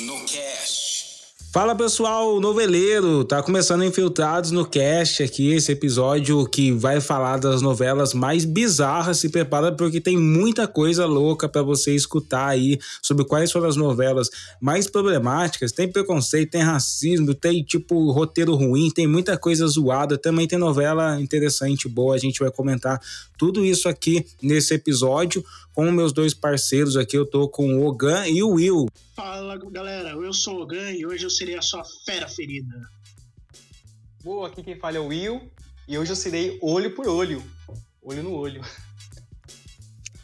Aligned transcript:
No 0.00 0.16
Cast. 0.24 0.71
Fala 1.52 1.76
pessoal, 1.76 2.40
noveleiro, 2.40 3.26
tá 3.26 3.42
começando 3.42 3.84
Infiltrados 3.84 4.50
no 4.50 4.64
Cast 4.64 5.22
aqui, 5.22 5.52
esse 5.52 5.70
episódio 5.70 6.48
que 6.48 6.72
vai 6.72 6.98
falar 6.98 7.36
das 7.36 7.60
novelas 7.60 8.14
mais 8.14 8.46
bizarras, 8.46 9.18
se 9.18 9.28
prepara 9.28 9.70
porque 9.70 10.00
tem 10.00 10.16
muita 10.16 10.66
coisa 10.66 11.04
louca 11.04 11.46
para 11.46 11.60
você 11.60 11.94
escutar 11.94 12.46
aí 12.46 12.78
sobre 13.02 13.26
quais 13.26 13.52
foram 13.52 13.68
as 13.68 13.76
novelas 13.76 14.30
mais 14.58 14.88
problemáticas, 14.88 15.72
tem 15.72 15.92
preconceito, 15.92 16.52
tem 16.52 16.62
racismo, 16.62 17.34
tem 17.34 17.62
tipo 17.62 18.10
roteiro 18.12 18.54
ruim, 18.54 18.90
tem 18.90 19.06
muita 19.06 19.36
coisa 19.36 19.66
zoada, 19.66 20.16
também 20.16 20.48
tem 20.48 20.58
novela 20.58 21.20
interessante, 21.20 21.86
boa, 21.86 22.14
a 22.14 22.18
gente 22.18 22.40
vai 22.40 22.50
comentar 22.50 22.98
tudo 23.36 23.62
isso 23.62 23.90
aqui 23.90 24.24
nesse 24.40 24.72
episódio 24.72 25.44
com 25.74 25.90
meus 25.90 26.12
dois 26.12 26.34
parceiros 26.34 26.96
aqui, 26.96 27.16
eu 27.16 27.26
tô 27.26 27.48
com 27.48 27.78
o 27.78 27.86
Ogan 27.86 28.26
e 28.26 28.42
o 28.42 28.50
Will. 28.50 28.86
Fala 29.14 29.58
galera, 29.70 30.10
eu 30.10 30.32
sou 30.32 30.58
o 30.58 30.62
Ogan 30.62 30.90
e 30.92 31.06
hoje 31.06 31.24
eu 31.24 31.30
serei 31.42 31.58
a 31.58 31.62
sua 31.62 31.82
fera 32.04 32.28
ferida. 32.28 32.88
Boa, 34.22 34.46
aqui 34.46 34.62
quem 34.62 34.78
fala 34.78 34.96
é 34.96 35.00
o 35.00 35.08
Will 35.08 35.50
e 35.88 35.98
hoje 35.98 36.12
eu 36.12 36.16
serei 36.16 36.56
olho 36.62 36.94
por 36.94 37.08
olho, 37.08 37.42
olho 38.00 38.22
no 38.22 38.32
olho. 38.32 38.62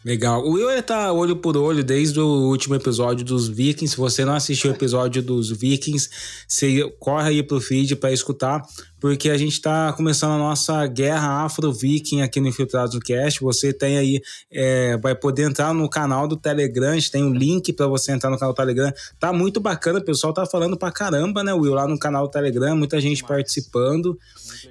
Legal. 0.04 0.44
O 0.44 0.52
Will 0.52 0.82
tá 0.82 1.12
olho 1.12 1.36
por 1.36 1.56
olho 1.56 1.82
desde 1.82 2.20
o 2.20 2.26
último 2.26 2.74
episódio 2.76 3.24
dos 3.24 3.48
Vikings. 3.48 3.94
Se 3.94 3.96
você 3.96 4.24
não 4.24 4.34
assistiu 4.34 4.70
o 4.70 4.74
episódio 4.74 5.20
dos 5.22 5.50
Vikings, 5.50 6.08
você 6.46 6.88
corre 7.00 7.30
aí 7.30 7.42
pro 7.42 7.60
feed 7.60 7.96
para 7.96 8.12
escutar, 8.12 8.62
porque 9.00 9.28
a 9.28 9.36
gente 9.36 9.60
tá 9.60 9.92
começando 9.92 10.32
a 10.32 10.38
nossa 10.38 10.86
guerra 10.86 11.44
afro-viking 11.44 12.22
aqui 12.22 12.40
no 12.40 12.46
Infiltrados 12.46 12.94
no 12.94 13.00
Cast. 13.00 13.40
Você 13.40 13.72
tem 13.72 13.98
aí, 13.98 14.20
é, 14.52 14.96
vai 14.98 15.16
poder 15.16 15.42
entrar 15.42 15.74
no 15.74 15.90
canal 15.90 16.28
do 16.28 16.36
Telegram, 16.36 16.92
a 16.92 16.94
gente 16.94 17.10
tem 17.10 17.24
um 17.24 17.34
link 17.34 17.72
para 17.72 17.88
você 17.88 18.12
entrar 18.12 18.30
no 18.30 18.38
canal 18.38 18.54
do 18.54 18.56
Telegram. 18.56 18.92
Tá 19.18 19.32
muito 19.32 19.58
bacana, 19.58 19.98
o 19.98 20.04
pessoal 20.04 20.32
tá 20.32 20.46
falando 20.46 20.76
pra 20.76 20.92
caramba, 20.92 21.42
né, 21.42 21.52
Will? 21.52 21.74
Lá 21.74 21.88
no 21.88 21.98
canal 21.98 22.28
do 22.28 22.30
Telegram, 22.30 22.76
muita 22.76 23.00
gente 23.00 23.24
participando. 23.24 24.16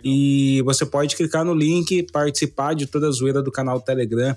E 0.02 0.61
você 0.64 0.86
pode 0.86 1.17
clicar 1.17 1.44
no 1.44 1.53
link, 1.53 2.03
participar 2.14 2.73
de 2.73 2.88
toda 2.88 3.09
a 3.09 3.11
zoeira 3.11 3.42
do 3.42 3.52
canal 3.52 3.78
do 3.78 3.83
Telegram 3.83 4.36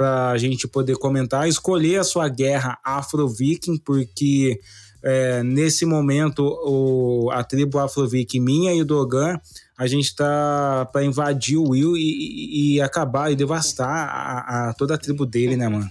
para 0.00 0.30
a 0.30 0.38
gente 0.38 0.66
poder 0.66 0.96
comentar, 0.96 1.46
escolher 1.46 2.00
a 2.00 2.04
sua 2.04 2.26
guerra 2.26 2.78
afro-viking, 2.82 3.76
porque 3.76 4.58
é, 5.02 5.42
nesse 5.42 5.84
momento 5.84 6.42
o, 6.42 7.30
a 7.30 7.44
tribo 7.44 7.78
afro-viking 7.78 8.40
minha 8.40 8.72
e 8.72 8.78
do 8.78 8.94
Dogan, 8.94 9.38
a 9.76 9.86
gente 9.86 10.16
tá 10.16 10.88
para 10.90 11.04
invadir 11.04 11.58
o 11.58 11.68
Will 11.68 11.98
e, 11.98 12.76
e, 12.76 12.80
acabar 12.80 13.30
e 13.30 13.36
devastar 13.36 13.90
a, 13.90 14.70
a, 14.70 14.72
toda 14.72 14.94
a 14.94 14.98
tribo 14.98 15.26
dele, 15.26 15.54
né, 15.54 15.68
mano? 15.68 15.90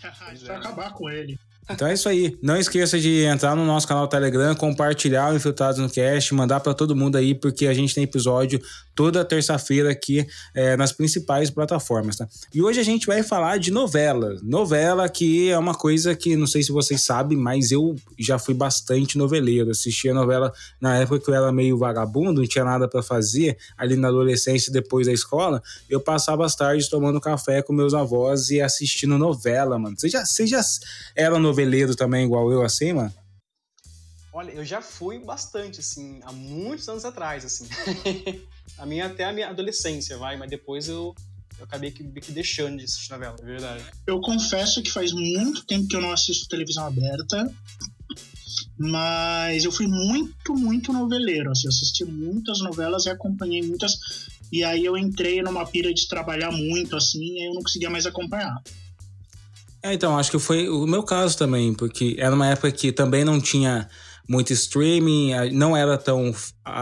a 0.26 0.34
gente 0.34 0.46
vai 0.46 0.56
acabar 0.56 0.94
com 0.94 1.10
ele. 1.10 1.38
Então 1.68 1.88
é 1.88 1.94
isso 1.94 2.08
aí. 2.08 2.36
Não 2.42 2.56
esqueça 2.56 2.98
de 2.98 3.24
entrar 3.24 3.56
no 3.56 3.64
nosso 3.64 3.88
canal 3.88 4.06
Telegram, 4.06 4.54
compartilhar 4.54 5.32
o 5.32 5.36
Infiltrados 5.36 5.80
no 5.80 5.88
Cast, 5.88 6.34
mandar 6.34 6.60
para 6.60 6.74
todo 6.74 6.94
mundo 6.94 7.16
aí, 7.16 7.34
porque 7.34 7.66
a 7.66 7.74
gente 7.74 7.94
tem 7.94 8.04
episódio 8.04 8.60
toda 8.94 9.24
terça-feira 9.24 9.90
aqui 9.90 10.26
é, 10.54 10.76
nas 10.76 10.92
principais 10.92 11.50
plataformas, 11.50 12.16
tá? 12.16 12.28
E 12.54 12.62
hoje 12.62 12.78
a 12.78 12.84
gente 12.84 13.06
vai 13.06 13.22
falar 13.22 13.58
de 13.58 13.70
novela. 13.70 14.36
Novela 14.42 15.08
que 15.08 15.50
é 15.50 15.58
uma 15.58 15.74
coisa 15.74 16.14
que 16.14 16.36
não 16.36 16.46
sei 16.46 16.62
se 16.62 16.70
vocês 16.70 17.02
sabem, 17.02 17.36
mas 17.36 17.72
eu 17.72 17.96
já 18.18 18.38
fui 18.38 18.54
bastante 18.54 19.18
noveleiro. 19.18 19.70
Assistia 19.70 20.14
novela 20.14 20.52
na 20.80 20.96
época 20.98 21.18
que 21.18 21.30
eu 21.30 21.34
era 21.34 21.50
meio 21.50 21.76
vagabundo, 21.76 22.40
não 22.40 22.48
tinha 22.48 22.64
nada 22.64 22.86
para 22.86 23.02
fazer, 23.02 23.56
ali 23.76 23.96
na 23.96 24.08
adolescência 24.08 24.72
depois 24.72 25.06
da 25.06 25.12
escola, 25.12 25.62
eu 25.90 26.00
passava 26.00 26.44
as 26.44 26.54
tardes 26.54 26.88
tomando 26.88 27.20
café 27.20 27.62
com 27.62 27.72
meus 27.72 27.94
avós 27.94 28.50
e 28.50 28.60
assistindo 28.60 29.18
novela, 29.18 29.78
mano. 29.78 29.96
Você 29.98 30.08
já, 30.08 30.24
você 30.24 30.46
já 30.46 30.60
era 31.16 31.38
noveleiro 31.54 31.94
também, 31.94 32.24
igual 32.24 32.50
eu, 32.50 32.62
assim, 32.62 32.92
mano? 32.92 33.12
Olha, 34.32 34.50
eu 34.50 34.64
já 34.64 34.82
fui 34.82 35.20
bastante, 35.20 35.78
assim, 35.78 36.18
há 36.24 36.32
muitos 36.32 36.88
anos 36.88 37.04
atrás, 37.04 37.44
assim. 37.44 37.68
a 38.76 38.84
minha 38.84 39.06
até 39.06 39.24
a 39.24 39.32
minha 39.32 39.48
adolescência, 39.48 40.18
vai, 40.18 40.36
mas 40.36 40.50
depois 40.50 40.88
eu, 40.88 41.14
eu 41.56 41.64
acabei 41.64 41.92
que, 41.92 42.02
que 42.02 42.32
deixando 42.32 42.78
de 42.78 42.84
assistir 42.84 43.12
novela, 43.12 43.36
é 43.40 43.44
verdade. 43.44 43.84
Eu 44.04 44.20
confesso 44.20 44.82
que 44.82 44.90
faz 44.90 45.12
muito 45.12 45.64
tempo 45.64 45.86
que 45.86 45.94
eu 45.94 46.00
não 46.00 46.10
assisto 46.10 46.48
televisão 46.48 46.84
aberta, 46.84 47.54
mas 48.76 49.64
eu 49.64 49.70
fui 49.70 49.86
muito, 49.86 50.52
muito 50.54 50.92
noveleiro. 50.92 51.52
Assim, 51.52 51.68
eu 51.68 51.70
assisti 51.70 52.04
muitas 52.04 52.58
novelas 52.58 53.06
e 53.06 53.10
acompanhei 53.10 53.62
muitas. 53.62 54.26
E 54.50 54.64
aí 54.64 54.84
eu 54.84 54.96
entrei 54.98 55.40
numa 55.42 55.64
pira 55.64 55.94
de 55.94 56.08
trabalhar 56.08 56.50
muito, 56.50 56.96
assim, 56.96 57.20
e 57.20 57.48
eu 57.48 57.54
não 57.54 57.62
conseguia 57.62 57.88
mais 57.88 58.04
acompanhar. 58.04 58.60
É, 59.84 59.92
então, 59.92 60.18
acho 60.18 60.30
que 60.30 60.38
foi 60.38 60.66
o 60.66 60.86
meu 60.86 61.02
caso 61.02 61.36
também, 61.36 61.74
porque 61.74 62.16
era 62.18 62.34
uma 62.34 62.46
época 62.46 62.72
que 62.72 62.90
também 62.90 63.22
não 63.22 63.38
tinha 63.38 63.86
muito 64.26 64.50
streaming, 64.50 65.32
não 65.52 65.76
era 65.76 65.98
tão 65.98 66.34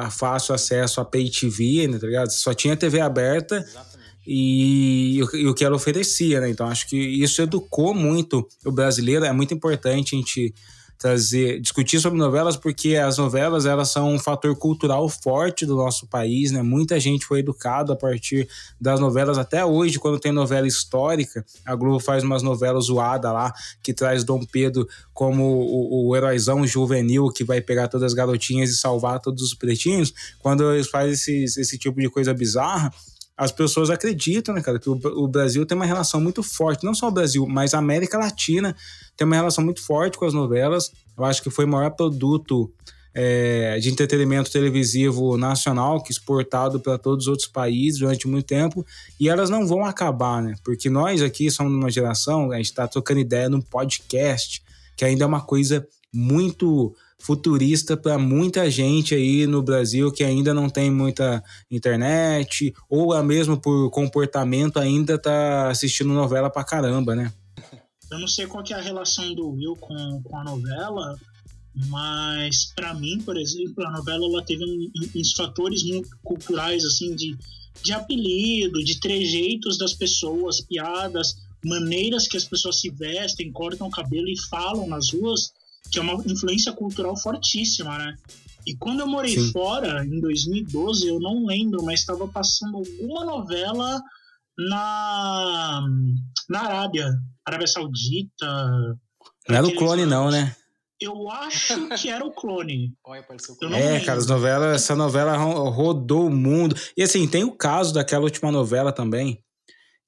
fácil 0.09 0.55
acesso 0.55 1.01
a 1.01 1.05
pay 1.05 1.29
TV, 1.29 1.89
né, 1.89 1.99
tá 1.99 2.07
ligado? 2.07 2.31
Só 2.31 2.55
tinha 2.55 2.77
TV 2.77 3.01
aberta. 3.01 3.57
Exatamente. 3.57 3.93
E, 4.25 5.17
e 5.19 5.49
o 5.49 5.53
que 5.53 5.65
ela 5.65 5.75
oferecia, 5.75 6.41
né? 6.41 6.49
Então 6.49 6.69
acho 6.69 6.89
que 6.89 6.97
isso 6.97 7.43
educou 7.43 7.93
muito 7.93 8.49
o 8.65 8.71
brasileiro. 8.71 9.25
É 9.25 9.33
muito 9.33 9.53
importante 9.53 10.15
a 10.15 10.19
gente 10.19 10.55
trazer, 11.03 11.61
discutir 11.61 11.99
sobre 11.99 12.17
novelas, 12.17 12.57
porque 12.57 12.95
as 12.95 13.19
novelas 13.19 13.67
elas 13.67 13.91
são 13.91 14.15
um 14.15 14.21
fator 14.21 14.55
cultural 14.55 15.09
forte 15.09 15.67
do 15.67 15.75
nosso 15.75 16.07
país, 16.07 16.53
né? 16.53 16.63
Muita 16.63 17.01
gente 17.01 17.27
foi 17.27 17.41
educada 17.41 17.95
a 17.95 17.97
partir 17.97 18.49
das 18.81 19.01
novelas 19.01 19.37
até 19.37 19.65
hoje, 19.65 19.99
quando 19.99 20.21
tem 20.21 20.31
novela 20.31 20.65
histórica, 20.65 21.45
a 21.67 21.75
Globo 21.75 21.99
faz 21.99 22.23
umas 22.23 22.41
novelas 22.41 22.85
zoadas 22.85 23.33
lá, 23.33 23.53
que 23.83 23.93
traz 23.93 24.23
Dom 24.23 24.45
Pedro 24.45 24.87
como 25.13 25.43
o, 25.43 26.09
o 26.09 26.17
heróizão 26.17 26.65
juvenil 26.65 27.31
que 27.31 27.43
vai 27.43 27.61
pegar 27.61 27.89
todas 27.89 28.13
as 28.13 28.15
garotinhas 28.15 28.71
e 28.71 28.77
salvar 28.77 29.19
todos 29.19 29.43
os 29.43 29.55
pretinhos. 29.55 30.15
Quando 30.39 30.73
eles 30.73 30.89
fazem 30.89 31.15
esse, 31.15 31.61
esse 31.61 31.77
tipo 31.77 32.01
de 32.01 32.09
coisa 32.09 32.33
bizarra, 32.33 32.93
as 33.37 33.51
pessoas 33.51 33.91
acreditam, 33.91 34.55
né, 34.55 34.61
cara, 34.61 34.79
que 34.79 34.89
o, 34.89 34.93
o, 34.93 35.27
Brasil 35.27 35.65
tem 35.65 35.77
uma 35.77 35.87
relação 35.87 36.21
muito 36.21 36.43
forte, 36.43 36.85
não 36.85 36.95
só 36.95 37.09
o 37.09 37.13
Brasil, 37.13 37.47
mas 37.47 37.75
a 37.75 37.79
América 37.79 38.19
Latina 38.19 38.77
tem 39.17 39.27
uma 39.27 39.37
relação 39.37 39.65
muito 39.65 39.85
forte 39.85 40.19
com 40.19 40.25
as 40.25 40.35
novelas. 40.35 40.93
Eu 41.17 41.25
acho 41.25 41.43
que 41.43 41.51
foi 41.51 41.65
o 41.65 41.69
maior 41.69 41.91
produto 41.91 42.71
é, 43.15 43.79
de 43.79 43.91
entretenimento 43.91 44.51
televisivo 44.51 45.37
nacional 45.37 46.03
que 46.03 46.13
exportado 46.13 46.81
para 46.81 46.99
todos 46.99 47.27
os 47.27 47.29
outros 47.29 47.49
países 47.49 48.01
durante 48.01 48.27
muito 48.27 48.47
tempo 48.47 48.85
e 49.21 49.29
elas 49.29 49.51
não 49.51 49.67
vão 49.67 49.85
acabar, 49.85 50.43
né? 50.43 50.55
Porque 50.65 50.89
nós 50.89 51.23
aqui 51.23 51.51
somos 51.51 51.73
uma 51.73 51.91
geração, 51.91 52.51
a 52.51 52.57
gente 52.57 52.67
está 52.67 52.89
trocando 52.89 53.21
ideia 53.21 53.49
num 53.49 53.61
podcast 53.61 54.63
que 54.97 55.05
ainda 55.05 55.25
é 55.25 55.27
uma 55.27 55.41
coisa 55.41 55.87
muito 56.13 56.95
futurista 57.23 57.97
para 57.97 58.19
muita 58.19 58.69
gente 58.69 59.15
aí 59.15 59.47
no 59.47 59.63
Brasil 59.63 60.11
que 60.11 60.25
ainda 60.25 60.53
não 60.53 60.69
tem 60.69 60.91
muita 60.91 61.43
internet 61.71 62.75
ou 62.91 63.13
a 63.13 63.23
mesmo 63.23 63.57
por 63.57 63.91
comportamento 63.91 64.79
ainda 64.79 65.17
tá 65.17 65.71
assistindo 65.71 66.13
novela 66.13 66.51
pra 66.51 66.65
caramba, 66.65 67.15
né? 67.15 67.33
Eu 68.11 68.19
não 68.19 68.27
sei 68.27 68.47
qual 68.47 68.65
é 68.69 68.75
a 68.75 68.81
relação 68.81 69.33
do 69.35 69.51
Will 69.51 69.77
com, 69.77 70.21
com 70.25 70.37
a 70.37 70.45
novela, 70.45 71.17
mas 71.87 72.73
para 72.75 72.93
mim, 72.93 73.23
por 73.25 73.37
exemplo, 73.39 73.87
a 73.87 73.91
novela 73.93 74.27
ela 74.27 74.45
teve 74.45 74.65
uns 75.15 75.33
fatores 75.33 75.85
muito 75.85 76.11
culturais 76.25 76.85
assim 76.85 77.15
de 77.15 77.39
de 77.83 77.93
apelido, 77.93 78.85
de 78.85 79.01
trejeitos 79.01 79.79
das 79.79 79.95
pessoas, 79.95 80.61
piadas, 80.61 81.37
maneiras 81.65 82.29
que 82.29 82.37
as 82.37 82.45
pessoas 82.45 82.81
se 82.81 82.91
vestem, 82.91 83.51
cortam 83.51 83.87
o 83.87 83.91
cabelo 83.91 84.29
e 84.29 84.39
falam 84.39 84.87
nas 84.87 85.11
ruas 85.13 85.53
que 85.91 85.99
é 85.99 86.03
uma 86.03 86.15
influência 86.27 86.73
cultural 86.73 87.17
fortíssima, 87.17 87.99
né? 87.99 88.17
E 88.67 88.77
quando 88.77 89.01
eu 89.01 89.07
morei 89.07 89.35
Sim. 89.35 89.51
fora, 89.53 90.05
em 90.05 90.21
2012, 90.21 91.09
eu 91.09 91.19
não 91.19 91.45
lembro, 91.45 91.83
mas 91.83 92.01
estava 92.01 92.29
passando 92.29 92.77
alguma 92.77 93.25
novela 93.25 94.01
na, 94.57 95.83
na 96.49 96.61
Arábia, 96.61 97.11
Arábia 97.45 97.67
Saudita. 97.67 98.47
Não 99.49 99.57
era 99.57 99.67
o 99.67 99.75
clone, 99.75 100.07
não, 100.07 100.31
né? 100.31 100.55
Eu 101.01 101.29
acho 101.29 101.89
que 102.01 102.09
era 102.09 102.25
o 102.25 102.31
clone. 102.31 102.95
é, 103.75 103.99
cara, 104.01 104.19
as 104.19 104.27
novelas, 104.27 104.77
essa 104.77 104.95
novela 104.95 105.37
rodou 105.37 106.27
o 106.27 106.31
mundo. 106.31 106.77
E 106.97 107.03
assim, 107.03 107.27
tem 107.27 107.43
o 107.43 107.51
caso 107.51 107.93
daquela 107.93 108.23
última 108.23 108.53
novela 108.53 108.93
também, 108.93 109.43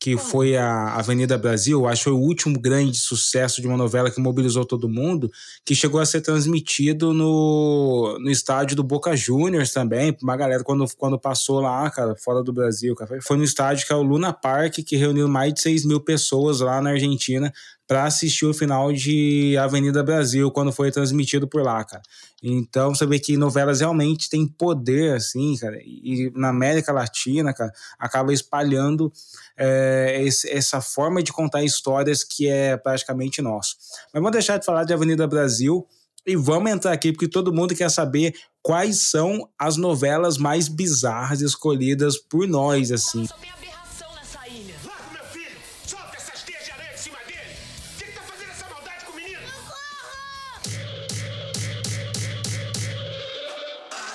que 0.01 0.19
foi 0.19 0.57
a 0.57 0.95
Avenida 0.97 1.39
Brasil, 1.39 1.87
acho 1.87 2.05
que 2.05 2.11
foi 2.11 2.13
o 2.13 2.23
último 2.23 2.61
grande 2.61 2.99
sucesso 2.99 3.63
de 3.63 3.67
uma 3.67 3.77
novela 3.77 4.11
que 4.11 4.21
mobilizou 4.21 4.65
todo 4.65 4.89
mundo, 4.89 5.31
que 5.65 5.75
chegou 5.75 6.01
a 6.01 6.05
ser 6.05 6.21
transmitido 6.21 7.15
no, 7.15 8.19
no 8.21 8.31
estádio 8.31 8.77
do 8.77 8.85
Boca 8.85 9.17
Juniors 9.17 9.73
também, 9.73 10.15
uma 10.23 10.37
galera 10.37 10.63
quando, 10.63 10.85
quando 10.99 11.19
passou 11.19 11.61
lá, 11.61 11.89
cara, 11.91 12.15
fora 12.17 12.43
do 12.43 12.53
Brasil, 12.53 12.95
foi 13.23 13.37
no 13.37 13.45
estádio 13.45 13.87
que 13.87 13.93
é 13.93 13.97
o 13.97 14.03
Luna 14.03 14.33
Park, 14.33 14.81
que 14.87 14.97
reuniu 14.97 15.27
mais 15.27 15.55
de 15.55 15.61
6 15.61 15.87
mil 15.87 16.01
pessoas 16.01 16.61
lá 16.61 16.83
na 16.83 16.91
Argentina, 16.91 17.53
para 17.87 18.05
assistir 18.05 18.47
o 18.47 18.55
final 18.55 18.93
de 18.93 19.57
Avenida 19.59 20.03
Brasil 20.03 20.51
quando 20.51 20.73
foi 20.73 20.91
transmitido 20.91 21.47
por 21.47 21.63
lá, 21.63 21.85
cara. 21.85 22.03
Então 22.43 22.95
você 22.95 23.07
vê 23.07 23.19
que 23.19 23.37
novelas 23.37 23.81
realmente 23.81 24.29
têm 24.29 24.47
poder, 24.47 25.15
assim, 25.15 25.57
cara, 25.57 25.79
e 25.83 26.33
na 26.35 26.49
América 26.49 26.93
Latina, 26.93 27.53
cara, 27.53 27.73
acaba 27.99 28.33
espalhando 28.33 29.13
é, 29.57 30.23
esse, 30.25 30.51
essa 30.51 30.81
forma 30.81 31.23
de 31.23 31.33
contar 31.33 31.63
histórias 31.63 32.25
que 32.25 32.49
é 32.49 32.77
praticamente 32.77 33.43
nosso. 33.43 33.77
Mas 34.13 34.23
vamos 34.23 34.33
deixar 34.33 34.59
de 34.59 34.65
falar 34.65 34.85
de 34.85 34.93
Avenida 34.93 35.27
Brasil 35.27 35.87
e 36.27 36.37
vamos 36.37 36.71
entrar 36.71 36.93
aqui 36.93 37.13
porque 37.13 37.29
todo 37.29 37.53
mundo 37.53 37.75
quer 37.75 37.91
saber 37.91 38.35
quais 38.63 39.11
são 39.11 39.47
as 39.59 39.77
novelas 39.77 40.39
mais 40.39 40.69
bizarras 40.69 41.43
escolhidas 41.43 42.17
por 42.17 42.49
nós, 42.49 42.91
assim. 42.91 43.27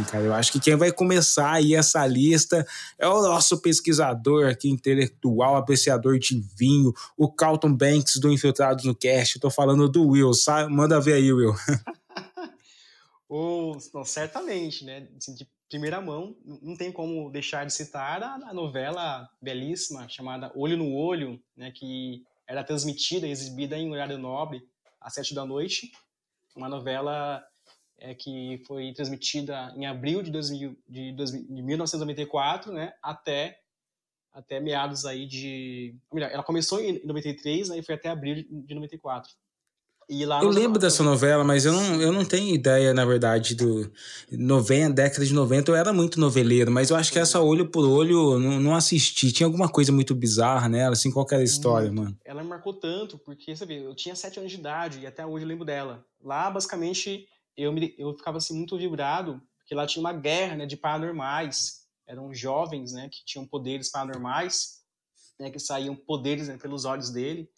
Cara. 0.03 0.23
Eu 0.23 0.33
acho 0.33 0.51
que 0.51 0.59
quem 0.59 0.75
vai 0.75 0.91
começar 0.91 1.51
aí 1.51 1.75
essa 1.75 2.05
lista 2.05 2.65
é 2.97 3.07
o 3.07 3.21
nosso 3.21 3.61
pesquisador 3.61 4.47
aqui, 4.49 4.69
intelectual, 4.69 5.55
apreciador 5.55 6.19
de 6.19 6.39
vinho, 6.57 6.93
o 7.17 7.31
Carlton 7.31 7.73
Banks 7.73 8.17
do 8.19 8.31
Infiltrados 8.31 8.85
no 8.85 8.95
Cast. 8.95 9.39
Tô 9.39 9.49
falando 9.49 9.89
do 9.89 10.07
Will, 10.07 10.33
sabe? 10.33 10.71
Manda 10.71 10.99
ver 10.99 11.13
aí, 11.13 11.31
Will. 11.31 11.53
oh, 13.29 13.77
não, 13.93 14.03
certamente, 14.03 14.85
né? 14.85 15.07
Assim, 15.17 15.35
de 15.35 15.47
primeira 15.69 16.01
mão, 16.01 16.35
não 16.61 16.75
tem 16.75 16.91
como 16.91 17.29
deixar 17.29 17.65
de 17.65 17.73
citar 17.73 18.23
a, 18.23 18.35
a 18.35 18.53
novela 18.53 19.29
belíssima 19.41 20.09
chamada 20.09 20.51
Olho 20.55 20.75
no 20.75 20.93
Olho, 20.93 21.39
né? 21.55 21.71
Que 21.71 22.23
era 22.47 22.63
transmitida 22.63 23.27
e 23.27 23.31
exibida 23.31 23.77
em 23.77 23.91
horário 23.91 24.17
nobre 24.17 24.61
às 24.99 25.13
sete 25.13 25.35
da 25.35 25.45
noite. 25.45 25.91
Uma 26.55 26.67
novela 26.67 27.43
é, 27.99 28.13
que 28.13 28.61
foi 28.65 28.93
transmitida 28.93 29.73
em 29.75 29.85
abril 29.85 30.21
de, 30.21 30.31
2000, 30.31 30.77
de, 30.87 31.11
de 31.11 31.61
1994, 31.61 32.71
né, 32.71 32.93
até 33.01 33.59
até 34.31 34.59
meados 34.59 35.05
aí 35.05 35.25
de, 35.25 35.95
melhor, 36.13 36.29
ela 36.31 36.43
começou 36.43 36.79
em 36.79 37.03
93, 37.03 37.69
né, 37.69 37.79
e 37.79 37.83
foi 37.83 37.95
até 37.95 38.09
abril 38.09 38.45
de 38.49 38.75
94. 38.75 39.31
E 40.09 40.25
lá 40.25 40.41
eu 40.41 40.49
lembro 40.49 40.79
dessa 40.79 41.03
novela, 41.03 41.43
mas 41.43 41.65
eu 41.65 41.73
não, 41.73 42.01
eu 42.01 42.11
não 42.11 42.25
tenho 42.25 42.53
ideia, 42.55 42.95
na 42.95 43.05
verdade, 43.05 43.53
do 43.53 43.91
90, 44.31 44.93
década 44.93 45.23
de 45.23 45.31
90, 45.31 45.69
eu 45.69 45.75
era 45.75 45.93
muito 45.93 46.19
noveleiro, 46.19 46.71
mas 46.71 46.89
eu 46.89 46.95
acho 46.95 47.11
que 47.11 47.19
essa 47.19 47.39
olho 47.39 47.69
por 47.69 47.85
olho 47.85 48.39
não, 48.39 48.59
não 48.59 48.75
assisti. 48.75 49.31
Tinha 49.31 49.45
alguma 49.45 49.69
coisa 49.69 49.91
muito 49.91 50.15
bizarra 50.15 50.67
nela, 50.67 50.93
assim, 50.93 51.11
qual 51.11 51.27
era 51.29 51.41
a 51.41 51.43
história, 51.43 51.91
mano? 51.91 52.17
Ela 52.25 52.41
me 52.41 52.49
marcou 52.49 52.73
tanto, 52.73 53.19
porque, 53.19 53.55
sabe, 53.55 53.83
eu 53.83 53.93
tinha 53.93 54.15
sete 54.15 54.39
anos 54.39 54.51
de 54.51 54.57
idade 54.57 54.99
e 54.99 55.05
até 55.05 55.23
hoje 55.23 55.45
eu 55.45 55.49
lembro 55.49 55.63
dela. 55.63 56.03
Lá, 56.23 56.49
basicamente, 56.49 57.27
eu, 57.59 57.73
me, 57.73 57.93
eu 57.97 58.15
ficava 58.15 58.37
assim 58.37 58.55
muito 58.55 58.77
vibrado, 58.77 59.41
porque 59.57 59.75
lá 59.75 59.85
tinha 59.85 60.01
uma 60.01 60.13
guerra 60.13 60.55
né, 60.55 60.65
de 60.65 60.77
paranormais, 60.77 61.81
eram 62.07 62.33
jovens 62.33 62.93
né, 62.93 63.09
que 63.11 63.23
tinham 63.25 63.45
poderes 63.45 63.91
paranormais, 63.91 64.79
né, 65.39 65.49
que 65.49 65.59
saíam 65.59 65.95
poderes 65.95 66.47
né, 66.47 66.57
pelos 66.57 66.85
olhos 66.85 67.09
dele, 67.09 67.49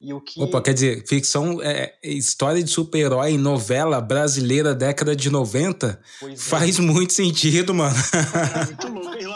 e 0.00 0.14
o 0.14 0.20
que... 0.20 0.40
Opa, 0.40 0.62
quer 0.62 0.74
dizer, 0.74 1.04
ficção, 1.08 1.60
é, 1.60 1.98
história 2.04 2.62
de 2.62 2.70
super-herói, 2.70 3.36
novela 3.36 4.00
brasileira 4.00 4.72
década 4.72 5.14
de 5.16 5.28
90, 5.28 6.00
pois 6.20 6.34
é. 6.34 6.36
faz 6.36 6.78
é. 6.78 6.82
muito 6.82 7.12
sentido, 7.12 7.74
mano. 7.74 7.96
É 8.54 8.64
muito 8.86 8.88
louco. 8.88 9.18
Eu 9.18 9.32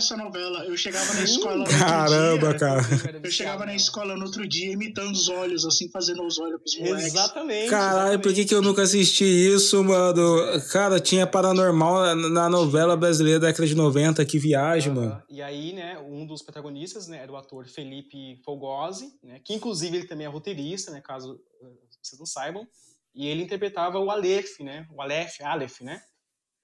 essa 0.00 0.16
novela. 0.16 0.64
Eu 0.64 0.76
chegava 0.76 1.14
na 1.14 1.22
escola 1.22 1.56
no 1.58 1.64
Caramba, 1.64 2.48
dia, 2.48 2.58
cara. 2.58 2.82
Eu 3.22 3.30
chegava 3.30 3.64
na 3.64 3.74
escola 3.74 4.16
no 4.16 4.24
outro 4.24 4.48
dia 4.48 4.72
imitando 4.72 5.12
os 5.12 5.28
olhos, 5.28 5.64
assim, 5.64 5.88
fazendo 5.90 6.26
os 6.26 6.38
olhos 6.38 6.60
pros 6.60 6.78
moleques. 6.78 7.14
Exatamente. 7.14 7.70
Caralho, 7.70 7.98
exatamente. 7.98 8.22
por 8.22 8.34
que, 8.34 8.44
que 8.44 8.54
eu 8.54 8.62
nunca 8.62 8.82
assisti 8.82 9.24
isso, 9.24 9.82
mano? 9.84 10.60
Cara, 10.72 10.98
tinha 10.98 11.26
paranormal 11.26 12.16
na 12.16 12.48
novela 12.48 12.96
brasileira 12.96 13.38
década 13.38 13.66
de 13.66 13.74
90, 13.74 14.24
que 14.24 14.38
viagem, 14.38 14.92
mano. 14.92 15.22
E 15.28 15.42
aí, 15.42 15.72
né, 15.72 15.98
um 15.98 16.26
dos 16.26 16.42
protagonistas, 16.42 17.06
né, 17.06 17.18
era 17.22 17.30
o 17.30 17.36
ator 17.36 17.66
Felipe 17.68 18.40
Fogosi, 18.44 19.12
né, 19.22 19.40
que 19.44 19.54
inclusive 19.54 19.96
ele 19.96 20.06
também 20.06 20.26
é 20.26 20.30
roteirista, 20.30 20.90
né, 20.90 21.00
caso 21.00 21.40
eh, 21.62 21.66
vocês 22.02 22.18
não 22.18 22.26
saibam, 22.26 22.66
e 23.14 23.26
ele 23.26 23.42
interpretava 23.42 23.98
o 23.98 24.10
Aleph, 24.10 24.60
né, 24.60 24.86
o 24.90 25.00
Aleph, 25.00 25.40
Aleph, 25.42 25.80
né, 25.80 26.00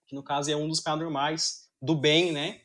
que 0.06 0.14
no 0.14 0.22
caso 0.22 0.50
é 0.50 0.56
um 0.56 0.68
dos 0.68 0.80
paranormais 0.80 1.66
do 1.80 1.94
bem, 1.94 2.32
né, 2.32 2.60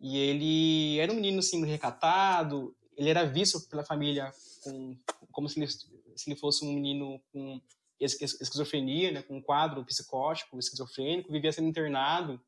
e 0.00 0.16
ele 0.16 0.98
era 0.98 1.12
um 1.12 1.16
menino, 1.16 1.40
assim, 1.40 1.64
recatado, 1.64 2.74
ele 2.96 3.10
era 3.10 3.24
visto 3.24 3.60
pela 3.68 3.84
família 3.84 4.32
com, 4.62 4.96
como 5.32 5.48
se 5.48 5.60
ele, 5.60 5.68
se 5.68 6.30
ele 6.30 6.36
fosse 6.36 6.64
um 6.64 6.72
menino 6.72 7.20
com 7.32 7.60
esquizofrenia, 8.00 9.10
né, 9.10 9.22
com 9.22 9.36
um 9.36 9.42
quadro 9.42 9.84
psicótico, 9.84 10.58
esquizofrênico, 10.58 11.32
vivia 11.32 11.50
sendo 11.50 11.68
internado, 11.68 12.40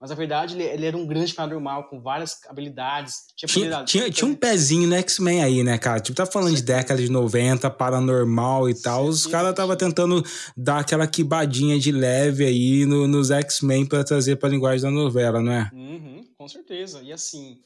mas 0.00 0.10
na 0.10 0.16
verdade 0.16 0.54
ele, 0.54 0.64
ele, 0.64 0.86
era 0.86 0.96
um 0.96 1.06
grande 1.06 1.32
paranormal 1.32 1.84
com 1.84 1.98
várias 1.98 2.38
habilidades. 2.48 3.22
Tinha, 3.34 3.48
tinha, 3.48 3.84
tinha, 3.84 4.10
tinha 4.10 4.28
um 4.30 4.34
pezinho 4.34 4.86
no 4.86 4.94
X-Men 4.96 5.42
aí, 5.42 5.62
né, 5.62 5.78
cara? 5.78 5.98
Tipo, 5.98 6.16
tá 6.16 6.26
falando 6.26 6.50
Sim. 6.50 6.56
de 6.56 6.62
década 6.62 7.00
de 7.00 7.10
90, 7.10 7.70
paranormal 7.70 8.68
e 8.68 8.74
tal. 8.74 9.04
Sim. 9.04 9.08
Os 9.08 9.26
caras 9.26 9.54
tava 9.54 9.76
tentando 9.76 10.22
dar 10.54 10.80
aquela 10.80 11.06
quibadinha 11.06 11.78
de 11.78 11.90
leve 11.90 12.44
aí 12.44 12.84
no, 12.84 13.08
nos 13.08 13.30
X-Men 13.30 13.86
para 13.86 14.04
trazer 14.04 14.36
pra 14.36 14.48
linguagem 14.48 14.82
da 14.82 14.90
novela, 14.90 15.40
não 15.40 15.52
é? 15.52 15.70
Uhum, 15.72 16.13
com 16.44 16.48
certeza. 16.48 17.02
E 17.02 17.10
assim, 17.10 17.62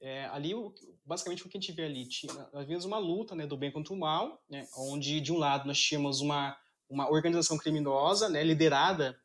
é, 0.00 0.24
ali, 0.28 0.54
basicamente, 1.04 1.44
o 1.44 1.50
que 1.50 1.58
a 1.58 1.60
gente 1.60 1.72
vê 1.72 1.84
ali, 1.84 2.06
tinha, 2.06 2.32
nós 2.50 2.66
vimos 2.66 2.86
uma 2.86 2.96
luta 2.96 3.34
né, 3.34 3.46
do 3.46 3.58
bem 3.58 3.70
contra 3.70 3.92
o 3.92 3.98
mal, 3.98 4.42
né, 4.48 4.66
onde 4.74 5.20
de 5.20 5.30
um 5.30 5.36
lado 5.36 5.66
nós 5.66 5.78
tínhamos 5.78 6.22
uma, 6.22 6.56
uma 6.88 7.10
organização 7.10 7.58
criminosa, 7.58 8.30
né, 8.30 8.42
liderada 8.42 9.20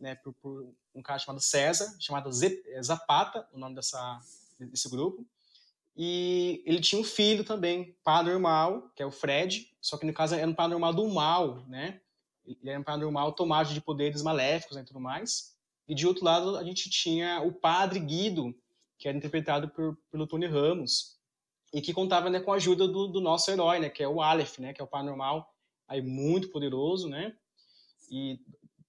né, 0.00 0.14
por, 0.14 0.32
por 0.32 0.74
um 0.94 1.02
cara 1.02 1.18
chamado 1.18 1.42
César, 1.42 1.94
chamado 2.00 2.30
eh, 2.30 2.82
Zapata, 2.82 3.46
o 3.52 3.58
nome 3.58 3.74
dessa, 3.74 4.22
desse 4.58 4.88
grupo. 4.88 5.26
E 5.94 6.62
ele 6.64 6.80
tinha 6.80 6.98
um 7.00 7.04
filho 7.04 7.44
também, 7.44 7.94
paranormal, 8.02 8.90
que 8.94 9.02
é 9.02 9.06
o 9.06 9.10
Fred, 9.10 9.70
só 9.82 9.98
que 9.98 10.06
no 10.06 10.14
caso 10.14 10.34
era 10.34 10.50
um 10.50 10.54
paranormal 10.54 10.94
do 10.94 11.06
mal, 11.08 11.62
né? 11.68 12.00
Ele 12.46 12.70
era 12.70 12.80
um 12.80 12.84
paranormal 12.84 13.32
tomado 13.32 13.74
de 13.74 13.82
poderes 13.82 14.22
maléficos 14.22 14.76
né, 14.76 14.82
e 14.82 14.86
tudo 14.86 15.00
mais. 15.00 15.55
E 15.88 15.94
de 15.94 16.06
outro 16.06 16.24
lado, 16.24 16.56
a 16.56 16.64
gente 16.64 16.90
tinha 16.90 17.40
o 17.42 17.52
padre 17.52 18.00
Guido, 18.00 18.54
que 18.98 19.08
era 19.08 19.16
interpretado 19.16 19.68
por, 19.68 19.96
pelo 20.10 20.26
Tony 20.26 20.46
Ramos, 20.46 21.16
e 21.72 21.80
que 21.80 21.92
contava 21.92 22.30
né, 22.30 22.40
com 22.40 22.52
a 22.52 22.56
ajuda 22.56 22.88
do, 22.88 23.08
do, 23.08 23.20
nosso 23.20 23.50
herói, 23.50 23.78
né, 23.78 23.88
que 23.88 24.02
é 24.02 24.08
o 24.08 24.20
Aleph, 24.20 24.58
né, 24.58 24.72
que 24.72 24.80
é 24.80 24.84
o 24.84 24.88
paranormal 24.88 25.52
aí 25.88 26.02
muito 26.02 26.48
poderoso, 26.48 27.08
né? 27.08 27.34
E 28.10 28.40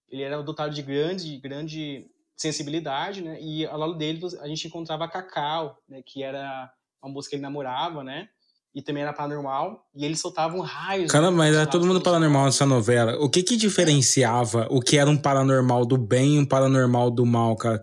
ele 0.10 0.24
era 0.24 0.42
dotado 0.42 0.74
de 0.74 0.82
grande, 0.82 1.38
grande 1.38 2.10
sensibilidade, 2.36 3.22
né? 3.22 3.40
E 3.42 3.66
ao 3.66 3.78
lado 3.78 3.96
dele 3.96 4.22
a 4.40 4.48
gente 4.48 4.68
encontrava 4.68 5.06
a 5.06 5.08
Cacau, 5.08 5.82
né? 5.88 6.02
Que 6.02 6.24
era 6.24 6.72
uma 7.02 7.12
moça 7.12 7.30
que 7.30 7.36
ele 7.36 7.42
namorava, 7.42 8.04
né? 8.04 8.30
E 8.78 8.82
também 8.84 9.02
era 9.02 9.12
paranormal. 9.12 9.84
E 9.96 10.06
eles 10.06 10.20
soltavam 10.20 10.60
raios. 10.60 11.12
Caramba, 11.12 11.38
mas 11.38 11.56
era 11.56 11.66
todo 11.66 11.88
mundo 11.88 12.00
paranormal 12.00 12.46
nessa 12.46 12.66
novela. 12.66 13.18
O 13.20 13.28
que 13.28 13.42
que 13.42 13.58
diferenciava 13.58 14.68
o 14.70 14.80
que 14.80 14.98
era 14.98 15.10
um 15.10 15.18
paranormal 15.18 15.84
do 15.84 15.98
bem 15.98 16.36
e 16.36 16.40
um 16.40 16.46
paranormal 16.46 17.10
do 17.10 17.26
mal, 17.26 17.56
cara? 17.56 17.82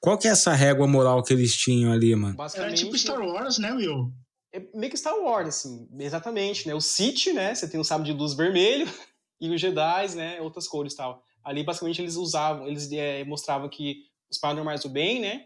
Qual 0.00 0.18
que 0.18 0.28
é 0.28 0.32
essa 0.32 0.52
régua 0.52 0.86
moral 0.86 1.22
que 1.22 1.32
eles 1.32 1.56
tinham 1.56 1.90
ali, 1.90 2.14
mano? 2.14 2.36
Era 2.54 2.74
tipo 2.74 2.96
Star 2.98 3.20
Wars, 3.20 3.56
né, 3.56 3.72
Will? 3.72 4.12
É 4.52 4.60
meio 4.74 4.90
que 4.90 4.98
Star 4.98 5.16
Wars, 5.16 5.48
assim. 5.48 5.88
Exatamente, 5.98 6.68
né? 6.68 6.74
O 6.74 6.80
Sith, 6.80 7.32
né? 7.34 7.54
Você 7.54 7.66
tem 7.66 7.80
um 7.80 7.84
sábio 7.84 8.04
de 8.04 8.12
luz 8.12 8.34
vermelho. 8.34 8.86
E 9.38 9.50
os 9.50 9.60
Jedi, 9.60 10.14
né? 10.14 10.40
Outras 10.40 10.66
cores 10.66 10.94
e 10.94 10.96
tal 10.96 11.22
ali 11.46 11.62
basicamente 11.62 12.02
eles 12.02 12.16
usavam, 12.16 12.66
eles 12.66 12.90
é, 12.90 13.22
mostravam 13.22 13.68
que 13.68 14.02
os 14.28 14.36
paranormais 14.36 14.82
do 14.82 14.88
bem, 14.88 15.20
né, 15.20 15.44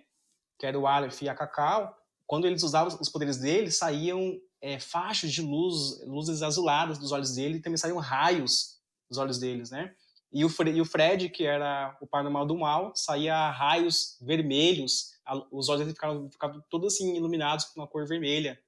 que 0.59 0.65
era 0.65 0.79
o 0.79 0.87
Aleph 0.87 1.21
e 1.21 1.29
a 1.29 1.35
Cacau, 1.35 1.95
quando 2.27 2.47
eles 2.47 2.63
usavam 2.63 2.99
os 2.99 3.11
poderes 3.11 3.37
deles, 3.37 3.77
saíam 3.77 4.41
é, 4.61 4.79
faixas 4.79 5.33
de 5.33 5.43
luz, 5.43 6.01
luzes 6.07 6.43
azuladas 6.43 6.99
dos 6.99 7.13
olhos 7.13 7.35
dele 7.35 7.59
e 7.59 7.61
também 7.61 7.77
saíam 7.77 7.99
raios 7.99 8.79
dos 9.09 9.19
olhos 9.19 9.39
deles, 9.39 9.71
né? 9.71 9.95
E 10.33 10.45
o, 10.45 10.51
e 10.69 10.81
o 10.81 10.85
Fred, 10.85 11.29
que 11.29 11.45
era 11.45 11.97
o 12.01 12.07
paranormal 12.07 12.47
do 12.47 12.57
mal, 12.57 12.93
saía 12.95 13.51
raios 13.51 14.17
vermelhos, 14.21 15.13
a, 15.27 15.37
os 15.51 15.69
olhos 15.69 15.81
dele 15.81 15.95
ficavam, 15.95 16.31
ficavam 16.31 16.63
todos 16.71 16.95
assim 16.95 17.17
iluminados 17.17 17.65
com 17.65 17.81
uma 17.81 17.87
cor 17.87 18.07
vermelha. 18.07 18.59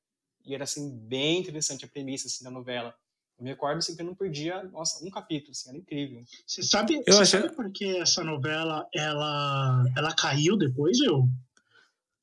E 0.45 0.55
era 0.55 0.65
assim 0.65 0.91
bem 0.91 1.39
interessante 1.39 1.85
a 1.85 1.89
premissa 1.89 2.27
assim 2.27 2.43
da 2.43 2.51
novela. 2.51 2.93
Eu 3.39 3.45
me 3.45 3.51
recordo 3.51 3.79
assim, 3.79 3.95
que 3.95 4.03
eu 4.03 4.07
não 4.07 4.15
perdia, 4.15 4.63
nossa, 4.65 5.05
um 5.05 5.11
capítulo, 5.11 5.53
assim, 5.53 5.69
era 5.69 5.79
incrível. 5.79 6.25
Você 6.47 6.63
sabe, 6.63 6.97
eu 7.07 7.13
você 7.13 7.23
achei... 7.23 7.41
sabe 7.43 7.55
por 7.55 7.71
que 7.71 7.97
essa 7.99 8.25
novela 8.25 8.89
ela, 8.93 9.85
ela 9.97 10.15
caiu 10.15 10.57
depois, 10.57 11.01
eu? 11.01 11.29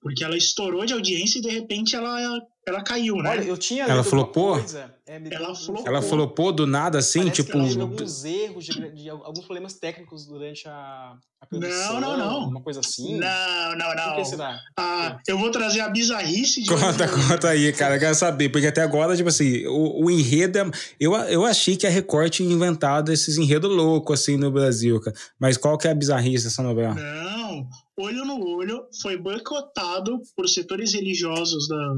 Porque 0.01 0.24
ela 0.24 0.38
estourou 0.38 0.86
de 0.86 0.94
audiência 0.94 1.39
e 1.39 1.41
de 1.41 1.50
repente 1.50 1.96
ela 1.96 2.41
ela 2.65 2.84
caiu, 2.84 3.15
né? 3.18 3.32
Olha, 3.32 3.44
eu 3.44 3.58
tinha 3.58 3.84
Ela 3.86 4.03
flopou? 4.03 4.53
coisa, 4.60 4.94
é, 5.08 5.18
me- 5.18 5.29
Ela 5.34 5.56
flopou. 5.56 5.88
Ela 5.88 6.01
flopou 6.03 6.51
do 6.51 6.68
nada 6.68 7.00
assim, 7.00 7.20
parece 7.22 7.36
que 7.38 7.44
tipo. 7.44 7.58
ela 7.58 7.68
teve 7.68 7.82
alguns 7.82 8.24
erros, 8.25 8.65
de, 8.65 8.91
de 8.91 9.10
alguns 9.10 9.44
problemas 9.46 9.74
técnicos 9.74 10.27
durante 10.27 10.68
a, 10.68 11.15
a 11.41 11.46
produção. 11.48 12.00
não, 12.00 12.15
não. 12.18 12.48
Uma 12.48 12.62
coisa 12.62 12.79
assim. 12.82 13.18
Não, 13.18 13.75
não, 13.75 13.88
Por 13.88 13.96
não. 13.96 14.15
que 14.18 14.25
será? 14.25 14.60
Ah, 14.77 15.18
eu 15.27 15.38
vou 15.39 15.50
trazer 15.50 15.79
a 15.82 15.89
bizarrice 15.89 16.62
de. 16.62 16.70
Conta, 16.70 17.08
conta 17.10 17.50
aí, 17.50 17.74
cara. 17.74 17.96
Eu 17.96 18.00
quero 18.00 18.13
saber, 18.15 18.50
porque 18.50 18.68
até 18.68 18.82
agora, 18.82 19.15
tipo 19.18 19.29
assim, 19.29 19.65
o, 19.65 20.06
o 20.06 20.12
enredo. 20.12 20.60
é- 20.60 20.72
Eu, 21.00 21.13
eu 21.15 21.44
achei 21.46 21.75
que 21.75 21.88
a 21.88 21.89
Record 21.89 22.29
tinha 22.29 22.53
inventado 22.53 23.12
esses 23.12 23.38
enredos 23.38 23.72
loucos, 23.75 24.22
assim, 24.22 24.38
no 24.38 24.51
Brasil, 24.51 25.01
cara. 25.01 25.18
Mas 25.39 25.58
qual 25.58 25.75
que 25.77 25.88
é 25.88 25.91
a 25.91 25.96
bizarrice 25.96 26.44
dessa 26.44 26.62
novela? 26.62 26.94
Não, 26.94 27.68
Olho 28.01 28.24
no 28.25 28.39
Olho 28.46 28.88
foi 29.01 29.18
boicotado 29.18 30.22
por 30.36 30.48
setores 30.48 30.94
religiosos 30.94 31.68
da, 31.68 31.94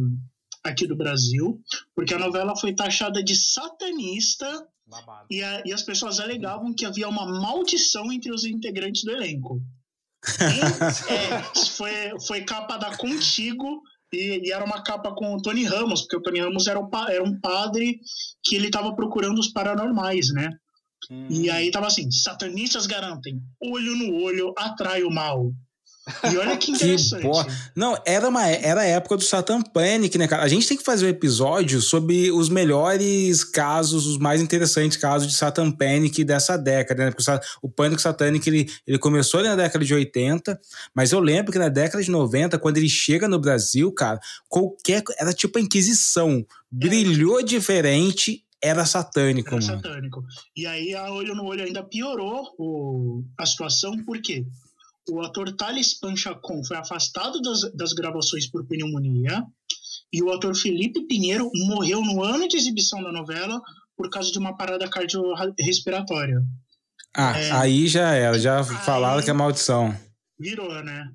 aqui 0.64 0.88
do 0.88 0.96
Brasil, 0.96 1.60
porque 1.96 2.14
a 2.14 2.20
novela 2.20 2.56
foi 2.56 2.74
taxada 2.74 3.24
de 3.24 3.36
satanista 3.36 4.68
e, 5.30 5.42
a- 5.44 5.64
e 5.66 5.72
as 5.74 5.84
pessoas 5.84 6.20
alegavam 6.20 6.74
que 6.74 6.86
havia 6.86 7.08
uma 7.08 7.26
maldição 7.26 8.12
entre 8.12 8.32
os 8.34 8.44
integrantes 8.46 9.04
do 9.04 9.12
elenco. 9.12 9.62
E, 10.24 11.14
é, 11.14 11.66
foi, 11.72 11.94
foi 12.28 12.42
capa 12.44 12.78
da 12.78 12.96
Contigo 12.98 13.82
e, 14.14 14.48
e 14.48 14.52
era 14.52 14.64
uma 14.66 14.84
capa 14.84 15.14
com 15.16 15.34
o 15.36 15.42
Tony 15.42 15.64
Ramos, 15.64 16.02
porque 16.02 16.18
o 16.18 16.22
Tony 16.22 16.40
Ramos 16.42 16.68
era 16.68 16.80
um, 16.80 16.90
era 17.10 17.24
um 17.24 17.40
padre 17.40 18.00
que 18.44 18.56
ele 18.56 18.68
estava 18.68 18.94
procurando 18.96 19.40
os 19.40 19.48
paranormais, 19.52 20.28
né? 20.34 20.50
Hum. 21.10 21.28
E 21.30 21.50
aí 21.50 21.72
tava 21.72 21.88
assim, 21.88 22.12
satanistas 22.12 22.86
garantem, 22.86 23.42
olho 23.60 23.96
no 23.96 24.14
olho 24.22 24.54
atrai 24.58 25.04
o 25.04 25.10
mal. 25.10 25.52
E 26.32 26.38
olha 26.38 26.58
que 26.58 26.72
Que 26.74 26.86
interessante. 26.86 27.28
Não, 27.76 27.96
era, 28.06 28.28
uma, 28.28 28.48
era 28.48 28.82
a 28.82 28.86
época 28.86 29.18
do 29.18 29.24
Satan 29.24 29.62
Panic, 29.62 30.18
né, 30.18 30.28
cara? 30.28 30.44
A 30.44 30.48
gente 30.48 30.68
tem 30.68 30.76
que 30.78 30.84
fazer 30.84 31.06
um 31.06 31.10
episódio 31.10 31.80
sobre 31.82 32.32
os 32.32 32.50
melhores 32.50 33.44
casos, 33.44 34.08
os 34.08 34.18
mais 34.18 34.42
interessantes 34.42 34.98
casos 34.98 35.28
de 35.28 35.36
Satan 35.36 35.72
Panic 35.72 36.24
dessa 36.24 36.58
década, 36.58 37.06
né? 37.06 37.12
Porque 37.12 37.24
o 37.62 37.70
Pânico 37.70 38.02
Satânico, 38.02 38.50
ele, 38.50 38.68
ele 38.88 38.98
começou 38.98 39.40
ali 39.40 39.50
na 39.50 39.56
década 39.56 39.86
de 39.86 39.94
80, 39.94 40.60
mas 40.96 41.12
eu 41.12 41.20
lembro 41.20 41.52
que 41.52 41.60
na 41.60 41.70
década 41.70 42.04
de 42.04 42.10
90, 42.10 42.58
quando 42.58 42.78
ele 42.78 42.90
chega 42.90 43.28
no 43.28 43.40
Brasil, 43.40 43.92
cara, 43.92 44.20
qualquer... 44.50 45.04
Era 45.20 45.34
tipo 45.34 45.58
a 45.60 45.62
Inquisição. 45.62 46.44
Brilhou 46.72 47.44
diferente, 47.44 48.44
era 48.62 48.86
satânico, 48.86 49.56
Era 49.56 49.66
mano. 49.66 49.82
satânico. 49.82 50.24
E 50.56 50.66
aí 50.66 50.96
a 50.96 51.12
olho 51.12 51.36
no 51.36 51.46
olho 51.46 51.64
ainda 51.64 51.84
piorou 51.84 52.54
o- 52.58 53.24
a 53.38 53.46
situação, 53.46 54.04
porque 54.06 54.46
o 55.10 55.22
ator 55.22 55.52
Thales 55.56 56.00
Panchacon 56.00 56.64
foi 56.64 56.78
afastado 56.78 57.42
das, 57.42 57.62
das 57.74 57.94
gravações 57.94 58.50
por 58.50 58.66
pneumonia 58.66 59.44
e 60.14 60.22
o 60.22 60.32
ator 60.32 60.56
Felipe 60.56 61.06
Pinheiro 61.08 61.50
morreu 61.68 62.02
no 62.02 62.24
ano 62.24 62.48
de 62.48 62.58
exibição 62.58 63.02
da 63.02 63.12
novela 63.12 63.62
por 63.96 64.10
causa 64.10 64.32
de 64.32 64.40
uma 64.40 64.56
parada 64.56 64.90
cardiorrespiratória. 64.90 66.42
Ah, 67.16 67.38
É. 67.38 67.52
aí 67.52 67.88
já 67.88 68.14
era, 68.14 68.40
já 68.40 68.64
falaram 68.64 69.22
que 69.24 69.30
é 69.30 69.34
maldição. 69.34 69.96
Virou, 70.40 70.84
né? 70.84 71.10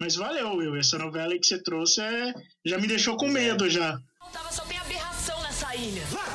Mas 0.00 0.14
valeu, 0.14 0.56
Will. 0.56 0.76
Essa 0.76 0.98
novela 0.98 1.32
aí 1.32 1.40
que 1.40 1.46
você 1.46 1.62
trouxe 1.62 2.00
é... 2.00 2.32
já 2.64 2.78
me 2.78 2.86
deixou 2.86 3.16
com 3.16 3.28
medo 3.28 3.68
já. 3.68 3.98
Tava 4.32 4.52
só 4.52 4.62
tem 4.64 4.78
aberração 4.78 5.40
nessa 5.42 5.74
ilha. 5.74 6.02
Larga 6.12 6.27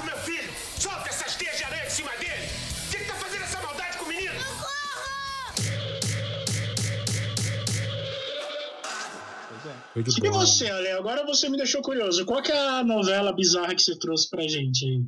E 9.95 10.21
boa. 10.21 10.33
você, 10.45 10.67
Ale? 10.67 10.89
Agora 10.91 11.25
você 11.25 11.49
me 11.49 11.57
deixou 11.57 11.81
curioso. 11.81 12.25
Qual 12.25 12.41
é 12.41 12.57
a 12.79 12.83
novela 12.83 13.31
bizarra 13.33 13.75
que 13.75 13.81
você 13.83 13.97
trouxe 13.97 14.29
pra 14.29 14.41
gente 14.47 14.85
aí? 14.85 15.01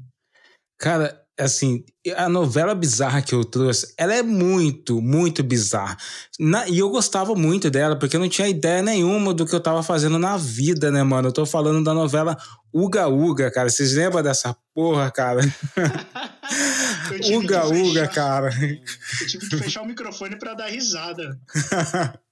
Cara, 0.78 1.22
assim, 1.40 1.86
a 2.18 2.28
novela 2.28 2.76
bizarra 2.76 3.22
que 3.22 3.34
eu 3.34 3.46
trouxe, 3.46 3.94
ela 3.98 4.14
é 4.14 4.22
muito, 4.22 5.02
muito 5.02 5.42
bizarra. 5.42 5.96
Na- 6.38 6.68
e 6.68 6.80
eu 6.80 6.90
gostava 6.90 7.34
muito 7.34 7.70
dela, 7.72 7.98
porque 7.98 8.16
eu 8.16 8.20
não 8.20 8.28
tinha 8.28 8.48
ideia 8.50 8.82
nenhuma 8.82 9.34
do 9.34 9.46
que 9.46 9.56
eu 9.56 9.60
tava 9.62 9.82
fazendo 9.82 10.20
na 10.20 10.36
vida, 10.38 10.92
né, 10.92 11.02
mano? 11.02 11.30
Eu 11.30 11.34
tô 11.34 11.46
falando 11.46 11.82
da 11.84 11.94
novela 11.94 12.38
Uga 12.74 13.08
Uga, 13.08 13.50
cara. 13.50 13.70
Vocês 13.70 13.94
lembram 13.94 14.22
dessa 14.22 14.54
porra, 14.74 15.10
cara? 15.10 15.40
Uga 17.34 17.66
Uga, 17.68 18.02
fechar- 18.02 18.14
cara. 18.14 18.50
Eu 19.22 19.28
tive 19.28 19.50
que 19.50 19.58
fechar 19.58 19.82
o 19.82 19.88
microfone 19.88 20.38
pra 20.38 20.54
dar 20.54 20.68
risada. 20.68 21.40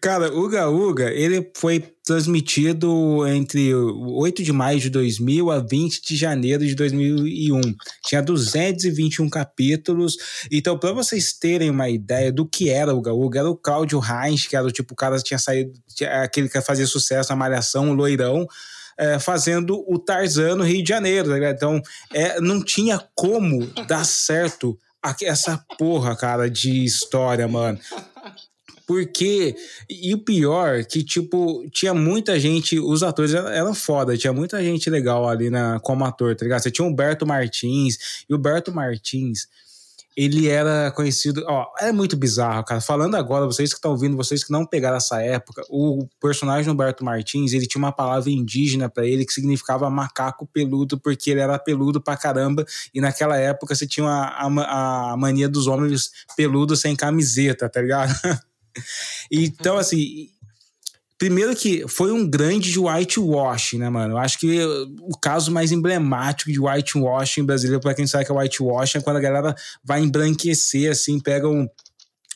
Cara, 0.00 0.32
Uga 0.34 0.68
Uga, 0.68 1.12
ele 1.12 1.50
foi 1.56 1.80
transmitido 2.04 3.26
entre 3.26 3.74
8 3.74 4.42
de 4.42 4.52
maio 4.52 4.80
de 4.80 4.90
2000 4.90 5.50
a 5.50 5.58
20 5.58 6.02
de 6.02 6.16
janeiro 6.16 6.66
de 6.66 6.74
2001. 6.74 7.60
Tinha 8.04 8.22
221 8.22 9.28
capítulos. 9.28 10.16
Então, 10.50 10.78
para 10.78 10.92
vocês 10.92 11.32
terem 11.32 11.70
uma 11.70 11.88
ideia 11.88 12.32
do 12.32 12.46
que 12.46 12.70
era 12.70 12.94
o 12.94 12.98
Uga 12.98 13.12
Uga, 13.12 13.38
era 13.40 13.50
o 13.50 13.56
Cláudio 13.56 13.98
Reis, 13.98 14.46
que 14.46 14.56
era 14.56 14.66
o 14.66 14.72
tipo, 14.72 14.94
o 14.94 14.96
cara 14.96 15.18
tinha 15.18 15.38
saído, 15.38 15.72
aquele 16.22 16.48
que 16.48 16.60
fazia 16.60 16.86
sucesso 16.86 17.30
na 17.30 17.36
Malhação, 17.36 17.90
o 17.90 17.94
loirão, 17.94 18.46
é, 18.98 19.18
fazendo 19.18 19.84
o 19.88 19.98
Tarzan 19.98 20.56
no 20.56 20.64
Rio 20.64 20.82
de 20.82 20.88
Janeiro, 20.88 21.28
tá? 21.28 21.50
Então, 21.50 21.80
é, 22.12 22.40
não 22.40 22.62
tinha 22.62 23.02
como 23.14 23.66
dar 23.86 24.04
certo 24.04 24.76
essa 25.22 25.64
porra, 25.78 26.16
cara, 26.16 26.50
de 26.50 26.84
história, 26.84 27.46
mano. 27.46 27.78
Porque, 28.86 29.56
e 29.90 30.14
o 30.14 30.18
pior, 30.18 30.84
que, 30.84 31.02
tipo, 31.02 31.68
tinha 31.70 31.92
muita 31.92 32.38
gente, 32.38 32.78
os 32.78 33.02
atores 33.02 33.34
eram, 33.34 33.74
foda, 33.74 34.16
tinha 34.16 34.32
muita 34.32 34.62
gente 34.62 34.88
legal 34.88 35.28
ali 35.28 35.50
na, 35.50 35.80
como 35.80 36.04
ator, 36.04 36.36
tá 36.36 36.44
ligado? 36.44 36.62
Você 36.62 36.70
tinha 36.70 36.86
o 36.86 36.90
Humberto 36.90 37.26
Martins, 37.26 38.24
e 38.28 38.32
o 38.32 38.36
Humberto 38.36 38.72
Martins, 38.72 39.48
ele 40.16 40.48
era 40.48 40.90
conhecido, 40.92 41.44
ó, 41.46 41.66
é 41.80 41.90
muito 41.90 42.16
bizarro, 42.16 42.64
cara. 42.64 42.80
Falando 42.80 43.16
agora, 43.16 43.44
vocês 43.44 43.70
que 43.70 43.76
estão 43.76 43.90
ouvindo, 43.90 44.16
vocês 44.16 44.42
que 44.42 44.52
não 44.52 44.64
pegaram 44.64 44.96
essa 44.96 45.20
época, 45.20 45.62
o 45.68 46.08
personagem 46.20 46.72
Humberto 46.72 47.04
Martins, 47.04 47.52
ele 47.52 47.66
tinha 47.66 47.82
uma 47.82 47.92
palavra 47.92 48.30
indígena 48.30 48.88
pra 48.88 49.04
ele 49.04 49.26
que 49.26 49.32
significava 49.32 49.90
macaco 49.90 50.46
peludo, 50.46 50.98
porque 50.98 51.32
ele 51.32 51.40
era 51.40 51.58
peludo 51.58 52.00
pra 52.00 52.16
caramba, 52.16 52.64
e 52.94 53.00
naquela 53.00 53.36
época 53.36 53.74
você 53.74 53.86
tinha 53.86 54.06
a, 54.08 54.46
a, 54.46 55.12
a 55.12 55.16
mania 55.16 55.48
dos 55.48 55.66
homens 55.66 56.12
peludos 56.36 56.80
sem 56.80 56.94
camiseta, 56.94 57.68
tá 57.68 57.82
ligado? 57.82 58.14
então, 59.30 59.76
assim, 59.78 60.28
Primeiro 61.18 61.56
que 61.56 61.88
foi 61.88 62.12
um 62.12 62.28
grande 62.28 62.78
whitewash, 62.78 63.78
né, 63.78 63.88
mano? 63.88 64.14
Eu 64.14 64.18
acho 64.18 64.38
que 64.38 64.60
o 65.00 65.16
caso 65.18 65.50
mais 65.50 65.72
emblemático 65.72 66.52
de 66.52 66.60
whitewash 66.60 67.38
em 67.38 67.44
brasileiro, 67.44 67.80
pra 67.80 67.94
quem 67.94 68.06
sabe 68.06 68.26
que 68.26 68.32
é 68.32 68.34
whitewash, 68.34 68.96
é 68.96 69.00
quando 69.00 69.16
a 69.16 69.20
galera 69.20 69.54
vai 69.82 70.02
embranquecer, 70.02 70.90
assim, 70.90 71.18
pega 71.18 71.48
um, 71.48 71.66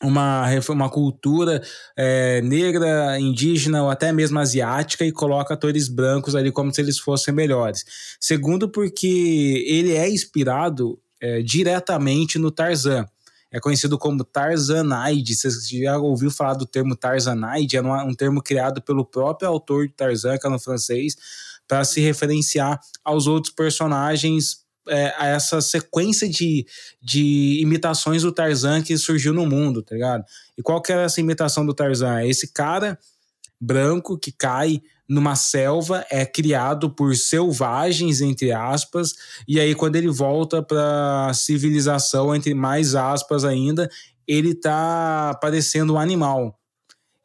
uma, 0.03 0.47
uma 0.71 0.89
cultura 0.89 1.63
é, 1.95 2.41
negra, 2.41 3.21
indígena 3.21 3.83
ou 3.83 3.91
até 3.91 4.13
mesmo 4.13 4.39
asiática 4.39 5.05
e 5.05 5.13
coloca 5.13 5.53
atores 5.53 5.87
brancos 5.87 6.35
ali 6.35 6.51
como 6.51 6.73
se 6.73 6.81
eles 6.81 6.99
fossem 6.99 7.35
melhores. 7.35 7.85
Segundo, 8.19 8.67
porque 8.67 9.63
ele 9.69 9.93
é 9.93 10.09
inspirado 10.09 10.99
é, 11.21 11.43
diretamente 11.43 12.39
no 12.39 12.51
Tarzan 12.51 13.07
é 13.53 13.59
conhecido 13.59 13.99
como 13.99 14.25
Tarzanide. 14.25 15.35
Você 15.35 15.51
já 15.83 15.99
ouviu 15.99 16.31
falar 16.31 16.55
do 16.55 16.67
termo 16.67 16.95
Tarzanide? 16.95 17.77
É 17.77 17.83
um 17.83 18.15
termo 18.15 18.43
criado 18.43 18.81
pelo 18.81 19.05
próprio 19.05 19.49
autor 19.49 19.89
de 19.89 19.95
Tarzan, 19.95 20.39
que 20.39 20.47
é 20.47 20.51
no 20.51 20.59
francês, 20.59 21.17
para 21.67 21.85
se 21.85 22.01
referenciar 22.01 22.81
aos 23.05 23.27
outros 23.27 23.53
personagens, 23.55 24.61
é, 24.89 25.15
a 25.17 25.27
essa 25.27 25.61
sequência 25.61 26.29
de, 26.29 26.67
de 27.03 27.61
imitações 27.61 28.23
do 28.23 28.33
Tarzan 28.33 28.83
que 28.83 28.97
surgiu 28.97 29.33
no 29.33 29.47
mundo, 29.47 29.83
tá 29.83 29.95
ligado? 29.95 30.25
E 30.57 30.63
qual 30.63 30.81
que 30.81 30.93
era 30.93 31.03
essa 31.03 31.21
imitação 31.21 31.65
do 31.65 31.75
Tarzan? 31.75 32.21
É 32.21 32.29
esse 32.29 32.53
cara 32.53 32.99
branco 33.61 34.19
que 34.19 34.33
cai 34.33 34.81
numa 35.09 35.35
selva, 35.35 36.07
é 36.09 36.25
criado 36.25 36.89
por 36.89 37.17
selvagens, 37.17 38.21
entre 38.21 38.53
aspas, 38.53 39.15
e 39.47 39.59
aí 39.59 39.75
quando 39.75 39.97
ele 39.97 40.09
volta 40.09 40.63
para 40.63 41.33
civilização, 41.35 42.35
entre 42.35 42.55
mais 42.55 42.95
aspas 42.95 43.45
ainda, 43.45 43.91
ele 44.27 44.55
tá 44.55 45.37
parecendo 45.43 45.95
um 45.95 45.99
animal. 45.99 46.57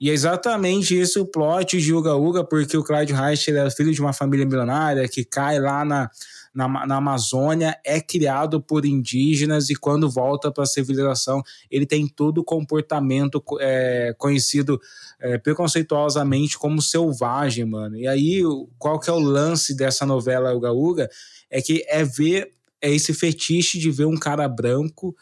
E 0.01 0.09
é 0.09 0.13
exatamente 0.13 0.95
esse 0.95 1.19
o 1.19 1.25
plot 1.25 1.79
de 1.79 1.93
Uga 1.93 2.15
Uga, 2.15 2.43
porque 2.43 2.75
o 2.75 2.83
Clyde 2.83 3.13
Reich 3.13 3.49
é 3.51 3.69
filho 3.69 3.93
de 3.93 4.01
uma 4.01 4.11
família 4.11 4.45
milionária 4.45 5.07
que 5.07 5.23
cai 5.23 5.59
lá 5.59 5.85
na, 5.85 6.09
na, 6.55 6.87
na 6.87 6.95
Amazônia, 6.95 7.77
é 7.83 7.99
criado 7.99 8.61
por 8.61 8.85
indígenas 8.85 9.69
e 9.69 9.75
quando 9.75 10.09
volta 10.09 10.49
para 10.49 10.63
a 10.63 10.67
civilização, 10.67 11.43
ele 11.69 11.85
tem 11.85 12.07
todo 12.07 12.39
o 12.39 12.43
comportamento 12.43 13.43
é, 13.59 14.15
conhecido 14.17 14.79
é, 15.19 15.37
preconceituosamente 15.37 16.57
como 16.57 16.81
selvagem, 16.81 17.65
mano. 17.65 17.97
E 17.97 18.07
aí, 18.07 18.41
qual 18.79 18.99
que 18.99 19.09
é 19.09 19.13
o 19.13 19.19
lance 19.19 19.75
dessa 19.75 20.05
novela 20.05 20.55
Uga 20.55 20.71
Uga? 20.71 21.09
É 21.49 21.61
que 21.61 21.83
é 21.87 22.03
ver 22.03 22.55
é 22.81 22.91
esse 22.91 23.13
fetiche 23.13 23.79
de 23.79 23.89
ver 23.89 24.05
um 24.05 24.17
cara 24.17 24.47
branco 24.47 25.15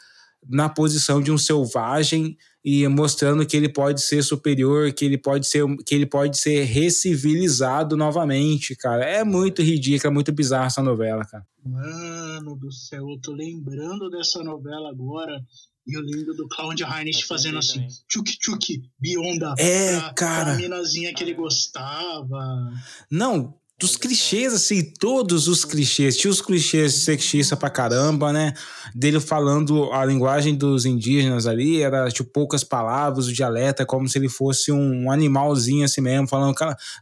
na 0.50 0.70
posição 0.70 1.22
de 1.22 1.32
um 1.32 1.38
selvagem 1.38 2.38
e 2.64 2.88
mostrando 2.88 3.46
que 3.46 3.58
ele 3.58 3.68
pode 3.68 4.02
ser 4.02 4.24
superior, 4.24 4.94
que 4.94 5.04
ele 5.04 5.18
pode 5.18 5.46
ser, 5.46 5.64
que 5.86 5.94
ele 5.94 6.06
pode 6.06 6.38
ser 6.38 6.64
recivilizado 6.64 7.98
novamente, 7.98 8.76
cara. 8.76 9.04
É 9.04 9.24
muito 9.24 9.62
ridículo, 9.62 10.12
é 10.12 10.14
muito 10.14 10.32
bizarra 10.32 10.68
essa 10.68 10.82
novela, 10.82 11.26
cara. 11.26 11.46
Mano 11.66 12.56
do 12.56 12.72
céu, 12.72 13.10
eu 13.10 13.20
tô 13.22 13.34
lembrando 13.34 14.10
dessa 14.10 14.44
novela 14.44 14.90
agora. 14.90 15.42
E 15.86 15.98
eu 15.98 16.02
lembro 16.02 16.34
do 16.34 16.48
Clown 16.48 16.74
de 16.74 16.84
Heinrich 16.84 17.26
fazendo 17.26 17.58
assim, 17.58 17.86
tchuk 18.08 18.38
tchuk, 18.38 18.82
bionda. 18.98 19.54
É, 19.60 20.00
pra, 20.00 20.14
cara. 20.14 20.46
Pra 20.46 20.56
minazinha 20.56 21.14
que 21.14 21.22
ele 21.22 21.34
gostava. 21.34 22.72
Não, 23.12 23.54
dos 23.80 23.98
clichês, 23.98 24.54
assim, 24.54 24.94
todos 25.00 25.48
os 25.48 25.66
clichês. 25.66 26.18
Tinha 26.18 26.32
os 26.32 26.42
clichês 26.42 27.04
sexista 27.04 27.58
pra 27.58 27.70
caramba, 27.70 28.32
né? 28.32 28.54
Dele 28.96 29.20
falando 29.20 29.92
a 29.92 30.06
linguagem 30.06 30.56
dos 30.56 30.86
indígenas 30.86 31.46
ali, 31.48 31.82
era 31.82 32.10
tipo 32.10 32.30
poucas 32.30 32.64
palavras, 32.64 33.28
o 33.28 33.34
dialeto 33.34 33.82
é 33.82 33.86
como 33.86 34.08
se 34.08 34.18
ele 34.18 34.30
fosse 34.30 34.72
um 34.72 35.12
animalzinho 35.12 35.84
assim 35.84 36.02
mesmo, 36.02 36.28
falando 36.28 36.56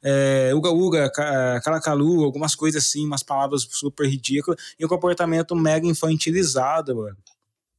é, 0.04 0.52
uga 0.56 0.72
uga, 0.72 1.12
ca- 1.12 1.62
calacalu, 1.62 2.24
algumas 2.24 2.56
coisas 2.56 2.84
assim, 2.84 3.06
umas 3.06 3.22
palavras 3.22 3.68
super 3.70 4.08
ridículas, 4.08 4.60
e 4.80 4.86
um 4.86 4.90
comportamento 4.90 5.56
mega 5.56 5.86
infantilizado, 5.86 6.96
mano. 6.96 7.18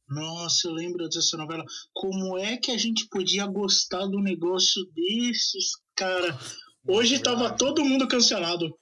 Nossa, 0.07 0.67
eu 0.67 0.73
lembro 0.73 1.09
dessa 1.09 1.35
novela. 1.37 1.65
Como 1.93 2.37
é 2.37 2.55
que 2.57 2.71
a 2.71 2.77
gente 2.77 3.07
podia 3.09 3.47
gostar 3.47 4.05
do 4.05 4.19
negócio 4.19 4.85
desses, 4.93 5.71
cara? 5.95 6.37
Hoje 6.87 7.19
tava 7.19 7.49
todo 7.51 7.83
mundo 7.83 8.07
cancelado. 8.07 8.73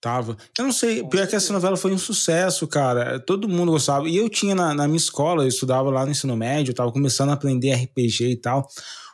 Tava. 0.00 0.36
Eu 0.58 0.64
não 0.64 0.72
sei, 0.72 1.02
pior 1.04 1.26
que 1.26 1.34
essa 1.34 1.52
novela 1.52 1.76
foi 1.76 1.92
um 1.92 1.98
sucesso, 1.98 2.66
cara. 2.66 3.18
Todo 3.18 3.48
mundo 3.48 3.72
gostava. 3.72 4.08
E 4.08 4.16
eu 4.16 4.28
tinha 4.28 4.54
na, 4.54 4.74
na 4.74 4.86
minha 4.86 4.96
escola, 4.96 5.42
eu 5.42 5.48
estudava 5.48 5.90
lá 5.90 6.04
no 6.04 6.10
ensino 6.10 6.36
médio, 6.36 6.70
eu 6.70 6.74
tava 6.74 6.92
começando 6.92 7.30
a 7.30 7.32
aprender 7.32 7.72
RPG 7.72 8.30
e 8.30 8.36
tal. 8.36 8.68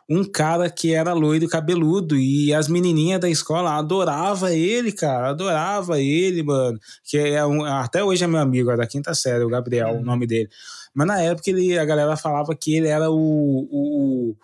Um 0.09 0.25
cara 0.25 0.69
que 0.69 0.93
era 0.93 1.13
loiro 1.13 1.45
e 1.45 1.49
cabeludo. 1.49 2.17
E 2.17 2.53
as 2.53 2.67
menininhas 2.69 3.21
da 3.21 3.31
escola 3.31 3.77
adoravam 3.79 4.49
ele, 4.49 4.91
cara. 4.93 5.31
Adorava 5.31 6.01
ele, 6.01 6.43
mano. 6.43 6.79
Que 7.05 7.17
é 7.19 7.47
um, 7.47 7.65
até 7.65 8.03
hoje 8.03 8.25
é 8.25 8.27
meu 8.27 8.41
amigo, 8.41 8.71
é 8.71 8.77
da 8.77 8.87
quinta 8.87 9.15
série, 9.15 9.45
o 9.45 9.49
Gabriel, 9.49 9.97
o 9.97 10.05
nome 10.05 10.27
dele. 10.27 10.49
Mas 10.93 11.07
na 11.07 11.23
época 11.23 11.49
ele, 11.49 11.79
a 11.79 11.85
galera 11.85 12.17
falava 12.17 12.55
que 12.55 12.75
ele 12.75 12.89
era 12.89 13.11
o, 13.11 13.17
o, 13.17 14.37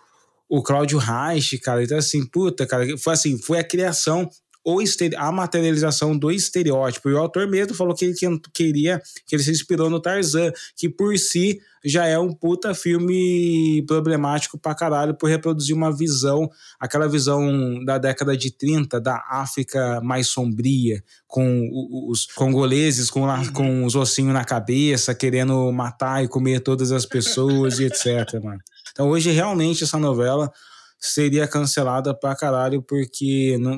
o 0.49 0.61
Cláudio 0.63 0.97
Reich, 0.97 1.57
cara. 1.59 1.83
Então, 1.83 1.97
assim, 1.97 2.25
puta, 2.25 2.65
cara, 2.65 2.97
foi 2.97 3.13
assim, 3.13 3.37
foi 3.37 3.59
a 3.59 3.63
criação 3.63 4.29
ou 4.61 4.81
a 5.17 5.31
materialização 5.31 6.15
do 6.17 6.29
estereótipo. 6.29 7.09
E 7.09 7.13
o 7.13 7.17
autor 7.17 7.47
mesmo 7.47 7.73
falou 7.73 7.95
que 7.95 8.05
ele 8.05 8.13
que- 8.13 8.39
queria, 8.53 9.01
que 9.25 9.35
ele 9.35 9.41
se 9.43 9.51
inspirou 9.51 9.89
no 9.89 10.01
Tarzan, 10.01 10.51
que 10.75 10.89
por 10.89 11.17
si 11.17 11.59
já 11.83 12.05
é 12.05 12.19
um 12.19 12.33
puta 12.33 12.73
filme 12.75 13.83
problemático 13.87 14.57
pra 14.59 14.75
caralho 14.75 15.15
por 15.15 15.29
reproduzir 15.29 15.73
uma 15.75 15.95
visão, 15.95 16.49
aquela 16.77 17.07
visão 17.07 17.83
da 17.85 17.97
década 17.97 18.35
de 18.35 18.51
30 18.51 18.99
da 18.99 19.23
África 19.29 20.01
mais 20.01 20.27
sombria, 20.27 21.01
com 21.25 21.69
os 22.09 22.25
congoleses 22.25 23.09
com, 23.09 23.25
a- 23.29 23.49
com 23.53 23.85
os 23.85 23.95
ossinhos 23.95 24.33
na 24.33 24.43
cabeça, 24.43 25.15
querendo 25.15 25.71
matar 25.71 26.23
e 26.23 26.27
comer 26.27 26.59
todas 26.59 26.91
as 26.91 27.05
pessoas 27.05 27.79
e 27.79 27.85
etc, 27.85 28.41
mano. 28.43 28.59
Então 28.91 29.09
hoje 29.09 29.31
realmente 29.31 29.83
essa 29.83 29.97
novela 29.97 30.51
seria 30.99 31.47
cancelada 31.47 32.13
pra 32.13 32.35
caralho 32.35 32.81
porque 32.81 33.57
não, 33.59 33.77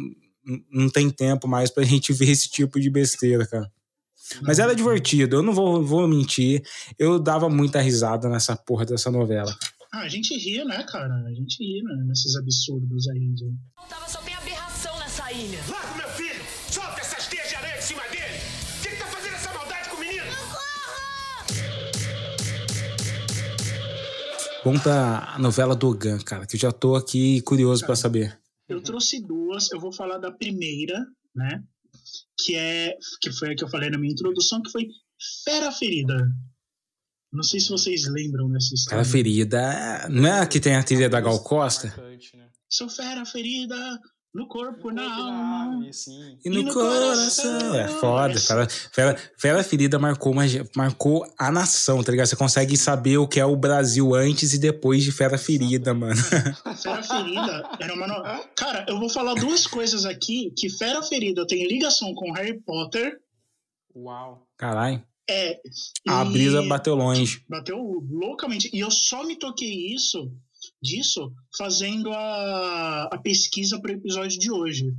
não 0.72 0.90
tem 0.90 1.10
tempo 1.10 1.48
mais 1.48 1.70
pra 1.70 1.84
gente 1.86 2.14
ver 2.14 2.30
esse 2.30 2.50
tipo 2.50 2.80
de 2.80 2.90
besteira, 2.90 3.46
cara. 3.48 3.72
Mas 4.44 4.60
era 4.60 4.74
divertido, 4.74 5.36
eu 5.36 5.44
não 5.44 5.54
vou, 5.54 5.84
vou 5.84 6.08
mentir. 6.08 6.64
Eu 6.98 7.20
dava 7.20 7.50
muita 7.50 7.82
risada 7.82 8.30
nessa 8.30 8.56
porra 8.56 8.86
dessa 8.86 9.12
novela. 9.12 9.54
Ah, 9.94 10.04
a 10.04 10.08
gente 10.08 10.38
ria, 10.38 10.64
né, 10.64 10.86
cara? 10.90 11.14
A 11.14 11.34
gente 11.34 11.62
ria 11.62 11.84
né, 11.84 12.04
nesses 12.08 12.34
absurdos 12.38 13.10
aí. 13.10 13.34
De... 13.34 13.54
Tava 13.90 14.08
só 14.08 14.22
tem 14.22 14.34
aberração 14.34 14.98
nessa 15.00 15.30
ilha. 15.34 15.60
Larga 15.70 15.98
meu 15.98 16.11
Conta 24.64 25.34
a 25.34 25.40
novela 25.40 25.76
Dogan, 25.76 26.20
cara, 26.20 26.46
que 26.46 26.56
eu 26.56 26.60
já 26.60 26.72
tô 26.72 26.96
aqui 26.96 27.42
curioso 27.42 27.86
pra 27.86 27.96
saber. 27.96 28.40
Eu 28.70 28.82
trouxe 28.82 29.20
duas, 29.20 29.72
eu 29.72 29.80
vou 29.80 29.92
falar 29.92 30.18
da 30.18 30.32
primeira, 30.32 31.04
né? 31.36 31.64
Que 32.40 32.56
é 32.56 32.96
que 33.22 33.32
foi 33.32 33.52
a 33.52 33.56
que 33.56 33.64
eu 33.64 33.68
falei 33.68 33.90
na 33.90 33.98
minha 33.98 34.14
introdução, 34.14 34.62
que 34.62 34.72
foi 34.72 34.88
Fera 35.44 35.72
Ferida. 35.72 36.32
Não 37.34 37.44
sei 37.44 37.60
se 37.60 37.70
vocês 37.70 38.08
lembram 38.08 38.52
dessa 38.52 38.74
história. 38.74 38.98
Cara 38.98 39.06
ferida, 39.06 40.10
não 40.10 40.28
é 40.28 40.42
a 40.42 40.46
que 40.46 40.60
tem 40.60 40.76
a 40.76 40.84
trilha 40.84 41.10
da 41.10 41.22
Gal 41.22 41.42
Costa? 41.42 41.88
Marcante, 41.88 42.36
né? 42.36 42.50
Sou 42.70 42.90
fera 42.90 43.26
ferida 43.26 43.76
no 44.34 44.48
corpo, 44.48 44.92
na 44.92 45.04
Corpo 45.04 45.18
e 45.18 45.22
alma. 45.22 45.64
alma, 45.64 45.86
e 45.86 45.90
assim. 45.90 46.38
E 46.44 46.50
no, 46.50 46.64
no 46.64 46.74
coração. 46.74 47.60
coração. 47.60 47.76
É 47.76 47.88
foda. 47.88 48.40
Fera, 48.40 48.68
fera, 48.70 49.32
fera 49.38 49.64
ferida 49.64 50.00
marcou, 50.00 50.32
uma, 50.32 50.44
marcou 50.76 51.26
a 51.38 51.52
nação, 51.52 52.02
tá 52.02 52.12
ligado? 52.12 52.28
Você 52.28 52.36
consegue 52.38 52.78
saber 52.78 53.18
o 53.18 53.28
que 53.28 53.40
é 53.40 53.46
o 53.46 53.56
Brasil 53.58 54.16
antes 54.16 54.54
e 54.54 54.58
depois 54.58 55.04
de 55.04 55.12
Fera 55.12 55.38
Ferida, 55.38 55.94
mano. 55.94 56.16
Fera 56.82 57.04
Ferida 57.04 57.70
era 57.80 57.94
uma. 57.94 58.08
No... 58.08 58.46
Cara, 58.56 58.86
eu 58.88 58.98
vou 59.00 59.10
falar 59.10 59.34
duas 59.34 59.68
coisas 59.68 60.06
aqui 60.06 60.54
que 60.58 60.70
Fera 60.70 61.04
Ferida 61.04 61.46
tem 61.46 61.68
ligação 61.68 62.14
com 62.14 62.32
Harry 62.32 62.60
Potter. 62.62 63.20
Uau. 63.94 64.48
Caralho. 64.58 65.04
É. 65.30 65.60
A 66.08 66.26
brisa 66.26 66.62
bateu 66.64 66.96
longe. 66.96 67.44
Bateu 67.50 67.78
loucamente. 68.10 68.70
E 68.74 68.80
eu 68.80 68.92
só 68.92 69.24
me 69.24 69.36
toquei 69.36 69.94
isso, 69.94 70.32
disso 70.82 71.32
fazendo 71.58 72.12
a, 72.12 73.04
a 73.12 73.18
pesquisa 73.18 73.80
para 73.80 73.92
o 73.92 73.96
episódio 73.96 74.40
de 74.40 74.52
hoje. 74.52 74.92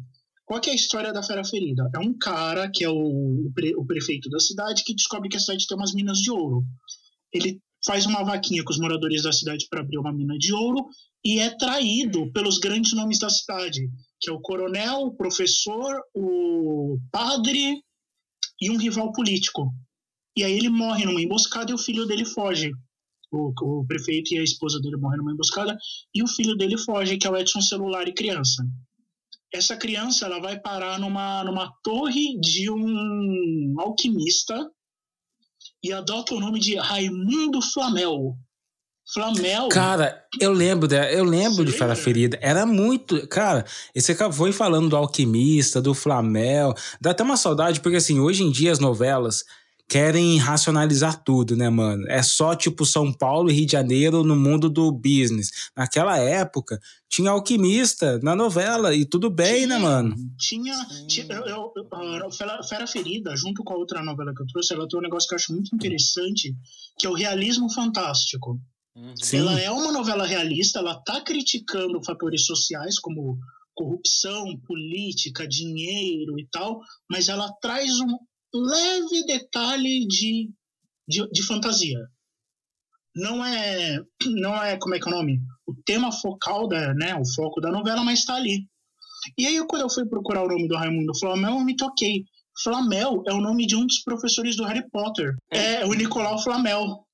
Qual 0.45 0.61
é 0.67 0.71
a 0.71 0.75
história 0.75 1.13
da 1.13 1.23
Fera 1.23 1.45
Ferida? 1.45 1.89
É 1.95 1.99
um 1.99 2.17
cara 2.17 2.71
que 2.71 2.85
é 2.85 2.89
o, 2.89 3.47
o, 3.47 3.53
pre- 3.55 3.75
o 3.77 3.85
prefeito 3.85 4.29
da 4.29 4.39
cidade 4.39 4.85
que 4.85 4.95
descobre 4.95 5.29
que 5.29 5.37
a 5.37 5.41
cidade 5.41 5.67
tem 5.67 5.77
umas 5.77 5.95
minas 5.95 6.19
de 6.19 6.31
ouro. 6.31 6.63
Ele 7.33 7.61
faz 7.85 8.07
uma 8.07 8.23
vaquinha 8.23 8.63
com 8.63 8.71
os 8.71 8.79
moradores 8.79 9.23
da 9.23 9.33
cidade 9.33 9.67
para 9.69 9.81
abrir 9.81 9.99
uma 9.99 10.13
mina 10.13 10.37
de 10.39 10.53
ouro 10.53 10.87
e 11.25 11.39
é 11.39 11.51
traído 11.57 12.31
pelos 12.33 12.59
grandes 12.59 12.93
nomes 12.93 13.19
da 13.19 13.31
cidade, 13.31 13.89
que 14.21 14.31
é 14.31 14.33
o 14.33 14.41
coronel, 14.41 15.03
o 15.03 15.17
professor, 15.17 16.01
o 16.15 16.99
padre 17.11 17.83
e 18.61 18.71
um 18.71 18.77
rival 18.77 19.13
político. 19.13 19.73
E 20.37 20.45
aí 20.45 20.53
ele 20.53 20.69
morre 20.69 21.05
numa 21.05 21.21
emboscada 21.21 21.71
e 21.71 21.75
o 21.75 21.79
filho 21.79 22.07
dele 22.07 22.25
foge. 22.25 22.73
O, 23.33 23.53
o 23.63 23.87
prefeito 23.87 24.35
e 24.35 24.39
a 24.39 24.43
esposa 24.43 24.79
dele 24.81 24.97
morrem 24.97 25.19
numa 25.19 25.33
emboscada 25.33 25.77
e 26.15 26.23
o 26.23 26.29
filho 26.29 26.55
dele 26.55 26.77
foge, 26.77 27.17
que 27.17 27.27
é 27.27 27.31
o 27.31 27.37
Edson 27.37 27.63
Celular 27.63 28.07
e 28.07 28.13
criança. 28.13 28.63
Essa 29.53 29.77
criança 29.77 30.27
ela 30.27 30.39
vai 30.39 30.61
parar 30.61 30.99
numa, 30.99 31.43
numa 31.45 31.73
torre 31.83 32.39
de 32.41 32.71
um 32.71 33.75
alquimista 33.79 34.71
e 35.83 35.93
adota 35.93 36.35
o 36.35 36.41
nome 36.41 36.61
de 36.61 36.77
Raimundo 36.77 37.61
Flamel. 37.61 38.37
Flamel. 39.13 39.69
Cara, 39.69 40.25
eu 40.41 40.53
lembro 40.53 40.93
eu 40.95 41.25
lembro 41.25 41.57
Você 41.57 41.65
de 41.65 41.73
Fera? 41.73 41.97
Ferida. 41.97 42.39
Era 42.41 42.65
muito. 42.65 43.27
Cara, 43.27 43.65
cara 44.17 44.33
foi 44.33 44.53
falando 44.53 44.91
do 44.91 44.97
alquimista, 44.97 45.83
do 45.83 45.93
Flamel. 45.93 46.73
Dá 47.01 47.11
até 47.11 47.23
uma 47.23 47.37
saudade, 47.37 47.81
porque 47.81 47.97
assim, 47.97 48.21
hoje 48.21 48.45
em 48.45 48.51
dia 48.51 48.73
as 48.73 48.79
novelas 48.79 49.45
querem 49.93 50.39
racionalizar 50.39 51.23
tudo, 51.23 51.55
né, 51.55 51.69
mano? 51.69 52.03
É 52.09 52.23
só 52.23 52.55
tipo 52.55 52.87
São 52.87 53.13
Paulo 53.13 53.51
e 53.51 53.53
Rio 53.53 53.67
de 53.67 53.73
Janeiro 53.73 54.25
no 54.25 54.35
mundo 54.35 54.71
do 54.71 54.91
business. 54.91 55.51
Naquela 55.77 56.17
época, 56.17 56.81
tinha 57.11 57.31
alquimista 57.31 58.19
na 58.23 58.35
novela 58.35 58.95
e 58.95 59.05
tudo 59.05 59.29
bem, 59.29 59.67
né, 59.67 59.77
mano? 59.77 60.17
Tinha. 60.39 60.75
tinha 61.07 61.27
eu, 61.31 61.45
eu- 61.47 61.73
eu- 61.77 62.31
Fera 62.67 62.87
Ferida, 62.87 63.37
junto 63.37 63.63
com 63.63 63.75
a 63.75 63.77
outra 63.77 64.03
novela 64.03 64.33
que 64.35 64.43
eu 64.43 64.47
trouxe, 64.47 64.73
ela 64.73 64.89
tem 64.89 64.99
um 64.99 65.03
negócio 65.03 65.29
que 65.29 65.35
eu 65.35 65.37
acho 65.37 65.53
muito 65.53 65.75
interessante, 65.75 66.55
que 66.99 67.07
é 67.07 67.11
o 67.11 67.15
realismo 67.15 67.71
fantástico. 67.71 68.59
Uhum. 68.97 69.15
Sim. 69.17 69.39
Ela 69.41 69.61
é 69.61 69.71
uma 69.71 69.93
novela 69.93 70.25
realista, 70.27 70.79
ela 70.79 70.95
tá 71.05 71.21
criticando 71.21 72.03
fatores 72.03 72.47
sociais 72.47 72.99
como 72.99 73.39
corrupção, 73.75 74.57
política, 74.67 75.47
dinheiro 75.47 76.39
e 76.39 76.47
tal, 76.51 76.81
mas 77.11 77.29
ela 77.29 77.53
traz 77.61 78.01
um 78.01 78.17
leve 78.55 79.25
detalhe 79.27 80.07
de, 80.07 80.51
de, 81.09 81.29
de 81.31 81.43
fantasia. 81.47 81.99
Não 83.15 83.45
é, 83.45 83.99
não 84.27 84.55
é, 84.63 84.79
como 84.79 84.95
é 84.95 84.99
que 84.99 85.07
é 85.09 85.13
o 85.13 85.15
nome? 85.15 85.39
O 85.67 85.75
tema 85.85 86.11
focal, 86.11 86.67
da, 86.67 86.95
né, 86.95 87.15
o 87.15 87.27
foco 87.35 87.61
da 87.61 87.71
novela, 87.71 88.03
mas 88.03 88.25
tá 88.25 88.35
ali. 88.37 88.67
E 89.39 89.47
aí, 89.47 89.65
quando 89.67 89.83
eu 89.83 89.91
fui 89.91 90.07
procurar 90.07 90.43
o 90.45 90.49
nome 90.49 90.67
do 90.67 90.77
Raimundo 90.77 91.17
Flamel, 91.19 91.53
eu 91.53 91.65
me 91.65 91.77
toquei. 91.77 92.25
Flamel 92.63 93.23
é 93.29 93.33
o 93.33 93.41
nome 93.41 93.67
de 93.67 93.77
um 93.77 93.87
dos 93.87 94.01
professores 94.03 94.57
do 94.57 94.65
Harry 94.65 94.89
Potter. 94.91 95.35
É, 95.51 95.85
o 95.87 95.93
Nicolau 95.93 96.43
Flamel. 96.43 97.07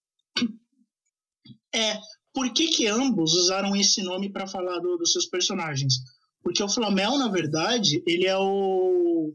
É, 1.74 1.98
por 2.32 2.52
que, 2.52 2.68
que 2.68 2.86
ambos 2.86 3.34
usaram 3.34 3.74
esse 3.76 4.02
nome 4.02 4.30
para 4.32 4.46
falar 4.46 4.78
do- 4.80 4.96
dos 4.96 5.12
seus 5.12 5.26
personagens? 5.26 5.94
Porque 6.42 6.62
o 6.62 6.68
Flamel, 6.68 7.18
na 7.18 7.28
verdade, 7.28 8.02
ele 8.06 8.26
é 8.26 8.36
o. 8.38 9.34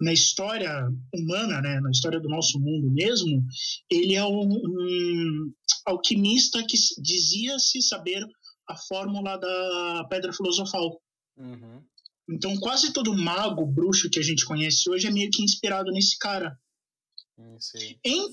Na 0.00 0.12
história 0.12 0.70
humana, 1.14 1.60
né, 1.62 1.80
na 1.80 1.90
história 1.90 2.20
do 2.20 2.28
nosso 2.28 2.58
mundo 2.60 2.90
mesmo, 2.90 3.42
ele 3.90 4.14
é 4.14 4.24
um, 4.24 4.42
um 4.52 5.52
alquimista 5.86 6.62
que 6.68 6.76
dizia-se 7.00 7.80
saber 7.80 8.22
a 8.68 8.76
fórmula 8.76 9.38
da 9.38 10.06
Pedra 10.10 10.32
Filosofal. 10.32 11.00
Uhum. 11.38 11.82
Então, 12.28 12.56
quase 12.58 12.92
todo 12.92 13.16
mago, 13.16 13.64
bruxo 13.64 14.10
que 14.10 14.18
a 14.18 14.22
gente 14.22 14.44
conhece 14.44 14.90
hoje 14.90 15.06
é 15.06 15.10
meio 15.10 15.30
que 15.30 15.42
inspirado 15.42 15.90
nesse 15.92 16.18
cara. 16.18 16.58
Hum, 17.38 17.56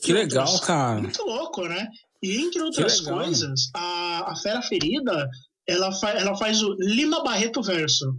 Que 0.02 0.12
legal, 0.14 0.46
outras- 0.48 0.66
cara. 0.68 1.02
Muito 1.02 1.24
louco, 1.24 1.68
né? 1.68 1.88
E 2.22 2.38
entre 2.38 2.62
outras 2.62 3.00
coisas, 3.02 3.70
a, 3.76 4.32
a 4.32 4.36
Fera 4.38 4.62
Ferida, 4.62 5.30
ela, 5.68 5.92
fa, 5.92 6.10
ela 6.12 6.36
faz 6.38 6.62
o 6.64 6.74
Lima 6.80 7.24
Barreto 7.24 7.62
verso. 7.62 8.18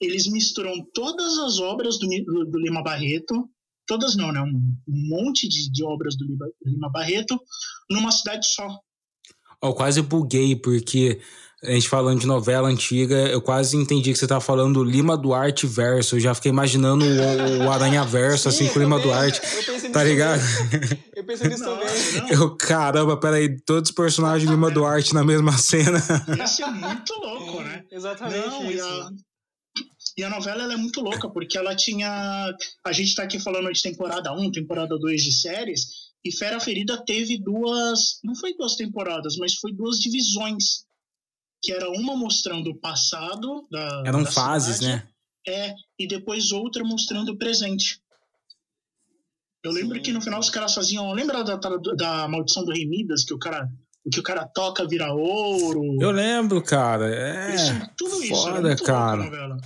Eles 0.00 0.26
misturam 0.30 0.74
todas 0.92 1.38
as 1.38 1.58
obras 1.58 1.98
do, 1.98 2.06
do, 2.24 2.44
do 2.50 2.58
Lima 2.58 2.82
Barreto, 2.82 3.48
todas 3.86 4.14
não, 4.16 4.30
né? 4.32 4.40
Um, 4.40 4.76
um 4.88 5.08
monte 5.08 5.48
de, 5.48 5.70
de 5.70 5.84
obras 5.84 6.16
do 6.16 6.24
Lima, 6.26 6.46
Lima 6.64 6.90
Barreto, 6.90 7.38
numa 7.90 8.10
cidade 8.10 8.46
só. 8.46 8.66
Ó, 9.62 9.68
Eu 9.68 9.74
quase 9.74 10.02
buguei, 10.02 10.54
porque 10.54 11.18
a 11.64 11.70
gente 11.70 11.88
falando 11.88 12.20
de 12.20 12.26
novela 12.26 12.68
antiga, 12.68 13.14
eu 13.28 13.40
quase 13.40 13.74
entendi 13.76 14.12
que 14.12 14.18
você 14.18 14.26
tava 14.26 14.42
falando 14.42 14.74
do 14.74 14.84
Lima 14.84 15.16
Duarte 15.16 15.66
verso. 15.66 16.16
Eu 16.16 16.20
já 16.20 16.34
fiquei 16.34 16.50
imaginando 16.50 17.04
o, 17.04 17.64
o 17.64 17.70
Aranha 17.70 18.04
verso, 18.04 18.48
assim, 18.50 18.66
Sim, 18.66 18.72
com 18.74 18.78
o 18.78 18.82
Lima 18.82 19.00
Duarte. 19.00 19.40
eu 19.42 19.64
pensei 19.64 19.90
Tá 19.90 20.04
ligado? 20.04 20.40
também. 20.70 20.98
Eu 21.16 21.24
pensei 21.24 21.48
nisso 21.48 21.64
Não, 21.64 21.78
também. 21.78 22.20
não. 22.20 22.28
Eu, 22.28 22.56
caramba, 22.56 23.16
peraí, 23.16 23.56
todos 23.64 23.88
os 23.88 23.94
personagens 23.96 24.46
de 24.46 24.54
Lima 24.54 24.70
Duarte 24.70 25.14
na 25.14 25.24
mesma 25.24 25.52
cena. 25.56 25.98
Esse 26.44 26.62
é 26.62 26.70
muito 26.70 27.14
louco, 27.14 27.62
né? 27.62 27.82
Exatamente 27.90 28.46
Não, 28.46 28.70
e 28.70 28.74
isso. 28.74 29.08
E 30.16 30.24
a 30.24 30.30
novela 30.30 30.62
ela 30.62 30.72
é 30.72 30.76
muito 30.76 31.00
louca, 31.00 31.28
porque 31.28 31.58
ela 31.58 31.76
tinha. 31.76 32.56
A 32.84 32.92
gente 32.92 33.14
tá 33.14 33.22
aqui 33.24 33.38
falando 33.38 33.70
de 33.70 33.82
temporada 33.82 34.32
1, 34.32 34.50
temporada 34.50 34.98
2 34.98 35.22
de 35.22 35.32
séries, 35.32 35.86
e 36.24 36.32
Fera 36.32 36.58
Ferida 36.58 37.04
teve 37.04 37.38
duas. 37.38 38.18
Não 38.24 38.34
foi 38.34 38.56
duas 38.56 38.76
temporadas, 38.76 39.36
mas 39.36 39.54
foi 39.56 39.72
duas 39.72 39.98
divisões. 39.98 40.86
Que 41.62 41.72
era 41.72 41.90
uma 41.90 42.16
mostrando 42.16 42.70
o 42.70 42.78
passado 42.78 43.66
da. 43.70 44.02
Eram 44.06 44.22
da 44.22 44.30
fases, 44.30 44.76
cidade, 44.76 44.94
né? 44.94 45.08
É, 45.48 45.74
e 45.98 46.08
depois 46.08 46.50
outra 46.50 46.82
mostrando 46.82 47.32
o 47.32 47.38
presente. 47.38 48.00
Eu 49.62 49.72
lembro 49.72 49.96
Sim. 49.96 50.02
que 50.02 50.12
no 50.12 50.22
final 50.22 50.40
os 50.40 50.50
caras 50.50 50.74
faziam. 50.74 51.12
Lembra 51.12 51.44
da, 51.44 51.56
da, 51.56 52.28
maldição 52.28 52.64
do 52.64 52.72
Rei 52.72 52.86
Midas, 52.86 53.24
que 53.24 53.34
o 53.34 53.38
cara. 53.38 53.68
O 54.04 54.10
que 54.10 54.20
o 54.20 54.22
cara 54.22 54.46
toca 54.46 54.86
vira 54.86 55.12
ouro. 55.12 56.00
Eu 56.00 56.12
lembro, 56.12 56.62
cara. 56.62 57.12
É. 57.12 57.54
Isso, 57.54 57.72
tudo 57.96 58.22
isso. 58.22 58.34
foda, 58.34 58.76
cara. 58.76 59.58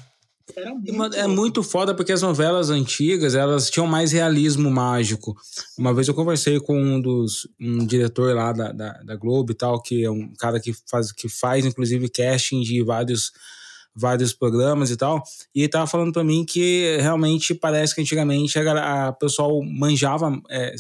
Muito 0.93 1.17
É 1.17 1.23
louco. 1.23 1.37
muito 1.37 1.63
foda 1.63 1.95
porque 1.95 2.13
as 2.13 2.23
novelas 2.23 2.71
antigas, 2.71 3.35
elas 3.35 3.71
tinham 3.71 3.87
mais 3.87 4.13
realismo 4.13 4.71
mágico. 4.71 5.35
Uma 5.79 5.95
vez 5.95 6.09
eu 6.09 6.15
conversei 6.15 6.59
com 6.61 6.81
um 6.81 7.01
dos 7.01 7.49
um 7.61 7.87
diretor 7.87 8.35
lá 8.35 8.53
da, 8.53 8.73
da, 8.73 8.93
da 9.03 9.17
Globo 9.17 9.53
e 9.53 9.55
tal, 9.55 9.81
que 9.83 10.05
é 10.05 10.11
um 10.11 10.33
cara 10.39 10.59
que 10.61 10.73
faz, 10.91 11.13
que 11.13 11.29
faz 11.29 11.65
inclusive 11.65 12.09
casting 12.09 12.61
de 12.63 12.83
vários 12.83 13.33
vários 13.95 14.33
programas 14.33 14.91
e 14.93 14.97
tal, 14.97 15.21
e 15.53 15.63
ele 15.63 15.69
tava 15.69 15.85
falando 15.87 16.13
pra 16.13 16.23
mim 16.23 16.45
que 16.45 16.97
realmente 17.01 17.53
parece 17.55 17.93
que 17.93 18.01
antigamente 18.01 18.57
a, 18.57 19.09
a 19.09 19.13
pessoal 19.13 19.61
manjava, 19.65 20.31
é, 20.49 20.73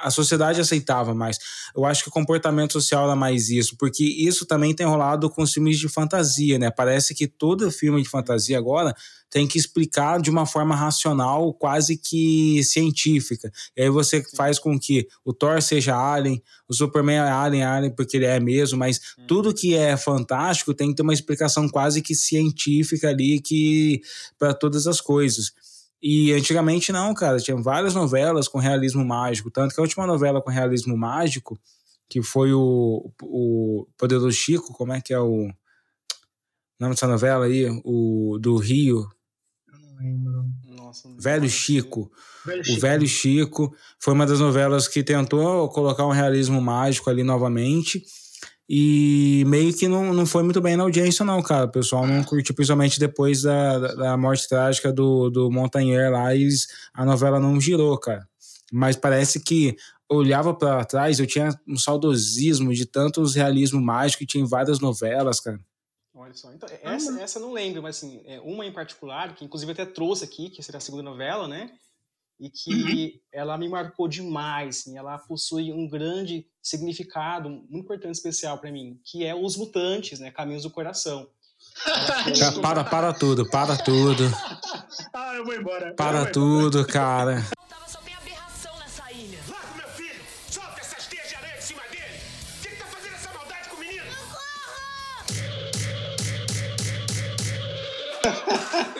a 0.00 0.10
sociedade 0.10 0.60
aceitava 0.60 1.14
mais. 1.14 1.38
Eu 1.76 1.84
acho 1.84 2.02
que 2.02 2.08
o 2.08 2.12
comportamento 2.12 2.72
social 2.72 3.04
era 3.04 3.16
mais 3.16 3.48
isso, 3.50 3.76
porque 3.76 4.04
isso 4.04 4.46
também 4.46 4.74
tem 4.74 4.86
rolado 4.86 5.28
com 5.28 5.42
os 5.42 5.52
filmes 5.52 5.78
de 5.78 5.88
fantasia, 5.88 6.58
né? 6.58 6.70
Parece 6.70 7.14
que 7.14 7.26
todo 7.26 7.70
filme 7.70 8.02
de 8.02 8.08
fantasia 8.08 8.58
agora 8.58 8.94
tem 9.32 9.46
que 9.46 9.58
explicar 9.58 10.20
de 10.20 10.30
uma 10.30 10.44
forma 10.44 10.76
racional, 10.76 11.54
quase 11.54 11.96
que 11.96 12.62
científica. 12.64 13.50
E 13.74 13.82
aí 13.82 13.88
você 13.88 14.22
faz 14.36 14.58
com 14.58 14.78
que 14.78 15.08
o 15.24 15.32
Thor 15.32 15.62
seja 15.62 15.96
alien, 15.96 16.42
o 16.68 16.74
Superman 16.74 17.16
é 17.16 17.30
alien, 17.30 17.64
alien 17.64 17.94
porque 17.96 18.18
ele 18.18 18.26
é 18.26 18.38
mesmo, 18.38 18.78
mas 18.78 19.00
tudo 19.26 19.54
que 19.54 19.74
é 19.74 19.96
fantástico 19.96 20.74
tem 20.74 20.90
que 20.90 20.96
ter 20.96 21.02
uma 21.02 21.14
explicação 21.14 21.66
quase 21.66 22.02
que 22.02 22.14
científica 22.14 23.08
ali 23.08 23.40
que 23.40 24.02
para 24.38 24.52
todas 24.52 24.86
as 24.86 25.00
coisas. 25.00 25.52
E 26.02 26.32
antigamente 26.32 26.90
não, 26.90 27.14
cara, 27.14 27.38
tinha 27.38 27.56
várias 27.56 27.94
novelas 27.94 28.48
com 28.48 28.58
realismo 28.58 29.04
mágico, 29.04 29.50
tanto 29.50 29.72
que 29.72 29.80
a 29.80 29.84
última 29.84 30.06
novela 30.06 30.42
com 30.42 30.50
realismo 30.50 30.96
mágico, 30.96 31.60
que 32.08 32.20
foi 32.20 32.52
o, 32.52 33.12
o 33.22 33.86
Poderoso 33.96 34.32
Chico, 34.32 34.72
como 34.72 34.92
é 34.92 35.00
que 35.00 35.14
é 35.14 35.20
o 35.20 35.48
nome 36.80 36.94
dessa 36.94 37.06
novela 37.06 37.46
aí? 37.46 37.68
O 37.84 38.36
do 38.40 38.56
Rio, 38.56 39.08
Eu 39.72 39.78
não 39.78 39.94
lembro. 39.96 40.44
Nossa, 40.66 41.08
Velho 41.18 41.48
Chico. 41.48 42.10
Velho 42.44 42.60
O 42.60 42.64
Chico. 42.64 42.80
Velho 42.80 43.06
Chico 43.06 43.76
foi 44.00 44.12
uma 44.12 44.26
das 44.26 44.40
novelas 44.40 44.88
que 44.88 45.04
tentou 45.04 45.68
colocar 45.68 46.04
um 46.04 46.10
realismo 46.10 46.60
mágico 46.60 47.08
ali 47.08 47.22
novamente. 47.22 48.04
E 48.74 49.44
meio 49.48 49.76
que 49.76 49.86
não, 49.86 50.14
não 50.14 50.24
foi 50.24 50.42
muito 50.42 50.58
bem 50.58 50.78
na 50.78 50.82
audiência, 50.82 51.26
não, 51.26 51.42
cara. 51.42 51.66
O 51.66 51.70
pessoal 51.70 52.06
não 52.06 52.24
curtiu, 52.24 52.54
principalmente 52.54 52.98
depois 52.98 53.42
da, 53.42 53.76
da, 53.78 54.16
morte 54.16 54.48
trágica 54.48 54.90
do, 54.90 55.28
do 55.28 55.50
Montanher 55.50 56.10
lá, 56.10 56.34
e 56.34 56.48
a 56.94 57.04
novela 57.04 57.38
não 57.38 57.60
girou, 57.60 57.98
cara. 57.98 58.26
Mas 58.72 58.96
parece 58.96 59.40
que 59.40 59.76
olhava 60.08 60.54
pra 60.54 60.86
trás, 60.86 61.20
eu 61.20 61.26
tinha 61.26 61.50
um 61.68 61.76
saudosismo 61.76 62.72
de 62.72 62.86
tantos 62.86 63.34
realismo 63.34 63.78
mágico 63.78 64.20
que 64.20 64.26
tinha 64.26 64.42
em 64.42 64.48
várias 64.48 64.80
novelas, 64.80 65.38
cara. 65.38 65.60
Olha 66.14 66.32
só. 66.32 66.50
Então, 66.54 66.66
essa, 66.82 67.20
essa 67.20 67.38
eu 67.38 67.42
não 67.42 67.52
lembro, 67.52 67.82
mas 67.82 67.98
assim, 67.98 68.22
é, 68.24 68.40
uma 68.40 68.64
em 68.64 68.72
particular, 68.72 69.34
que 69.34 69.44
inclusive 69.44 69.70
até 69.70 69.84
trouxe 69.84 70.24
aqui, 70.24 70.48
que 70.48 70.62
será 70.62 70.78
a 70.78 70.80
segunda 70.80 71.02
novela, 71.02 71.46
né? 71.46 71.70
E 72.42 72.50
que 72.50 73.22
ela 73.30 73.56
me 73.56 73.68
marcou 73.68 74.08
demais, 74.08 74.80
assim, 74.80 74.98
ela 74.98 75.16
possui 75.16 75.72
um 75.72 75.88
grande 75.88 76.44
significado, 76.60 77.48
muito 77.48 77.84
importante, 77.84 78.16
especial 78.16 78.58
para 78.58 78.72
mim, 78.72 78.98
que 79.04 79.24
é 79.24 79.32
Os 79.32 79.56
Mutantes, 79.56 80.18
né? 80.18 80.32
Caminhos 80.32 80.64
do 80.64 80.70
Coração. 80.70 81.28
Cara, 82.60 82.60
para, 82.60 82.84
para 82.84 83.12
tudo, 83.12 83.48
para 83.48 83.76
tudo, 83.76 84.24
Ah, 85.14 85.36
eu 85.36 85.44
vou 85.44 85.54
embora. 85.54 85.90
Eu 85.90 85.94
para 85.94 86.24
vou 86.24 86.32
tudo, 86.32 86.84
cara. 86.84 87.36
Dele! 87.36 87.46
Quem 92.60 92.76
tá? 98.22 98.92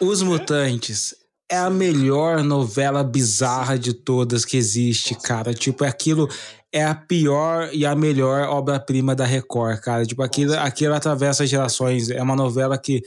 Os 0.00 0.20
Mutantes 0.20 1.14
é 1.50 1.56
a 1.56 1.70
melhor 1.70 2.44
novela 2.44 3.02
bizarra 3.02 3.78
de 3.78 3.94
todas 3.94 4.44
que 4.44 4.56
existe, 4.56 5.14
cara. 5.14 5.54
Tipo, 5.54 5.84
aquilo 5.84 6.28
é 6.70 6.84
a 6.84 6.94
pior 6.94 7.70
e 7.72 7.86
a 7.86 7.94
melhor 7.94 8.48
obra-prima 8.48 9.14
da 9.14 9.24
Record, 9.24 9.80
cara. 9.80 10.04
Tipo, 10.04 10.22
aquilo, 10.22 10.54
aquilo 10.58 10.94
atravessa 10.94 11.46
gerações. 11.46 12.10
É 12.10 12.22
uma 12.22 12.36
novela 12.36 12.76
que 12.76 13.02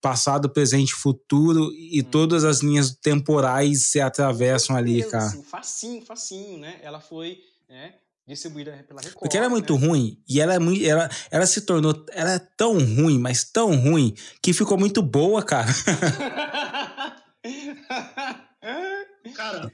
passado, 0.00 0.50
presente, 0.50 0.92
futuro 0.92 1.72
e 1.72 2.02
todas 2.02 2.44
as 2.44 2.60
linhas 2.60 2.94
temporais 2.94 3.86
se 3.86 4.00
atravessam 4.00 4.76
ali, 4.76 5.02
cara. 5.04 5.26
Assim, 5.26 5.42
facinho, 5.42 6.04
facinho, 6.04 6.58
né? 6.58 6.76
Ela 6.82 7.00
foi 7.00 7.38
né, 7.68 7.94
distribuída 8.26 8.72
pela 8.86 9.00
Record. 9.00 9.20
Porque 9.20 9.36
ela 9.36 9.46
é 9.46 9.48
muito 9.48 9.78
né? 9.78 9.86
ruim 9.86 10.18
e 10.28 10.40
ela 10.40 10.54
é 10.54 10.58
muito, 10.58 10.84
ela, 10.84 11.08
ela 11.30 11.46
se 11.46 11.60
tornou, 11.62 12.04
ela 12.12 12.32
é 12.32 12.38
tão 12.38 12.78
ruim, 12.78 13.18
mas 13.18 13.44
tão 13.44 13.76
ruim 13.76 14.14
que 14.42 14.52
ficou 14.52 14.76
muito 14.76 15.00
boa, 15.02 15.42
cara. 15.42 15.68
Cara, 19.34 19.72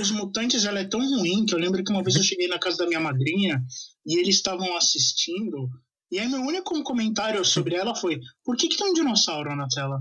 Os 0.00 0.10
Mutantes 0.10 0.64
ela 0.64 0.80
é 0.80 0.84
tão 0.84 1.00
ruim 1.00 1.44
que 1.44 1.54
eu 1.54 1.58
lembro 1.58 1.82
que 1.84 1.92
uma 1.92 2.02
vez 2.02 2.16
eu 2.16 2.22
cheguei 2.22 2.48
na 2.48 2.58
casa 2.58 2.78
da 2.78 2.86
minha 2.86 3.00
madrinha 3.00 3.62
e 4.04 4.18
eles 4.18 4.36
estavam 4.36 4.76
assistindo. 4.76 5.68
E 6.10 6.18
aí 6.18 6.28
meu 6.28 6.40
único 6.40 6.82
comentário 6.82 7.44
sobre 7.44 7.74
ela 7.74 7.94
foi: 7.94 8.18
por 8.44 8.56
que, 8.56 8.68
que 8.68 8.76
tem 8.76 8.88
um 8.88 8.94
dinossauro 8.94 9.54
na 9.54 9.66
tela? 9.68 9.98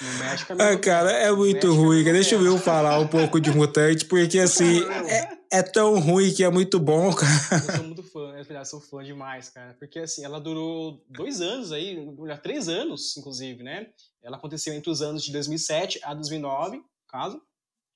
No 0.00 0.18
México 0.18 0.52
é 0.52 0.72
Ah, 0.72 0.78
cara, 0.78 1.10
é 1.10 1.32
muito 1.32 1.66
México 1.66 1.74
ruim. 1.74 1.96
mesmo 1.98 2.12
Deixa 2.12 2.34
eu 2.34 2.44
eu 2.44 2.58
falar 2.58 2.98
um 3.00 3.08
pouco 3.08 3.40
de 3.40 3.50
Mutante, 3.50 4.04
porque 4.04 4.38
assim, 4.38 4.82
é, 5.08 5.38
é 5.58 5.62
tão 5.62 5.98
ruim 5.98 6.32
que 6.32 6.44
é 6.44 6.50
muito 6.50 6.78
bom, 6.78 7.12
cara. 7.12 7.32
Eu 7.52 7.76
sou 7.76 7.84
muito 7.84 8.02
fã, 8.02 8.20
eu 8.36 8.44
aliás, 8.48 8.68
sou 8.68 8.80
fã 8.80 9.02
demais, 9.02 9.48
cara. 9.48 9.74
Porque 9.78 9.98
assim, 9.98 10.24
ela 10.24 10.38
durou 10.38 11.02
dois 11.08 11.40
anos 11.40 11.72
aí, 11.72 11.96
três 12.42 12.68
anos, 12.68 13.16
inclusive, 13.16 13.62
né? 13.62 13.86
Ela 14.28 14.36
aconteceu 14.36 14.74
entre 14.74 14.90
os 14.90 15.00
anos 15.00 15.24
de 15.24 15.32
2007 15.32 16.00
a 16.04 16.12
2009, 16.12 16.76
no 16.76 16.84
caso. 17.08 17.40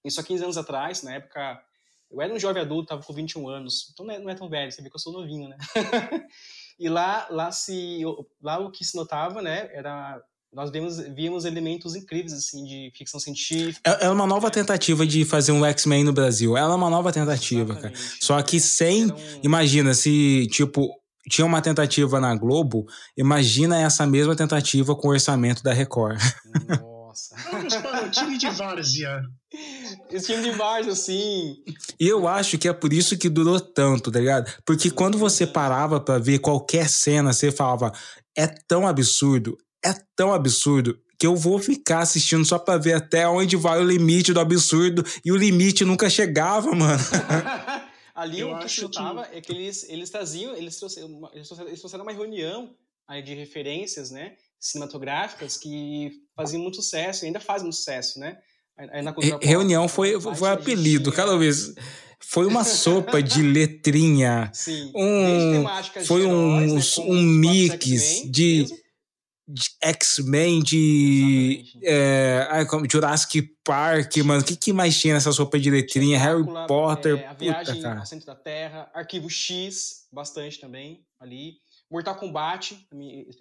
Isso 0.02 0.18
há 0.18 0.24
15 0.24 0.44
anos 0.44 0.56
atrás, 0.56 1.02
na 1.02 1.14
época. 1.14 1.60
Eu 2.10 2.20
era 2.20 2.32
um 2.34 2.38
jovem 2.38 2.62
adulto, 2.62 2.88
tava 2.88 3.02
com 3.02 3.12
21 3.12 3.48
anos. 3.48 3.90
Então 3.92 4.04
não 4.06 4.14
é, 4.14 4.18
não 4.18 4.30
é 4.30 4.34
tão 4.34 4.48
velho, 4.48 4.72
você 4.72 4.82
vê 4.82 4.88
que 4.88 4.96
eu 4.96 5.00
sou 5.00 5.12
novinho, 5.12 5.48
né? 5.48 5.56
e 6.80 6.88
lá, 6.88 7.26
lá, 7.30 7.52
se, 7.52 8.00
lá 8.42 8.58
o 8.58 8.70
que 8.70 8.84
se 8.84 8.96
notava, 8.96 9.40
né? 9.42 9.68
Era. 9.72 10.20
Nós 10.52 10.70
vimos, 10.70 10.98
víamos 10.98 11.46
elementos 11.46 11.94
incríveis, 11.94 12.34
assim, 12.34 12.62
de 12.64 12.92
ficção 12.94 13.18
científica. 13.18 13.80
É 13.90 14.04
é 14.06 14.10
uma 14.10 14.26
nova 14.26 14.50
tentativa 14.50 15.06
de 15.06 15.24
fazer 15.24 15.50
um 15.52 15.64
X-Men 15.64 16.04
no 16.04 16.12
Brasil. 16.12 16.56
Ela 16.58 16.74
é 16.74 16.76
uma 16.76 16.90
nova 16.90 17.10
tentativa, 17.10 17.74
cara. 17.74 17.90
Exatamente. 17.92 18.24
Só 18.24 18.42
que 18.42 18.60
sem. 18.60 19.06
Um- 19.10 19.16
Imagina 19.42 19.94
se, 19.94 20.46
tipo, 20.50 20.90
tinha 21.28 21.46
uma 21.46 21.62
tentativa 21.62 22.20
na 22.20 22.34
Globo, 22.34 22.86
imagina 23.16 23.80
essa 23.80 24.06
mesma 24.06 24.34
tentativa 24.34 24.94
com 24.94 25.08
o 25.08 25.12
orçamento 25.12 25.62
da 25.62 25.72
Record. 25.72 26.20
Nossa. 27.12 27.36
Vamos 27.50 27.74
para 27.76 28.06
o 28.06 28.10
time 28.10 28.38
de 28.38 28.48
Várzea. 28.48 29.22
Esse 30.10 30.32
time 30.32 30.42
de 30.42 30.56
Várzea, 30.56 30.92
assim. 30.92 31.56
E 32.00 32.08
eu 32.08 32.26
acho 32.26 32.56
que 32.56 32.66
é 32.66 32.72
por 32.72 32.92
isso 32.92 33.18
que 33.18 33.28
durou 33.28 33.60
tanto, 33.60 34.10
tá 34.10 34.18
ligado? 34.18 34.50
Porque 34.64 34.90
quando 34.90 35.18
você 35.18 35.46
parava 35.46 36.00
pra 36.00 36.18
ver 36.18 36.38
qualquer 36.38 36.88
cena, 36.88 37.32
você 37.32 37.52
falava, 37.52 37.92
é 38.36 38.46
tão 38.46 38.86
absurdo, 38.86 39.58
é 39.84 39.94
tão 40.16 40.32
absurdo 40.32 40.98
que 41.18 41.26
eu 41.26 41.36
vou 41.36 41.58
ficar 41.58 42.00
assistindo 42.00 42.44
só 42.44 42.58
pra 42.58 42.78
ver 42.78 42.94
até 42.94 43.28
onde 43.28 43.56
vai 43.56 43.78
o 43.78 43.86
limite 43.86 44.32
do 44.32 44.40
absurdo 44.40 45.04
e 45.24 45.30
o 45.30 45.36
limite 45.36 45.84
nunca 45.84 46.10
chegava, 46.10 46.74
mano. 46.74 46.98
Ali 48.22 48.40
Eu 48.40 48.48
o 48.48 48.58
que 48.58 48.80
notava 48.82 49.24
que- 49.24 49.36
é 49.36 49.40
que 49.40 49.52
eles, 49.52 49.84
eles 49.88 50.10
traziam, 50.10 50.54
eles 50.56 50.76
trouxeram, 50.76 51.08
uma, 51.08 51.30
eles 51.34 51.48
trouxeram, 51.48 52.04
uma 52.04 52.12
reunião 52.12 52.74
aí 53.08 53.22
de 53.22 53.34
referências, 53.34 54.10
né, 54.10 54.36
cinematográficas 54.58 55.56
que 55.56 56.10
faziam 56.36 56.62
muito 56.62 56.76
sucesso 56.76 57.24
e 57.24 57.26
ainda 57.26 57.40
fazem 57.40 57.64
muito 57.64 57.76
sucesso, 57.76 58.18
né? 58.18 58.38
Re- 59.20 59.38
Reunião 59.42 59.86
foi, 59.88 60.12
foi 60.20 60.48
apelido, 60.62 61.10
cada 61.12 61.36
vez. 61.36 61.74
Foi 62.20 62.46
uma 62.46 62.62
sopa 62.64 63.22
de 63.22 63.42
letrinha. 63.42 64.50
Sim, 64.54 64.90
um- 64.94 65.62
foi 66.06 66.22
heróis, 66.22 66.72
né, 66.98 67.04
um 67.12 67.22
mix 67.22 68.22
de- 68.30 68.58
mesmo. 68.70 68.76
De 69.48 69.70
X-Men, 69.82 70.62
de 70.62 71.64
é, 71.82 72.46
Jurassic 72.90 73.42
Park, 73.64 74.16
mano. 74.18 74.40
O 74.40 74.44
que, 74.44 74.56
que 74.56 74.72
mais 74.72 74.98
tinha 74.98 75.14
nessa 75.14 75.32
sopa 75.32 75.58
de 75.58 75.70
letrinha? 75.70 76.18
Harry 76.18 76.44
Potter. 76.66 77.16
é, 77.18 77.26
a 77.26 77.34
puta, 77.34 77.44
Viagem 77.44 77.82
cara. 77.82 78.00
ao 78.00 78.06
Centro 78.06 78.26
da 78.26 78.34
Terra, 78.36 78.90
Arquivo 78.94 79.28
X, 79.28 80.06
bastante 80.12 80.60
também 80.60 81.04
ali. 81.20 81.54
Mortal 81.90 82.14
Kombat, 82.16 82.86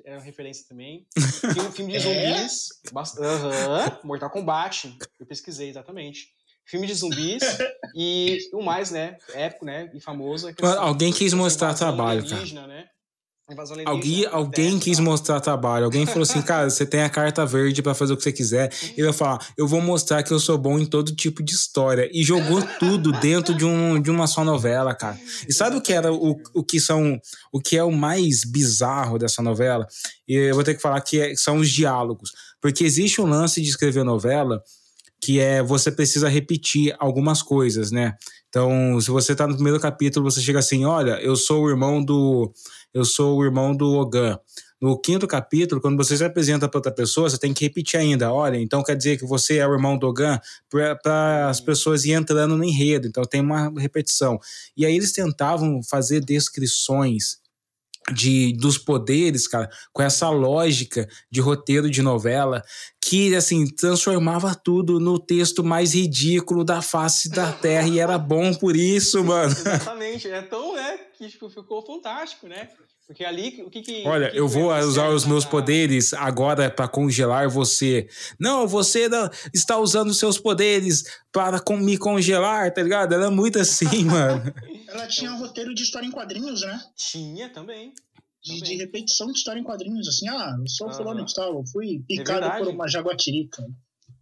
era 0.04 0.18
uma 0.18 0.24
referência 0.24 0.66
também. 0.68 1.08
Filme, 1.54 1.72
filme 1.72 1.92
de 1.94 1.98
É? 1.98 2.02
zumbis. 2.02 2.68
bas- 2.92 3.18
Aham, 3.18 4.00
Mortal 4.04 4.30
Kombat, 4.30 4.94
eu 5.20 5.26
pesquisei 5.26 5.70
exatamente. 5.70 6.28
Filme 6.66 6.86
de 6.86 6.94
zumbis 6.94 7.42
e 7.96 8.38
o 8.54 8.62
mais, 8.62 8.92
né, 8.92 9.18
épico, 9.34 9.66
né, 9.66 9.90
e 9.94 10.00
famoso 10.00 10.48
é 10.48 10.54
alguém 10.78 11.12
quis 11.12 11.34
mostrar 11.34 11.74
trabalho, 11.74 12.28
cara. 12.28 12.68
Né? 12.68 12.88
Alienígena 13.60 13.90
Alguém, 13.90 14.26
alguém 14.26 14.80
quis 14.80 15.00
mostrar 15.00 15.40
trabalho. 15.40 15.86
Alguém 15.86 16.06
falou 16.06 16.24
assim, 16.24 16.42
cara, 16.42 16.70
você 16.70 16.86
tem 16.86 17.02
a 17.04 17.10
carta 17.10 17.46
verde 17.46 17.82
pra 17.82 17.94
fazer 17.94 18.14
o 18.14 18.18
que 18.18 18.24
você 18.24 18.32
quiser. 18.32 18.72
Ele 18.96 19.04
vai 19.08 19.14
falar, 19.14 19.46
eu 19.58 19.68
vou 19.68 19.82
mostrar 19.82 20.24
que 20.24 20.32
eu 20.32 20.40
sou 20.40 20.58
bom 20.58 20.80
em 20.80 20.86
todo 20.86 21.16
tipo 21.16 21.44
de 21.44 21.54
história. 21.54 22.10
E 22.14 22.24
jogou 22.24 22.62
tudo 22.80 23.12
dentro 23.12 23.54
de, 23.54 23.66
um, 23.66 24.02
de 24.02 24.10
uma 24.10 24.28
só 24.28 24.44
novela, 24.44 24.96
cara. 24.96 25.20
E 25.48 25.54
sabe 25.54 25.78
o 25.78 25.82
que 25.82 25.94
era 25.94 26.12
o, 26.14 26.38
o 26.54 26.64
que 26.64 26.80
são 26.80 27.20
o 27.52 27.60
que 27.60 27.78
é 27.78 27.84
o 27.84 27.92
mais 27.92 28.44
bizarro 28.44 29.18
dessa 29.18 29.42
novela? 29.42 29.88
E 30.28 30.36
eu 30.36 30.56
vou 30.56 30.64
ter 30.64 30.76
que 30.76 30.82
falar 30.82 31.02
que 31.02 31.20
é- 31.20 31.36
são 31.36 31.58
os 31.58 31.70
diálogos, 31.70 32.32
porque 32.62 32.84
existe 32.84 33.20
um 33.22 33.26
lance 33.26 33.62
de 33.62 33.70
escrever 33.70 34.04
novela 34.04 34.62
que 35.24 35.40
é 35.40 35.62
você 35.62 35.92
precisa 35.92 36.28
repetir 36.28 36.96
algumas 36.98 37.44
coisas, 37.44 37.92
né? 37.92 38.16
Então, 38.50 39.00
se 39.00 39.10
você 39.12 39.36
tá 39.36 39.48
no 39.48 39.54
primeiro 39.54 39.80
capítulo, 39.80 40.30
você 40.30 40.42
chega 40.42 40.60
assim, 40.60 40.84
olha, 40.84 41.22
eu 41.22 41.36
sou 41.36 41.64
o 41.64 41.70
irmão 41.70 42.04
do 42.04 42.52
eu 42.94 43.06
sou 43.06 43.38
o 43.38 43.44
irmão 43.44 43.76
do 43.76 43.94
Ogan. 43.94 44.40
No 44.82 45.00
quinto 45.00 45.28
capítulo, 45.28 45.80
quando 45.80 45.96
você 45.96 46.18
se 46.18 46.24
apresenta 46.24 46.68
para 46.68 46.80
outra 46.80 46.92
pessoa, 46.92 47.30
você 47.30 47.38
tem 47.38 47.54
que 47.54 47.64
repetir 47.64 48.00
ainda. 48.00 48.34
Olha, 48.34 48.58
então 48.58 48.84
quer 48.84 48.96
dizer 48.96 49.18
que 49.18 49.26
você 49.26 49.58
é 49.58 49.68
o 49.68 49.74
irmão 49.74 49.96
do 49.96 50.08
Ogan 50.08 50.40
para 50.70 51.50
as 51.50 51.62
pessoas 51.62 52.04
irem 52.04 52.18
entrando 52.18 52.58
no 52.58 52.64
enredo. 52.64 53.08
Então 53.08 53.24
tem 53.24 53.42
uma 53.42 53.72
repetição. 53.78 54.40
E 54.76 54.84
aí 54.84 54.96
eles 54.96 55.12
tentavam 55.12 55.84
fazer 55.84 56.20
descrições 56.20 57.40
de 58.12 58.54
dos 58.54 58.80
poderes, 58.80 59.48
cara, 59.48 59.70
com 59.94 60.02
essa 60.02 60.30
lógica 60.30 61.08
de 61.30 61.40
roteiro 61.40 61.90
de 61.90 62.02
novela 62.02 62.64
que 63.12 63.36
assim 63.36 63.68
transformava 63.68 64.56
tudo 64.56 64.98
no 64.98 65.20
texto 65.20 65.66
mais 65.66 65.94
ridículo 65.94 66.64
da 66.64 66.82
face 66.82 67.30
da 67.30 67.52
terra 67.52 67.86
e 67.90 68.00
era 68.00 68.18
bom 68.18 68.54
por 68.54 68.74
isso, 68.74 69.22
mano. 69.26 69.52
Exatamente, 69.52 70.30
é 70.30 70.42
tão, 70.42 70.74
né, 70.74 70.98
que 71.18 71.28
tipo, 71.28 71.50
ficou 71.50 71.86
fantástico, 71.86 72.48
né? 72.48 72.70
Porque 73.06 73.26
ali, 73.26 73.62
o 73.66 73.70
que 73.70 73.82
que... 73.82 74.08
Olha, 74.08 74.32
que 74.32 74.40
eu 74.40 74.48
vou 74.48 74.74
usar 74.74 75.10
os 75.10 75.26
meus 75.26 75.44
poderes 75.44 76.14
agora 76.14 76.72
para 76.72 76.88
congelar 76.88 77.50
você. 77.50 78.08
Não, 78.40 78.66
você 78.66 79.10
não 79.10 79.30
está 79.54 79.78
usando 79.78 80.14
seus 80.14 80.38
poderes 80.40 81.04
para 81.34 81.60
com- 81.60 81.76
me 81.76 81.98
congelar, 81.98 82.74
tá 82.74 82.82
ligado? 82.82 83.14
Era 83.14 83.30
muito 83.30 83.60
assim, 83.60 84.06
mano. 84.08 84.54
Ela 84.88 85.06
tinha 85.08 85.30
um 85.34 85.38
roteiro 85.38 85.76
de 85.76 85.84
história 85.84 86.08
em 86.08 86.12
quadrinhos, 86.12 86.62
né? 86.62 86.80
Tinha 86.96 87.50
também. 87.50 87.92
De, 88.44 88.60
de 88.62 88.76
repetição 88.76 89.28
de 89.28 89.38
história 89.38 89.60
em 89.60 89.64
quadrinhos, 89.64 90.08
assim, 90.08 90.28
ah, 90.30 90.56
eu 90.60 90.68
sou 90.68 90.88
Aham. 90.88 90.98
fulano 90.98 91.26
de 91.26 91.34
tal, 91.34 91.54
eu 91.60 91.66
fui 91.66 92.04
picado 92.08 92.40
verdade. 92.42 92.58
por 92.66 92.74
uma 92.74 92.88
jaguatirica. 92.88 93.64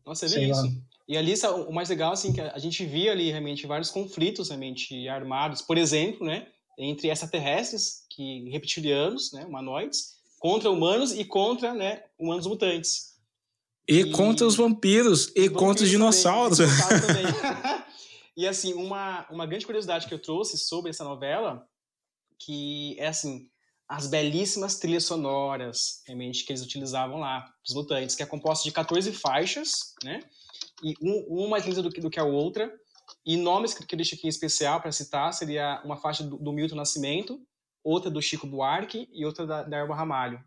Nossa, 0.05 0.27
você 0.27 0.33
Sei 0.35 0.45
vê 0.47 0.51
lá. 0.51 0.65
isso. 0.65 0.81
E 1.07 1.17
ali, 1.17 1.33
o 1.67 1.71
mais 1.71 1.89
legal, 1.89 2.11
assim, 2.13 2.31
que 2.33 2.39
a 2.41 2.59
gente 2.59 2.85
via 2.85 3.11
ali 3.11 3.31
realmente 3.31 3.65
vários 3.65 3.89
conflitos 3.89 4.49
realmente 4.49 5.07
armados, 5.07 5.61
por 5.61 5.77
exemplo, 5.77 6.27
né, 6.27 6.47
entre 6.77 7.09
extraterrestres, 7.09 8.05
que 8.11 8.49
reptilianos, 8.49 9.31
né, 9.33 9.43
humanoides, 9.45 10.17
contra 10.37 10.69
humanos 10.69 11.11
e 11.13 11.25
contra, 11.25 11.73
né, 11.73 12.03
humanos 12.19 12.45
mutantes. 12.45 13.15
E 13.87 14.01
E- 14.01 14.11
contra 14.11 14.45
os 14.45 14.55
vampiros, 14.55 15.31
e 15.35 15.47
Os 15.47 15.49
contra 15.49 15.83
os 15.83 15.89
vampiros 15.89 15.89
dinossauros. 15.89 16.57
também, 16.59 16.71
os 16.73 16.77
dinossauros 16.77 17.07
também. 17.07 17.83
e 18.37 18.47
assim, 18.47 18.73
uma, 18.73 19.25
uma 19.31 19.45
grande 19.47 19.65
curiosidade 19.65 20.07
que 20.07 20.13
eu 20.13 20.19
trouxe 20.19 20.57
sobre 20.59 20.91
essa 20.91 21.03
novela, 21.03 21.65
que 22.37 22.95
é 22.99 23.07
assim, 23.07 23.49
as 23.89 24.05
belíssimas 24.05 24.77
trilhas 24.77 25.03
sonoras, 25.05 26.03
realmente, 26.05 26.45
que 26.45 26.51
eles 26.51 26.61
utilizavam 26.61 27.17
lá, 27.17 27.51
os 27.67 27.73
mutantes, 27.73 28.15
que 28.15 28.21
é 28.21 28.25
composta 28.25 28.63
de 28.63 28.71
14 28.71 29.11
faixas, 29.11 29.95
né? 30.03 30.21
E 30.83 30.93
um, 31.01 31.25
uma 31.27 31.49
mais 31.49 31.65
linda 31.65 31.81
do 31.81 31.89
que, 31.89 31.99
do 31.99 32.09
que 32.09 32.19
a 32.19 32.23
outra. 32.23 32.71
E 33.25 33.35
nomes 33.35 33.73
que, 33.73 33.83
que 33.83 33.95
eu 33.95 33.97
deixo 33.97 34.13
aqui 34.13 34.27
em 34.27 34.29
especial 34.29 34.79
para 34.79 34.91
citar 34.91 35.33
seria 35.33 35.81
uma 35.83 35.97
faixa 35.97 36.23
do, 36.23 36.37
do 36.37 36.53
Milton 36.53 36.75
Nascimento, 36.75 37.41
outra 37.83 38.11
do 38.11 38.21
Chico 38.21 38.45
Buarque 38.45 39.09
e 39.11 39.25
outra 39.25 39.47
da, 39.47 39.63
da 39.63 39.77
Erva 39.77 39.95
Ramalho. 39.95 40.39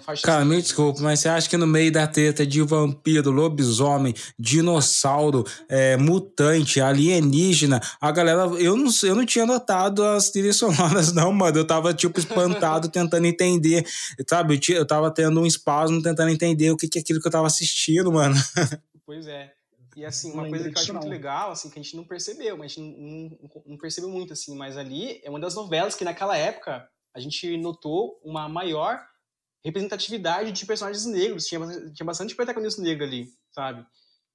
Faixas 0.00 0.24
Cara, 0.24 0.44
me 0.44 0.62
desculpa, 0.62 1.00
mas 1.02 1.18
você 1.20 1.28
acha 1.28 1.48
que 1.50 1.56
no 1.56 1.66
meio 1.66 1.90
da 1.90 2.06
treta 2.06 2.46
de 2.46 2.62
vampiro, 2.62 3.30
lobisomem, 3.32 4.14
dinossauro, 4.38 5.44
é, 5.68 5.96
mutante, 5.96 6.80
alienígena, 6.80 7.80
a 8.00 8.12
galera. 8.12 8.42
Eu 8.60 8.76
não, 8.76 8.90
eu 9.02 9.14
não 9.16 9.26
tinha 9.26 9.44
notado 9.44 10.04
as 10.04 10.30
trilhas 10.30 10.56
sonoras, 10.56 11.12
não, 11.12 11.32
mano. 11.32 11.58
Eu 11.58 11.66
tava, 11.66 11.92
tipo, 11.92 12.18
espantado, 12.20 12.88
tentando 12.88 13.26
entender. 13.26 13.84
Sabe, 14.28 14.54
eu, 14.54 14.60
tinha, 14.60 14.78
eu 14.78 14.86
tava 14.86 15.10
tendo 15.10 15.40
um 15.40 15.46
espasmo 15.46 16.00
tentando 16.02 16.30
entender 16.30 16.70
o 16.70 16.76
que, 16.76 16.88
que 16.88 16.98
é 16.98 17.02
aquilo 17.02 17.20
que 17.20 17.26
eu 17.26 17.32
tava 17.32 17.46
assistindo, 17.46 18.10
mano. 18.12 18.34
Pois 19.04 19.26
é. 19.26 19.52
E 19.96 20.04
assim, 20.06 20.28
Não 20.28 20.36
uma 20.36 20.42
coisa 20.48 20.56
lembrei 20.64 20.72
que 20.72 20.78
eu 20.78 20.82
acho 20.82 20.92
muito 20.92 21.04
não. 21.04 21.10
legal, 21.10 21.50
assim, 21.50 21.68
que 21.68 21.78
a 21.78 21.82
gente 21.82 21.96
não 21.96 22.04
percebeu, 22.04 22.56
mas 22.56 22.66
a 22.66 22.68
gente 22.74 22.80
não, 22.80 22.98
não- 22.98 23.62
não 23.66 23.76
percebeu 23.76 24.08
muito, 24.08 24.32
assim, 24.32 24.56
mas 24.56 24.78
ali 24.78 25.20
é 25.22 25.28
uma 25.28 25.40
das 25.40 25.54
novelas 25.54 25.94
que 25.94 26.04
naquela 26.04 26.34
época 26.36 26.88
a 27.14 27.20
gente 27.20 27.56
notou 27.58 28.18
uma 28.24 28.48
maior 28.48 29.00
representatividade 29.64 30.52
de 30.52 30.66
personagens 30.66 31.04
negros. 31.06 31.46
Tinha, 31.46 31.60
tinha 31.92 32.06
bastante 32.06 32.34
protagonista 32.34 32.82
negro 32.82 33.04
ali, 33.04 33.28
sabe? 33.50 33.84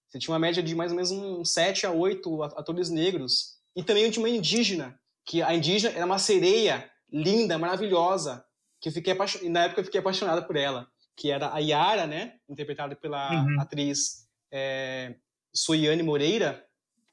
Você 0.10 0.20
tinha 0.20 0.34
uma 0.34 0.40
média 0.40 0.64
de 0.64 0.74
mais 0.74 0.92
ou 0.92 0.96
menos 0.96 1.12
uns 1.12 1.52
7 1.52 1.86
a 1.86 1.92
8 1.92 2.44
atores 2.44 2.90
negros. 2.90 3.58
E 3.76 3.84
também 3.84 4.10
tinha 4.10 4.24
uma 4.24 4.30
indígena, 4.30 5.00
que 5.26 5.42
a 5.42 5.54
indígena 5.54 5.94
era 5.96 6.06
uma 6.06 6.18
sereia 6.18 6.90
linda, 7.12 7.58
maravilhosa, 7.58 8.44
que 8.82 8.90
eu 8.90 8.94
fiquei 8.94 9.14
apaixonado, 9.14 9.46
e 9.46 9.50
na 9.50 9.64
época 9.64 9.82
eu 9.82 9.86
fiquei 9.86 10.00
apaixonada 10.00 10.42
por 10.42 10.56
ela, 10.56 10.88
que 11.16 11.30
era 11.32 11.54
a 11.54 11.60
Yara, 11.60 12.08
né, 12.08 12.36
interpretada 12.50 12.96
pela 12.96 13.44
Uhum. 13.44 13.60
atriz 13.62 14.28
é, 14.52 15.16
Soiane 15.54 16.04
Moreira, 16.04 16.64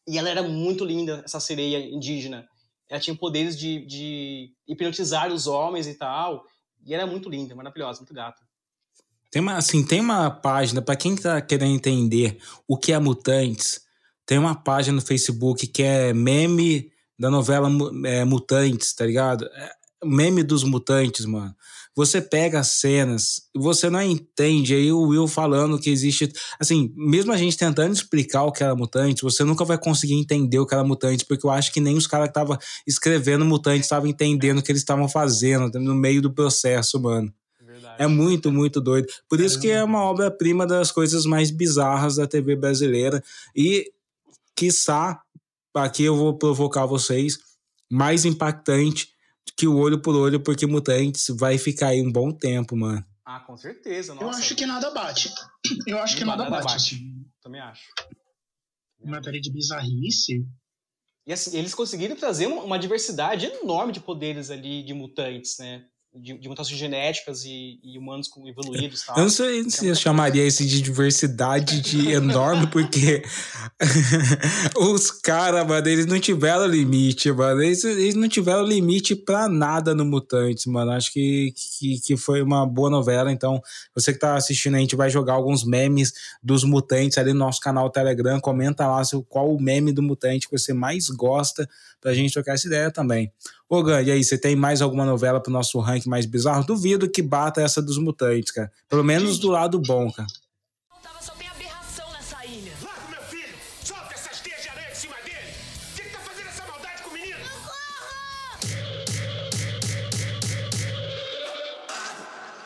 e 0.07 0.19
ela 0.19 0.29
era 0.29 0.43
muito 0.43 0.85
linda, 0.85 1.23
essa 1.25 1.41
sereia 1.41 1.79
indígena. 1.79 2.47
Ela 2.89 3.01
tinha 3.01 3.17
poderes 3.17 3.59
de, 3.59 3.85
de 3.87 4.53
hipnotizar 4.69 5.33
os 5.33 5.47
homens 5.47 5.87
e 5.87 5.95
tal, 5.95 6.45
e 6.85 6.95
era 6.95 7.07
muito 7.07 7.29
linda, 7.29 7.55
maravilhosa, 7.55 8.01
muito 8.01 8.15
gata. 8.15 8.43
Tem 9.31 9.43
uma, 9.43 9.57
assim, 9.57 9.85
tem 9.85 10.01
uma 10.01 10.31
página, 10.31 10.81
pra 10.81 10.95
quem 10.95 11.17
tá 11.17 11.41
querendo 11.41 11.75
entender 11.75 12.39
o 12.69 12.77
que 12.77 12.93
é 12.93 12.99
Mutantes, 12.99 13.85
tem 14.27 14.39
uma 14.39 14.55
página 14.55 14.97
no 14.97 15.03
Facebook 15.03 15.67
que 15.67 15.83
é 15.83 16.13
meme 16.13 16.91
da 17.19 17.31
novela 17.31 17.69
é, 18.07 18.25
Mutantes, 18.25 18.95
tá 18.95 19.05
ligado? 19.05 19.45
É, 19.47 19.73
meme 20.05 20.43
dos 20.43 20.65
mutantes, 20.65 21.27
mano. 21.27 21.55
Você 21.97 22.21
pega 22.21 22.59
as 22.59 22.69
cenas, 22.69 23.43
você 23.55 23.89
não 23.89 24.03
entende. 24.03 24.75
Aí 24.75 24.91
o 24.91 25.03
Will 25.03 25.29
falando 25.29 25.79
que 25.79 25.91
existe. 25.91 26.33
Assim, 26.59 26.93
mesmo 26.97 27.33
a 27.33 27.37
gente 27.37 27.57
tentando 27.57 27.93
explicar 27.93 28.43
o 28.43 28.53
que 28.53 28.65
era 28.65 28.75
Mutantes, 28.75 29.23
você 29.23 29.45
nunca 29.45 29.65
vai 29.65 29.79
conseguir 29.79 30.15
entender 30.15 30.59
o 30.59 30.67
que 30.67 30.75
era 30.75 30.83
Mutantes, 30.83 31.25
porque 31.25 31.47
eu 31.47 31.51
acho 31.51 31.73
que 31.73 31.81
nem 31.81 31.97
os 31.97 32.07
caras 32.07 32.27
que 32.27 32.31
estavam 32.33 32.59
escrevendo 32.85 33.45
Mutantes 33.45 33.87
estavam 33.87 34.09
entendendo 34.09 34.59
o 34.59 34.63
que 34.63 34.73
eles 34.73 34.83
estavam 34.83 35.09
fazendo 35.09 35.79
no 35.79 35.95
meio 35.95 36.21
do 36.21 36.33
processo, 36.33 37.01
mano. 37.01 37.33
É 37.97 38.09
muito, 38.09 38.51
muito 38.51 38.81
doido. 38.81 39.07
Por 39.29 39.41
isso 39.41 39.61
que 39.61 39.71
é 39.71 39.83
uma 39.83 40.03
obra-prima 40.03 40.67
das 40.67 40.91
coisas 40.91 41.25
mais 41.25 41.51
bizarras 41.51 42.17
da 42.17 42.27
TV 42.27 42.57
brasileira. 42.57 43.23
E, 43.55 43.93
quiçá, 44.57 45.21
aqui 45.73 46.05
eu 46.05 46.17
vou 46.17 46.37
provocar 46.37 46.87
vocês, 46.87 47.39
mais 47.91 48.25
impactante 48.25 49.14
que 49.57 49.67
o 49.67 49.77
olho 49.77 50.01
por 50.01 50.15
olho, 50.15 50.41
porque 50.41 50.67
Mutantes 50.67 51.27
vai 51.29 51.59
ficar 51.59 51.89
aí 51.89 52.03
um 52.03 52.11
bom 52.11 52.33
tempo, 52.33 52.77
mano. 52.77 53.05
Ah, 53.25 53.41
com 53.41 53.57
certeza. 53.57 54.13
Eu 54.13 54.17
Nossa, 54.17 54.41
acho 54.41 54.55
que 54.55 54.67
nada 54.67 54.91
bate. 54.91 55.31
Eu 55.87 55.99
acho 55.99 56.17
que 56.17 56.25
nada, 56.25 56.45
nada 56.45 56.51
bate. 56.51 56.65
bate. 56.65 56.77
assim. 56.77 57.25
Também 57.43 57.61
acho. 57.61 57.85
Matéria 59.03 59.41
de 59.41 59.53
bizarrice. 59.53 60.47
E 61.27 61.33
assim, 61.33 61.57
eles 61.57 61.75
conseguiram 61.75 62.17
trazer 62.17 62.47
uma, 62.47 62.63
uma 62.63 62.79
diversidade 62.79 63.47
enorme 63.47 63.93
de 63.93 64.01
poderes 64.01 64.51
ali 64.51 64.83
de 64.83 64.93
mutantes, 64.93 65.57
né? 65.59 65.87
De, 66.15 66.39
de 66.39 66.49
mutações 66.49 66.79
genéticas 66.79 67.45
e, 67.45 67.81
e 67.83 67.99
humanos 67.99 68.29
com 68.29 68.47
evoluídos 68.47 69.03
tal. 69.03 69.17
Eu 69.17 69.25
não 69.25 69.31
sei 69.31 69.69
se 69.69 69.87
eu 69.87 69.95
chamaria 69.95 70.47
isso 70.47 70.65
de 70.65 70.81
diversidade 70.81 71.81
de 71.81 72.11
enorme, 72.15 72.69
porque 72.69 73.23
os 74.79 75.11
caras, 75.11 75.67
mano, 75.67 75.89
eles 75.89 76.07
não 76.07 76.21
tiveram 76.21 76.67
limite, 76.67 77.33
mano. 77.33 77.63
Eles, 77.63 77.83
eles 77.83 78.15
não 78.15 78.29
tiveram 78.29 78.65
limite 78.65 79.17
pra 79.17 79.49
nada 79.49 79.95
no 79.95 80.05
Mutantes, 80.05 80.67
mano. 80.67 80.93
Acho 80.93 81.13
que, 81.13 81.53
que, 81.79 82.01
que 82.01 82.17
foi 82.17 82.43
uma 82.43 82.65
boa 82.65 82.89
novela. 82.89 83.33
Então, 83.33 83.61
você 83.95 84.13
que 84.13 84.19
tá 84.19 84.37
assistindo, 84.37 84.77
a 84.77 84.81
gente 84.81 84.95
vai 84.97 85.11
jogar 85.11 85.35
alguns 85.35 85.65
memes 85.65 86.13
dos 86.43 86.63
Mutantes 86.63 87.19
ali 87.19 87.33
no 87.33 87.41
nosso 87.41 87.61
canal 87.61 87.91
Telegram. 87.91 88.41
Comenta 88.41 88.87
lá 88.87 89.03
qual 89.29 89.53
o 89.53 89.61
meme 89.61 89.93
do 89.93 90.03
Mutante 90.03 90.49
que 90.49 90.57
você 90.57 90.73
mais 90.73 91.09
gosta 91.09 91.69
pra 92.05 92.13
gente 92.13 92.35
trocar 92.35 92.53
essa 92.53 92.67
ideia 92.67 92.91
também. 92.91 93.33
Ô, 93.67 93.83
Gan, 93.83 94.03
e 94.03 94.11
aí, 94.11 94.23
você 94.23 94.37
tem 94.37 94.55
mais 94.55 94.83
alguma 94.83 95.07
novela 95.07 95.41
pro 95.41 95.51
nosso 95.51 95.81
ranking 95.81 96.11
mais 96.11 96.27
bizarro? 96.27 96.63
Duvido 96.63 97.09
que 97.09 97.23
bata 97.23 97.63
essa 97.63 97.81
dos 97.81 97.97
Mutantes, 97.97 98.53
cara. 98.53 98.71
Pelo 98.91 99.03
menos 99.03 99.39
do 99.39 99.49
lado 99.49 99.81
bom, 99.81 100.13
cara. 100.13 100.29
Tá? 100.29 100.45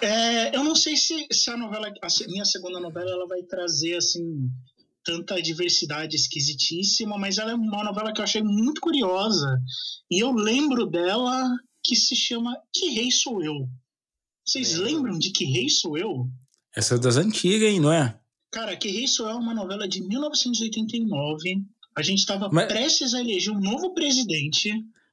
É, 0.00 0.56
eu 0.56 0.64
não 0.64 0.74
sei 0.74 0.96
se, 0.96 1.26
se 1.30 1.50
a 1.50 1.56
novela, 1.56 1.88
a 1.88 2.28
minha 2.28 2.44
segunda 2.44 2.80
novela, 2.80 3.10
ela 3.10 3.26
vai 3.26 3.42
trazer 3.42 3.96
assim 3.96 4.50
tanta 5.08 5.40
diversidade 5.40 6.14
esquisitíssima, 6.14 7.16
mas 7.16 7.38
ela 7.38 7.52
é 7.52 7.54
uma 7.54 7.82
novela 7.82 8.12
que 8.12 8.20
eu 8.20 8.24
achei 8.24 8.42
muito 8.42 8.78
curiosa 8.78 9.58
e 10.10 10.22
eu 10.22 10.32
lembro 10.32 10.84
dela 10.86 11.48
que 11.82 11.96
se 11.96 12.14
chama 12.14 12.54
Que 12.74 12.90
Rei 12.90 13.10
Sou 13.10 13.42
Eu. 13.42 13.54
Vocês 14.46 14.72
Lembro. 14.76 14.84
lembram 15.04 15.18
de 15.18 15.30
Que 15.30 15.46
Rei 15.46 15.70
Sou 15.70 15.96
Eu? 15.96 16.26
Essa 16.76 16.96
é 16.96 16.98
das 16.98 17.16
antigas, 17.16 17.70
hein, 17.72 17.80
não 17.80 17.90
é? 17.90 18.18
Cara, 18.52 18.76
Que 18.76 18.90
Rei 18.90 19.08
Sou 19.08 19.26
Eu 19.26 19.32
é 19.32 19.36
uma 19.36 19.54
novela 19.54 19.88
de 19.88 20.02
1989. 20.06 21.62
A 21.96 22.02
gente 22.02 22.18
estava 22.18 22.50
Mas- 22.52 22.66
prestes 22.68 23.14
a 23.14 23.20
eleger 23.20 23.52
um 23.54 23.60
novo 23.60 23.94
presidente. 23.94 24.70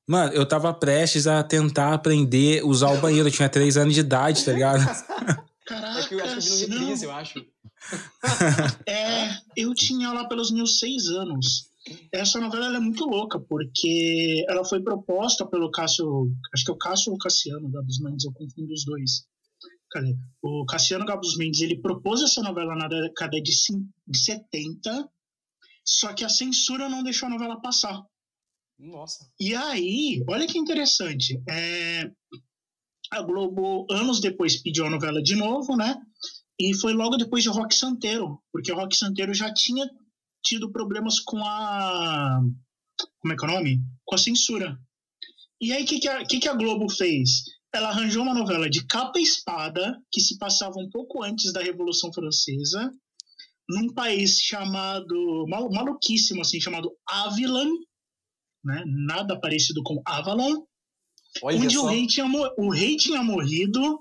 Mano, 0.07 0.33
eu 0.33 0.45
tava 0.45 0.73
prestes 0.73 1.25
a 1.25 1.41
tentar 1.41 1.93
aprender 1.93 2.61
a 2.61 2.65
usar 2.65 2.91
o 2.91 2.99
banheiro. 3.01 3.27
Eu 3.29 3.31
tinha 3.31 3.47
três 3.49 3.77
anos 3.77 3.93
de 3.93 4.01
idade, 4.01 4.43
tá 4.43 4.51
ligado? 4.51 4.83
Caraca, 5.65 5.99
É 5.99 6.07
que 6.07 6.13
eu 6.13 6.23
acho 6.23 6.47
que 6.47 6.53
eu 6.53 6.57
vi 6.57 6.67
no 6.67 6.79
reprise, 6.79 7.05
eu 7.05 7.11
acho. 7.11 7.45
É, 8.87 9.37
eu 9.55 9.73
tinha 9.73 10.11
lá 10.13 10.27
pelos 10.27 10.51
meus 10.51 10.79
seis 10.79 11.07
anos. 11.07 11.69
Essa 12.11 12.39
novela 12.39 12.65
ela 12.67 12.77
é 12.77 12.79
muito 12.79 13.05
louca, 13.05 13.39
porque 13.39 14.43
ela 14.47 14.63
foi 14.63 14.81
proposta 14.81 15.45
pelo 15.45 15.69
Cássio. 15.71 16.31
Acho 16.53 16.65
que 16.65 16.71
é 16.71 16.73
o 16.73 16.77
Cássio 16.77 17.11
ou 17.11 17.15
o 17.15 17.19
Cassiano 17.19 17.69
Gabos 17.69 17.99
Mendes, 17.99 18.25
eu 18.25 18.33
confundo 18.33 18.73
os 18.73 18.85
dois. 18.85 19.27
Cadê? 19.91 20.15
O 20.41 20.65
Cassiano 20.65 21.05
Gabos 21.05 21.37
Mendes 21.37 21.61
ele 21.61 21.81
propôs 21.81 22.21
essa 22.21 22.41
novela 22.41 22.75
na 22.75 22.87
década 22.87 23.39
de, 23.41 23.51
de 24.07 24.17
70, 24.17 25.09
só 25.85 26.13
que 26.13 26.23
a 26.23 26.29
censura 26.29 26.89
não 26.89 27.03
deixou 27.03 27.27
a 27.27 27.31
novela 27.31 27.61
passar. 27.61 28.03
Nossa. 28.79 29.29
E 29.39 29.55
aí, 29.55 30.23
olha 30.27 30.47
que 30.47 30.57
interessante. 30.57 31.41
é, 31.47 32.11
a 33.11 33.21
Globo, 33.21 33.85
anos 33.91 34.19
depois, 34.19 34.61
pediu 34.61 34.85
a 34.85 34.89
novela 34.89 35.21
de 35.21 35.35
novo, 35.35 35.75
né? 35.75 35.95
E 36.59 36.73
foi 36.75 36.93
logo 36.93 37.17
depois 37.17 37.43
de 37.43 37.49
Rock 37.49 37.75
Santeiro, 37.75 38.41
porque 38.51 38.71
o 38.71 38.75
Rock 38.75 38.95
Santeiro 38.95 39.33
já 39.33 39.53
tinha 39.53 39.85
tido 40.43 40.71
problemas 40.71 41.19
com 41.19 41.37
a. 41.43 42.39
Como 43.19 43.33
é 43.33 43.37
que 43.37 43.45
é 43.45 43.47
o 43.49 43.51
nome? 43.51 43.79
Com 44.05 44.15
a 44.15 44.17
censura. 44.17 44.77
E 45.59 45.73
aí, 45.73 45.83
o 45.83 45.85
que, 45.85 45.99
que, 45.99 46.07
a, 46.07 46.25
que, 46.25 46.39
que 46.39 46.47
a 46.47 46.53
Globo 46.53 46.89
fez? 46.89 47.43
Ela 47.73 47.89
arranjou 47.89 48.23
uma 48.23 48.33
novela 48.33 48.69
de 48.69 48.85
capa 48.85 49.19
e 49.19 49.23
espada, 49.23 49.99
que 50.11 50.21
se 50.21 50.37
passava 50.37 50.75
um 50.77 50.89
pouco 50.89 51.23
antes 51.23 51.51
da 51.51 51.61
Revolução 51.61 52.11
Francesa, 52.13 52.89
num 53.69 53.93
país 53.93 54.37
chamado. 54.39 55.45
mal- 55.49 55.69
maluquíssimo, 55.69 56.41
assim, 56.41 56.61
chamado 56.61 56.89
Avilan, 57.07 57.69
né? 58.63 58.83
Nada 58.85 59.37
parecido 59.39 59.81
com 59.83 60.01
Avalon, 60.05 60.63
Olha 61.41 61.57
onde 61.57 61.77
o 61.77 61.85
rei, 61.85 62.07
tinha, 62.07 62.25
o 62.57 62.69
rei 62.69 62.95
tinha 62.95 63.21
morrido 63.23 63.99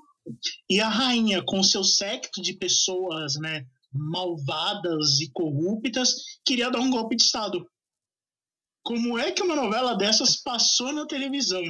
e 0.71 0.81
a 0.81 0.89
rainha, 0.89 1.43
com 1.43 1.63
seu 1.63 1.85
séquito 1.85 2.41
de 2.41 2.55
pessoas 2.55 3.35
né, 3.37 3.67
malvadas 3.93 5.21
e 5.21 5.31
corruptas, 5.31 6.15
queria 6.45 6.71
dar 6.71 6.81
um 6.81 6.91
golpe 6.91 7.17
de 7.17 7.23
Estado. 7.23 7.67
Como 8.83 9.19
é 9.19 9.33
que 9.33 9.43
uma 9.43 9.57
novela 9.57 9.95
dessas 9.95 10.37
passou 10.37 10.93
na 10.93 11.07
televisão? 11.07 11.63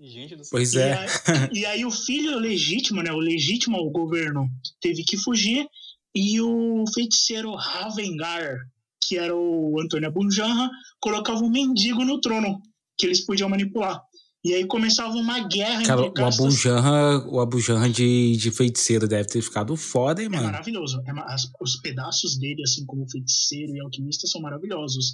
Gente 0.00 0.36
do 0.36 0.44
céu. 0.44 0.50
Pois 0.52 0.74
E 0.74 0.80
é. 0.80 0.94
aí, 0.94 1.08
e 1.52 1.66
aí 1.66 1.84
o 1.84 1.90
filho 1.90 2.38
legítimo, 2.38 3.02
né, 3.02 3.10
o 3.12 3.18
legítimo 3.18 3.76
ao 3.76 3.90
governo, 3.90 4.48
teve 4.80 5.02
que 5.02 5.16
fugir 5.16 5.66
e 6.14 6.40
o 6.40 6.84
feiticeiro 6.94 7.54
Ravengar, 7.54 8.58
que 9.02 9.16
era 9.16 9.34
o 9.34 9.80
Antônio 9.80 10.08
Abunjanra, 10.08 10.70
colocava 11.00 11.42
um 11.42 11.50
mendigo 11.50 12.04
no 12.04 12.20
trono 12.20 12.60
que 12.96 13.06
eles 13.06 13.24
podiam 13.24 13.48
manipular. 13.48 14.02
E 14.48 14.54
aí 14.54 14.66
começava 14.66 15.12
uma 15.14 15.40
guerra 15.46 15.82
Cara, 15.84 16.00
entre 16.00 16.10
o 16.10 16.14
castas. 16.14 16.44
Abujanra, 16.46 17.18
o 17.28 17.38
Abujanra 17.38 17.90
de, 17.90 18.36
de 18.36 18.50
feiticeiro 18.50 19.06
deve 19.06 19.28
ter 19.28 19.42
ficado 19.42 19.76
foda, 19.76 20.22
hein, 20.22 20.26
É 20.26 20.30
mano? 20.30 20.44
maravilhoso. 20.44 21.00
É 21.06 21.10
as- 21.32 21.50
os 21.60 21.76
pedaços 21.82 22.38
dele, 22.38 22.62
assim 22.62 22.86
como 22.86 23.08
feiticeiro 23.10 23.74
e 23.76 23.80
alquimista, 23.80 24.26
são 24.26 24.40
maravilhosos. 24.40 25.12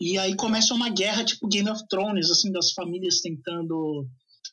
E 0.00 0.18
aí 0.18 0.34
começa 0.34 0.74
uma 0.74 0.88
guerra 0.88 1.24
tipo 1.24 1.46
Game 1.46 1.70
of 1.70 1.80
Thrones, 1.88 2.28
assim, 2.30 2.50
das 2.50 2.72
famílias 2.72 3.20
tentando 3.20 4.06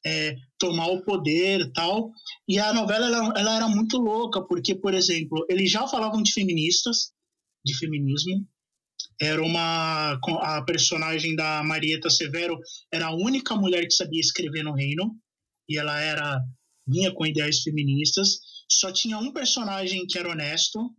é, 0.06 0.36
tomar 0.60 0.88
o 0.90 1.02
poder 1.04 1.62
e 1.62 1.74
tal. 1.74 2.12
E 2.48 2.60
a 2.60 2.72
novela, 2.72 3.08
ela, 3.08 3.34
ela 3.36 3.56
era 3.56 3.68
muito 3.68 3.98
louca, 3.98 4.42
porque, 4.46 4.76
por 4.76 4.94
exemplo, 4.94 5.44
eles 5.50 5.72
já 5.72 5.88
falavam 5.88 6.22
de 6.22 6.32
feministas, 6.32 7.12
de 7.66 7.76
feminismo. 7.78 8.46
Era 9.22 9.42
uma... 9.44 10.20
A 10.42 10.62
personagem 10.64 11.36
da 11.36 11.64
Marieta 11.64 12.10
Severo 12.10 12.58
era 12.92 13.08
a 13.08 13.16
única 13.16 13.56
mulher 13.56 13.84
que 13.86 13.94
sabia 13.94 14.22
escrever 14.22 14.64
no 14.64 14.74
reino. 14.74 15.16
E 15.68 15.78
ela 15.78 16.00
era... 16.00 16.40
vinha 16.88 17.14
com 17.14 17.26
ideais 17.26 17.62
feministas 17.62 18.40
só 18.72 18.92
tinha 18.92 19.18
um 19.18 19.34
personagem 19.34 20.06
que 20.06 20.18
era 20.18 20.30
honesto, 20.30 20.92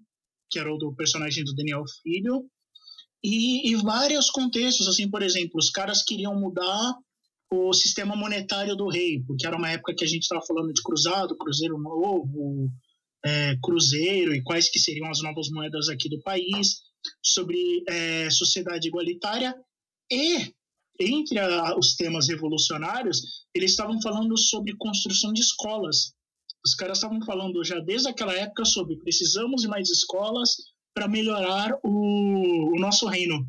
que 0.50 0.58
era 0.58 0.72
o 0.72 0.76
do 0.76 0.94
personagem 0.94 1.44
do 1.44 1.54
Daniel 1.54 1.84
Filho, 2.02 2.44
e, 3.22 3.70
e 3.70 3.76
vários 3.76 4.30
contextos, 4.30 4.88
assim, 4.88 5.08
por 5.08 5.22
exemplo, 5.22 5.52
os 5.54 5.70
caras 5.70 6.02
queriam 6.02 6.34
mudar 6.34 6.94
o 7.52 7.72
sistema 7.72 8.16
monetário 8.16 8.74
do 8.74 8.88
rei, 8.88 9.22
porque 9.26 9.46
era 9.46 9.56
uma 9.56 9.70
época 9.70 9.94
que 9.94 10.04
a 10.04 10.08
gente 10.08 10.22
estava 10.22 10.44
falando 10.44 10.72
de 10.72 10.82
cruzado, 10.82 11.36
cruzeiro 11.36 11.78
novo, 11.78 12.70
é, 13.24 13.56
cruzeiro 13.62 14.34
e 14.34 14.42
quais 14.42 14.70
que 14.70 14.78
seriam 14.78 15.10
as 15.10 15.22
novas 15.22 15.48
moedas 15.50 15.88
aqui 15.88 16.08
do 16.08 16.20
país, 16.22 16.80
sobre 17.22 17.82
é, 17.88 18.28
sociedade 18.30 18.88
igualitária 18.88 19.54
e 20.10 20.52
entre 21.00 21.38
a- 21.38 21.76
os 21.78 21.94
temas 21.96 22.28
revolucionários, 22.28 23.22
eles 23.54 23.70
estavam 23.70 24.00
falando 24.02 24.36
sobre 24.38 24.76
construção 24.76 25.32
de 25.32 25.40
escolas. 25.40 26.12
Os 26.64 26.74
caras 26.74 26.98
estavam 26.98 27.22
falando 27.24 27.64
já 27.64 27.78
desde 27.80 28.08
aquela 28.08 28.34
época 28.34 28.64
sobre 28.66 28.96
precisamos 28.98 29.62
de 29.62 29.68
mais 29.68 29.88
escolas 29.88 30.50
para 30.94 31.08
melhorar 31.08 31.72
o, 31.82 32.74
o 32.76 32.78
nosso 32.78 33.06
reino. 33.06 33.46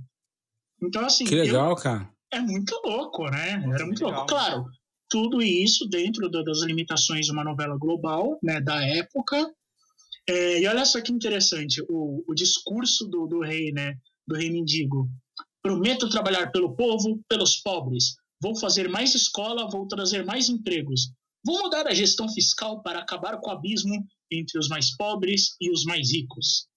Então, 0.82 1.04
assim, 1.06 1.26
Que 1.26 1.36
eu- 1.36 1.44
legal, 1.44 1.76
cara. 1.76 2.10
é 2.32 2.40
muito 2.40 2.74
louco, 2.86 3.26
né? 3.30 3.58
Nossa, 3.58 3.76
Era 3.76 3.86
muito 3.86 4.00
legal. 4.06 4.20
louco. 4.20 4.28
Claro, 4.30 4.66
tudo 5.10 5.42
isso 5.42 5.86
dentro 5.90 6.30
da- 6.30 6.42
das 6.44 6.62
limitações 6.62 7.26
de 7.26 7.32
uma 7.34 7.44
novela 7.44 7.78
global, 7.78 8.40
né, 8.42 8.62
da 8.62 8.82
época. 8.86 9.52
É, 10.28 10.60
e 10.60 10.68
olha 10.68 10.86
só 10.86 11.02
que 11.02 11.12
interessante, 11.12 11.82
o, 11.90 12.24
o 12.28 12.34
discurso 12.34 13.08
do, 13.08 13.28
do 13.28 13.42
rei, 13.42 13.72
né, 13.72 13.98
do 14.28 14.36
rei 14.36 14.50
mendigo. 14.50 15.10
Prometo 15.62 16.10
trabalhar 16.10 16.52
pelo 16.52 16.76
povo, 16.76 17.24
pelos 17.28 17.58
pobres. 17.58 18.16
Vou 18.42 18.56
fazer 18.56 18.90
mais 18.90 19.14
escola, 19.14 19.70
vou 19.70 19.88
trazer 19.88 20.26
mais 20.26 20.50
empregos. 20.50 21.12
Vou 21.46 21.60
mudar 21.60 21.88
a 21.88 21.94
gestão 21.94 22.30
fiscal 22.30 22.82
para 22.82 23.00
acabar 23.00 23.40
com 23.40 23.50
o 23.50 23.54
abismo 23.54 24.08
entre 24.32 24.58
os 24.60 24.68
mais 24.68 24.96
pobres 24.96 25.56
e 25.60 25.72
os 25.72 25.84
mais 25.86 26.12
ricos. 26.12 26.68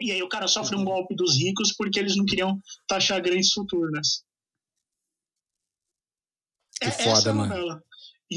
E 0.00 0.10
aí 0.10 0.22
o 0.22 0.28
cara 0.28 0.48
sofre 0.48 0.76
um 0.76 0.84
golpe 0.84 1.14
dos 1.14 1.36
ricos 1.36 1.72
porque 1.76 1.98
eles 1.98 2.16
não 2.16 2.24
queriam 2.24 2.60
taxar 2.88 3.22
grandes 3.22 3.52
fortunas. 3.52 4.24
Que 6.80 6.88
É- 6.88 6.90
foda, 6.90 7.30
é 7.30 7.32
mano. 7.32 7.82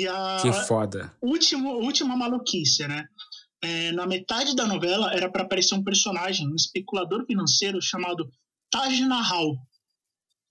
a 0.10 0.42
Que 0.42 0.54
foda. 0.68 1.16
último, 1.22 1.70
última 1.78 2.16
maluquice, 2.16 2.88
né? 2.88 3.08
É, 3.66 3.92
na 3.94 4.06
metade 4.06 4.56
da 4.56 4.68
novela 4.68 5.12
era 5.12 5.28
para 5.28 5.42
aparecer 5.42 5.74
um 5.74 5.84
personagem, 5.84 6.48
um 6.48 6.56
especulador 6.56 7.26
financeiro 7.26 7.82
chamado 7.82 8.30
Taj. 8.70 9.02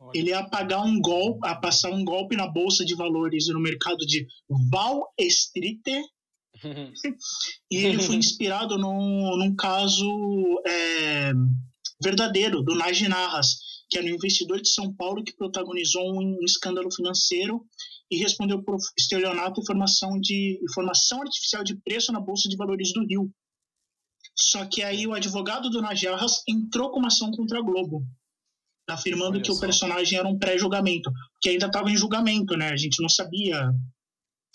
Olha. 0.01 0.11
Ele 0.13 0.31
ia 0.31 0.43
pagar 0.43 0.83
um 0.83 1.01
golpe, 1.01 1.47
a 1.47 1.55
passar 1.55 1.91
um 1.91 2.05
golpe 2.05 2.37
na 2.37 2.49
bolsa 2.49 2.85
de 2.85 2.95
valores 2.97 3.47
no 3.49 3.61
mercado 3.61 4.05
de 4.05 4.27
Wall 4.73 5.07
Street 5.19 5.87
e 7.71 7.77
ele 7.77 8.03
foi 8.03 8.17
inspirado 8.17 8.79
num, 8.79 9.37
num 9.37 9.55
caso 9.55 10.61
é, 10.67 11.33
verdadeiro 12.03 12.63
do 12.63 12.75
Nagy 12.75 13.09
Narras, 13.09 13.57
que 13.89 13.99
era 13.99 14.07
um 14.07 14.11
investidor 14.11 14.61
de 14.61 14.69
São 14.69 14.93
Paulo 14.95 15.23
que 15.23 15.37
protagonizou 15.37 16.15
um, 16.15 16.37
um 16.41 16.45
escândalo 16.45 16.93
financeiro 16.93 17.65
e 18.15 18.19
respondeu 18.19 18.63
por 18.63 18.77
estelionato 18.97 19.61
e 19.61 19.67
formação, 19.67 20.21
de, 20.21 20.61
informação 20.63 21.21
artificial 21.23 21.65
de 21.65 21.77
preço 21.77 22.13
na 22.13 22.21
Bolsa 22.21 22.49
de 22.49 22.57
Valores 22.57 22.93
do 22.93 23.05
Rio. 23.05 23.31
Só 24.37 24.65
que 24.67 24.83
aí 24.83 25.07
o 25.07 25.13
advogado 25.13 25.69
do 25.69 25.83
Najarras 25.83 26.43
entrou 26.49 26.91
com 26.91 27.01
uma 27.01 27.09
ação 27.09 27.31
contra 27.33 27.59
a 27.59 27.63
Globo, 27.63 28.07
afirmando 28.89 29.43
que 29.43 29.51
o 29.51 29.59
personagem 29.59 30.19
era 30.19 30.29
um 30.29 30.39
pré-julgamento, 30.39 31.11
que 31.41 31.49
ainda 31.49 31.67
estava 31.67 31.91
em 31.91 31.97
julgamento, 31.97 32.57
né? 32.57 32.69
A 32.69 32.77
gente 32.77 33.03
não 33.03 33.09
sabia 33.09 33.73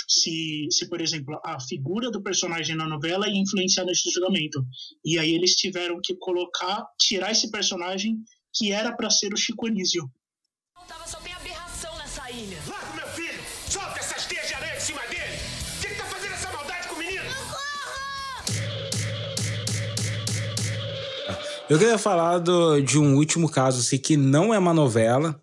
se, 0.08 0.68
se, 0.72 0.88
por 0.88 1.02
exemplo, 1.02 1.40
a 1.44 1.60
figura 1.60 2.10
do 2.10 2.24
personagem 2.24 2.76
na 2.76 2.88
novela 2.88 3.28
ia 3.28 3.42
influenciar 3.42 3.84
nesse 3.86 4.10
julgamento. 4.10 4.66
E 5.06 5.20
aí 5.20 5.34
eles 5.34 5.52
tiveram 5.56 6.00
que 6.02 6.16
colocar, 6.16 6.86
tirar 6.98 7.32
esse 7.32 7.52
personagem 7.52 8.18
que 8.54 8.72
era 8.72 8.96
para 8.96 9.10
ser 9.10 9.34
o 9.34 9.38
Chico 9.38 9.68
Anísio. 9.68 10.10
Tava 10.88 11.08
só 11.08 11.20
tem 11.20 11.34
aberração 11.34 11.96
nessa 11.98 12.32
ilha. 12.32 12.58
Eu 21.70 21.78
queria 21.78 21.98
falar 21.98 22.40
do- 22.40 22.82
de 22.82 22.98
um 22.98 23.16
último 23.16 23.50
caso, 23.50 23.80
assim, 23.80 23.98
que 23.98 24.18
não 24.18 24.54
é 24.54 24.58
uma 24.58 24.74
novela, 24.74 25.40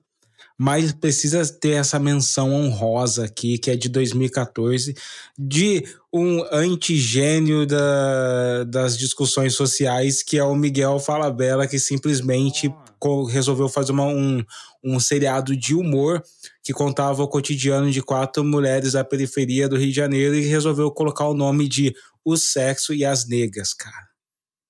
mas 0.58 0.90
precisa 0.92 1.44
ter 1.46 1.72
essa 1.72 1.98
menção 1.98 2.52
honrosa 2.52 3.26
aqui, 3.26 3.58
que 3.58 3.70
é 3.70 3.76
de 3.76 3.88
2014, 3.88 4.94
de 5.38 5.84
um 6.12 6.42
antigênio 6.50 7.66
da, 7.66 8.64
das 8.64 8.96
discussões 8.96 9.54
sociais, 9.54 10.22
que 10.22 10.38
é 10.38 10.42
o 10.42 10.54
Miguel 10.56 10.98
Falabella, 10.98 11.66
que 11.68 11.78
simplesmente 11.78 12.74
co- 12.98 13.24
resolveu 13.24 13.68
fazer 13.68 13.92
uma- 13.92 14.06
um, 14.06 14.42
um 14.82 14.98
seriado 14.98 15.54
de 15.54 15.74
humor 15.74 16.22
que 16.64 16.72
contava 16.72 17.22
o 17.22 17.28
cotidiano 17.28 17.90
de 17.90 18.02
quatro 18.02 18.42
mulheres 18.42 18.92
da 18.94 19.04
periferia 19.04 19.68
do 19.68 19.76
Rio 19.76 19.90
de 19.90 19.96
Janeiro 19.96 20.34
e 20.34 20.40
resolveu 20.46 20.90
colocar 20.90 21.28
o 21.28 21.34
nome 21.34 21.68
de 21.68 21.94
O 22.24 22.36
Sexo 22.36 22.92
e 22.92 23.04
as 23.04 23.28
Negras, 23.28 23.72
cara. 23.72 24.05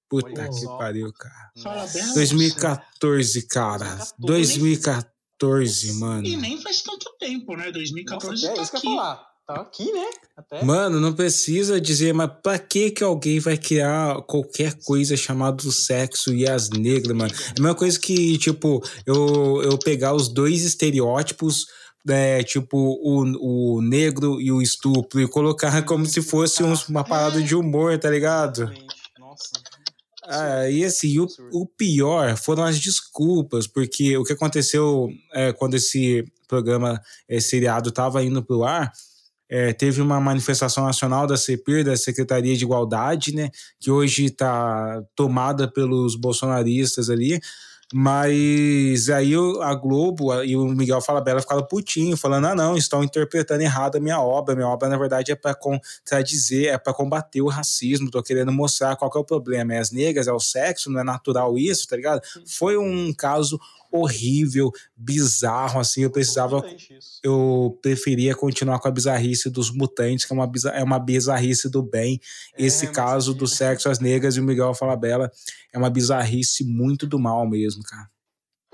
Puta 0.08 0.28
Olha 0.28 0.48
que 0.48 0.54
só. 0.60 0.76
pariu, 0.76 1.12
cara. 1.12 1.50
Fala 1.62 1.86
bem, 1.86 2.14
2014, 2.14 3.46
cara. 3.48 3.98
2014, 4.18 5.92
mano. 5.94 6.26
E 6.26 6.36
nem 6.36 6.60
faz 6.60 6.82
tanto 6.82 7.10
tempo, 7.18 7.56
né? 7.56 7.70
2014 7.72 8.30
Nossa, 8.32 8.46
é 8.46 8.54
tá 8.56 8.62
isso 8.62 8.70
que 8.70 8.76
eu 8.76 8.80
aqui. 8.80 8.88
ia 8.88 8.96
falar. 8.96 9.26
Tá 9.46 9.54
aqui, 9.60 9.92
né? 9.92 10.06
Até. 10.36 10.64
Mano, 10.64 10.98
não 10.98 11.12
precisa 11.12 11.80
dizer, 11.80 12.12
mas 12.12 12.28
pra 12.42 12.58
que 12.58 12.90
que 12.90 13.04
alguém 13.04 13.38
vai 13.38 13.56
criar 13.56 14.20
qualquer 14.22 14.74
coisa 14.84 15.16
chamada 15.16 15.62
sexo 15.70 16.34
e 16.34 16.48
as 16.48 16.68
negras, 16.68 17.16
mano? 17.16 17.32
É 17.32 17.50
a 17.50 17.62
mesma 17.62 17.74
coisa 17.76 17.98
que, 17.98 18.36
tipo, 18.38 18.82
eu, 19.06 19.62
eu 19.62 19.78
pegar 19.78 20.14
os 20.14 20.26
dois 20.28 20.64
estereótipos, 20.64 21.66
é, 22.08 22.42
tipo, 22.42 22.76
o, 22.76 23.76
o 23.76 23.82
negro 23.82 24.40
e 24.40 24.50
o 24.50 24.60
estupro, 24.60 25.20
e 25.20 25.28
colocar 25.28 25.80
como 25.84 26.04
se 26.06 26.20
fosse 26.22 26.64
uns- 26.64 26.88
uma 26.88 27.04
parada 27.04 27.40
de 27.40 27.54
humor, 27.54 27.96
tá 28.00 28.10
ligado? 28.10 28.62
Exatamente. 28.62 28.96
Nossa. 29.20 29.50
Ah, 30.28 30.68
e 30.68 30.84
assim, 30.84 31.18
o, 31.18 31.26
o 31.52 31.66
pior 31.66 32.36
foram 32.36 32.64
as 32.64 32.78
desculpas, 32.78 33.66
porque 33.66 34.16
o 34.16 34.24
que 34.24 34.32
aconteceu 34.32 35.08
é, 35.32 35.52
quando 35.52 35.74
esse 35.74 36.24
programa, 36.48 37.00
esse 37.28 37.50
seriado, 37.50 37.90
estava 37.90 38.22
indo 38.22 38.42
pro 38.42 38.64
ar, 38.64 38.92
é, 39.48 39.72
teve 39.72 40.00
uma 40.00 40.20
manifestação 40.20 40.84
nacional 40.84 41.26
da 41.26 41.36
CEPIR, 41.36 41.84
da 41.84 41.96
Secretaria 41.96 42.56
de 42.56 42.64
Igualdade, 42.64 43.34
né, 43.34 43.50
que 43.78 43.90
hoje 43.90 44.26
está 44.26 45.02
tomada 45.14 45.70
pelos 45.70 46.16
bolsonaristas 46.16 47.08
ali, 47.08 47.40
mas 47.94 49.08
aí 49.10 49.32
a 49.62 49.74
Globo 49.74 50.42
e 50.42 50.56
o 50.56 50.66
Miguel 50.66 51.00
Falabella 51.00 51.40
ficaram 51.40 51.64
putinho, 51.64 52.16
falando: 52.16 52.46
ah, 52.46 52.54
não, 52.54 52.76
estão 52.76 53.04
interpretando 53.04 53.60
errado 53.60 53.96
a 53.96 54.00
minha 54.00 54.20
obra. 54.20 54.56
Minha 54.56 54.68
obra, 54.68 54.88
na 54.88 54.96
verdade, 54.96 55.30
é 55.30 55.36
para 55.36 55.54
contradizer, 55.54 56.74
é 56.74 56.78
para 56.78 56.92
combater 56.92 57.42
o 57.42 57.48
racismo. 57.48 58.10
Tô 58.10 58.22
querendo 58.22 58.52
mostrar 58.52 58.96
qual 58.96 59.10
que 59.10 59.16
é 59.16 59.20
o 59.20 59.24
problema. 59.24 59.74
É 59.74 59.78
as 59.78 59.92
negras, 59.92 60.26
é 60.26 60.32
o 60.32 60.40
sexo, 60.40 60.90
não 60.90 61.00
é 61.00 61.04
natural 61.04 61.56
isso, 61.56 61.86
tá 61.86 61.94
ligado? 61.94 62.20
Foi 62.44 62.76
um 62.76 63.14
caso 63.14 63.60
horrível, 63.96 64.70
bizarro, 64.96 65.80
assim. 65.80 66.02
Eu 66.02 66.10
precisava 66.10 66.62
eu 67.22 67.78
preferia 67.82 68.34
continuar 68.34 68.78
com 68.78 68.88
a 68.88 68.90
bizarrice 68.90 69.50
dos 69.50 69.70
mutantes, 69.70 70.24
que 70.24 70.32
é 70.32 70.36
uma, 70.36 70.50
é 70.74 70.82
uma 70.82 70.98
bizarrice 70.98 71.68
do 71.68 71.82
bem. 71.82 72.20
Esse 72.56 72.84
É, 72.84 72.88
mas 72.88 72.96
caso 72.96 73.34
do 73.34 73.44
né? 73.44 73.50
sexo 73.50 73.88
às 73.88 73.98
negras 73.98 74.36
e 74.36 74.40
o 74.40 74.44
Miguel 74.44 74.74
Falabella 74.74 75.30
é 75.72 75.78
uma 75.78 75.90
bizarrice 75.90 76.64
muito 76.64 77.06
do 77.06 77.18
mal 77.18 77.48
mesmo, 77.48 77.82
cara. 77.82 78.08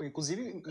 Inclusive, 0.01 0.61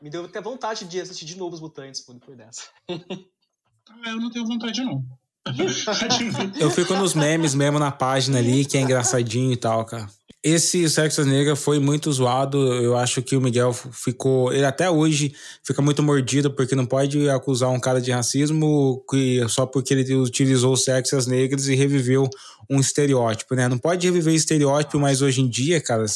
me 0.00 0.10
deu 0.10 0.24
até 0.24 0.40
vontade 0.40 0.84
de 0.84 1.00
assistir 1.00 1.24
de 1.24 1.36
novo 1.36 1.54
os 1.54 1.60
Mutantes 1.60 2.04
depois 2.06 2.36
dessa. 2.36 2.62
Ah, 2.88 4.10
eu 4.10 4.20
não 4.20 4.30
tenho 4.30 4.46
vontade, 4.46 4.82
não. 4.82 5.04
Eu 6.58 6.70
fico 6.70 6.94
nos 6.94 7.14
memes 7.14 7.54
mesmo 7.54 7.78
na 7.78 7.92
página 7.92 8.38
ali, 8.38 8.64
que 8.64 8.76
é 8.76 8.80
engraçadinho 8.80 9.52
e 9.52 9.56
tal, 9.56 9.84
cara. 9.84 10.08
Esse 10.48 10.88
Sexo 10.88 11.22
às 11.22 11.26
Negras 11.26 11.58
foi 11.58 11.80
muito 11.80 12.12
zoado. 12.12 12.72
Eu 12.74 12.96
acho 12.96 13.20
que 13.20 13.34
o 13.34 13.40
Miguel 13.40 13.72
ficou. 13.72 14.52
Ele 14.52 14.64
até 14.64 14.88
hoje 14.88 15.34
fica 15.64 15.82
muito 15.82 16.04
mordido, 16.04 16.52
porque 16.52 16.76
não 16.76 16.86
pode 16.86 17.28
acusar 17.28 17.68
um 17.70 17.80
cara 17.80 18.00
de 18.00 18.12
racismo 18.12 19.04
que, 19.10 19.44
só 19.48 19.66
porque 19.66 19.92
ele 19.92 20.14
utilizou 20.14 20.76
às 21.16 21.26
negras 21.26 21.66
e 21.66 21.74
reviveu 21.74 22.30
um 22.70 22.78
estereótipo, 22.78 23.56
né? 23.56 23.66
Não 23.66 23.76
pode 23.76 24.06
reviver 24.06 24.34
estereótipo, 24.34 25.00
mas 25.00 25.20
hoje 25.20 25.40
em 25.40 25.48
dia, 25.48 25.80
cara, 25.80 26.06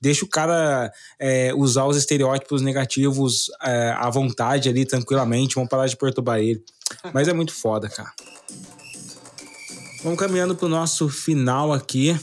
deixa 0.00 0.24
o 0.24 0.28
cara 0.28 0.92
é, 1.18 1.52
usar 1.52 1.84
os 1.86 1.96
estereótipos 1.96 2.62
negativos 2.62 3.50
é, 3.64 3.96
à 3.96 4.08
vontade 4.08 4.68
ali, 4.68 4.86
tranquilamente. 4.86 5.56
Vamos 5.56 5.68
parar 5.68 5.88
de 5.88 5.96
perturbar 5.96 6.38
ele. 6.38 6.62
Mas 7.12 7.26
é 7.26 7.32
muito 7.32 7.52
foda, 7.52 7.88
cara. 7.88 8.12
Vamos 10.04 10.20
caminhando 10.20 10.54
pro 10.54 10.68
nosso 10.68 11.08
final 11.08 11.72
aqui. 11.72 12.16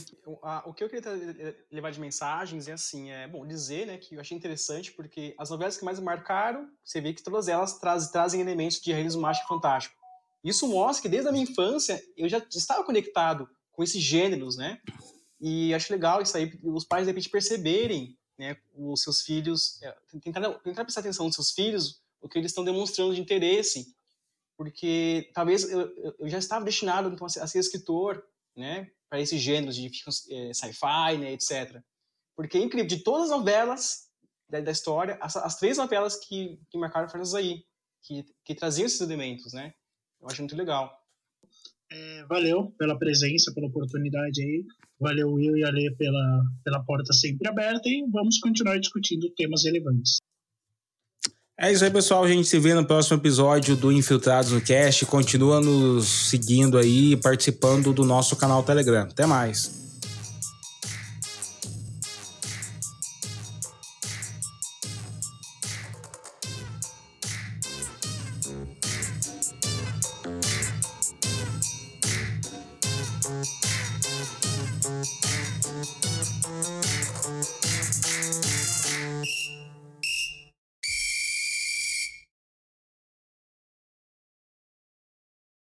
O, 0.50 0.52
a- 0.52 0.64
o 0.66 0.74
que 0.74 0.84
eu 0.84 0.90
queria 0.90 1.04
tra- 1.04 1.56
levar 1.72 1.92
de 1.92 2.00
mensagens 2.00 2.68
é 2.68 2.72
assim, 2.72 3.12
é 3.12 3.28
bom 3.28 3.46
dizer, 3.46 3.86
né, 3.86 3.98
que 3.98 4.16
eu 4.16 4.20
achei 4.20 4.36
interessante 4.36 4.92
porque 4.92 5.36
as 5.38 5.52
novelas 5.52 5.78
que 5.78 5.86
mais 5.86 6.00
marcaram, 6.00 6.68
você 6.84 7.00
vê 7.00 7.14
que 7.14 7.22
todas 7.22 7.48
elas 7.48 7.78
traz, 7.78 8.10
trazem 8.10 8.42
elementos 8.42 8.80
de 8.82 8.92
realismo 8.92 9.22
mágico 9.22 9.48
fantástico. 9.48 9.96
Isso 10.44 10.68
mostra 10.68 11.04
que 11.04 11.10
desde 11.10 11.30
a 11.30 11.32
minha 11.32 11.44
infância 11.44 12.02
eu 12.18 12.28
já 12.28 12.40
estava 12.50 12.84
conectado 12.84 13.48
com 13.72 13.84
esses 13.84 14.02
gêneros, 14.02 14.58
né? 14.58 14.82
E 15.40 15.74
acho 15.74 15.94
legal 15.94 16.22
isso 16.22 16.36
aí, 16.36 16.52
os 16.64 16.84
pais 16.84 17.06
de 17.06 17.12
repente 17.12 17.30
perceberem, 17.30 18.18
né, 18.38 18.58
os 18.74 19.04
seus 19.04 19.22
filhos, 19.22 19.80
é, 19.84 19.96
tentar, 20.22 20.50
tentar 20.60 20.84
prestar 20.84 21.02
atenção 21.02 21.26
nos 21.28 21.36
seus 21.36 21.52
filhos, 21.52 22.02
o 22.22 22.28
que 22.28 22.38
eles 22.40 22.52
estão 22.52 22.64
demonstrando 22.64 23.14
de 23.14 23.22
interesse, 23.22 23.94
porque 24.58 25.30
talvez 25.34 25.70
eu, 25.70 25.82
eu- 25.98 26.16
já 26.28 26.38
estava 26.40 26.66
destinado 26.66 27.10
então, 27.10 27.26
a 27.28 27.48
ser 27.48 27.60
escritor, 27.60 28.24
né, 28.60 28.92
para 29.10 29.20
esses 29.20 29.42
gêneros 29.42 29.76
de 29.76 29.88
eh, 29.88 30.54
sci-fi, 30.54 31.18
né, 31.18 31.34
etc. 31.34 31.82
Porque 32.36 32.58
é 32.58 32.62
incrível, 32.62 32.88
de 32.88 33.04
todas 33.04 33.32
as 33.32 33.38
novelas 33.38 34.10
da, 34.50 34.60
da 34.62 34.72
história, 34.72 35.18
as, 35.22 35.36
as 35.36 35.58
três 35.58 35.78
novelas 35.78 36.16
que, 36.16 36.60
que 36.70 36.78
marcaram 36.78 37.10
foram 37.10 37.24
aí, 37.36 37.64
que, 38.04 38.26
que 38.46 38.56
traziam 38.56 38.86
esses 38.86 39.02
elementos, 39.02 39.54
né? 39.54 39.74
Eu 40.22 40.28
acho 40.28 40.42
muito 40.42 40.56
legal. 40.56 40.92
É, 41.92 42.24
valeu 42.26 42.72
pela 42.78 42.98
presença, 42.98 43.54
pela 43.54 43.68
oportunidade 43.68 44.42
aí. 44.42 44.64
Valeu, 45.00 45.32
Will 45.32 45.58
e 45.58 45.64
Ale, 45.64 45.96
pela, 45.96 46.44
pela 46.64 46.84
porta 46.84 47.14
sempre 47.14 47.48
aberta. 47.48 47.88
E 47.88 48.06
vamos 48.12 48.40
continuar 48.40 48.80
discutindo 48.80 49.30
temas 49.32 49.64
relevantes. 49.64 50.18
É 51.62 51.74
isso 51.74 51.84
aí, 51.84 51.92
pessoal. 51.92 52.24
A 52.24 52.28
gente 52.30 52.48
se 52.48 52.58
vê 52.58 52.74
no 52.74 52.86
próximo 52.86 53.18
episódio 53.18 53.76
do 53.76 53.92
Infiltrados 53.92 54.54
no 54.54 54.62
Cast. 54.62 55.06
Continua 55.06 55.60
nos 55.60 56.08
seguindo 56.08 56.78
aí, 56.78 57.18
participando 57.18 57.92
do 57.92 58.06
nosso 58.06 58.38
canal 58.38 58.64
Telegram. 58.64 59.02
Até 59.02 59.26
mais. 59.26 59.89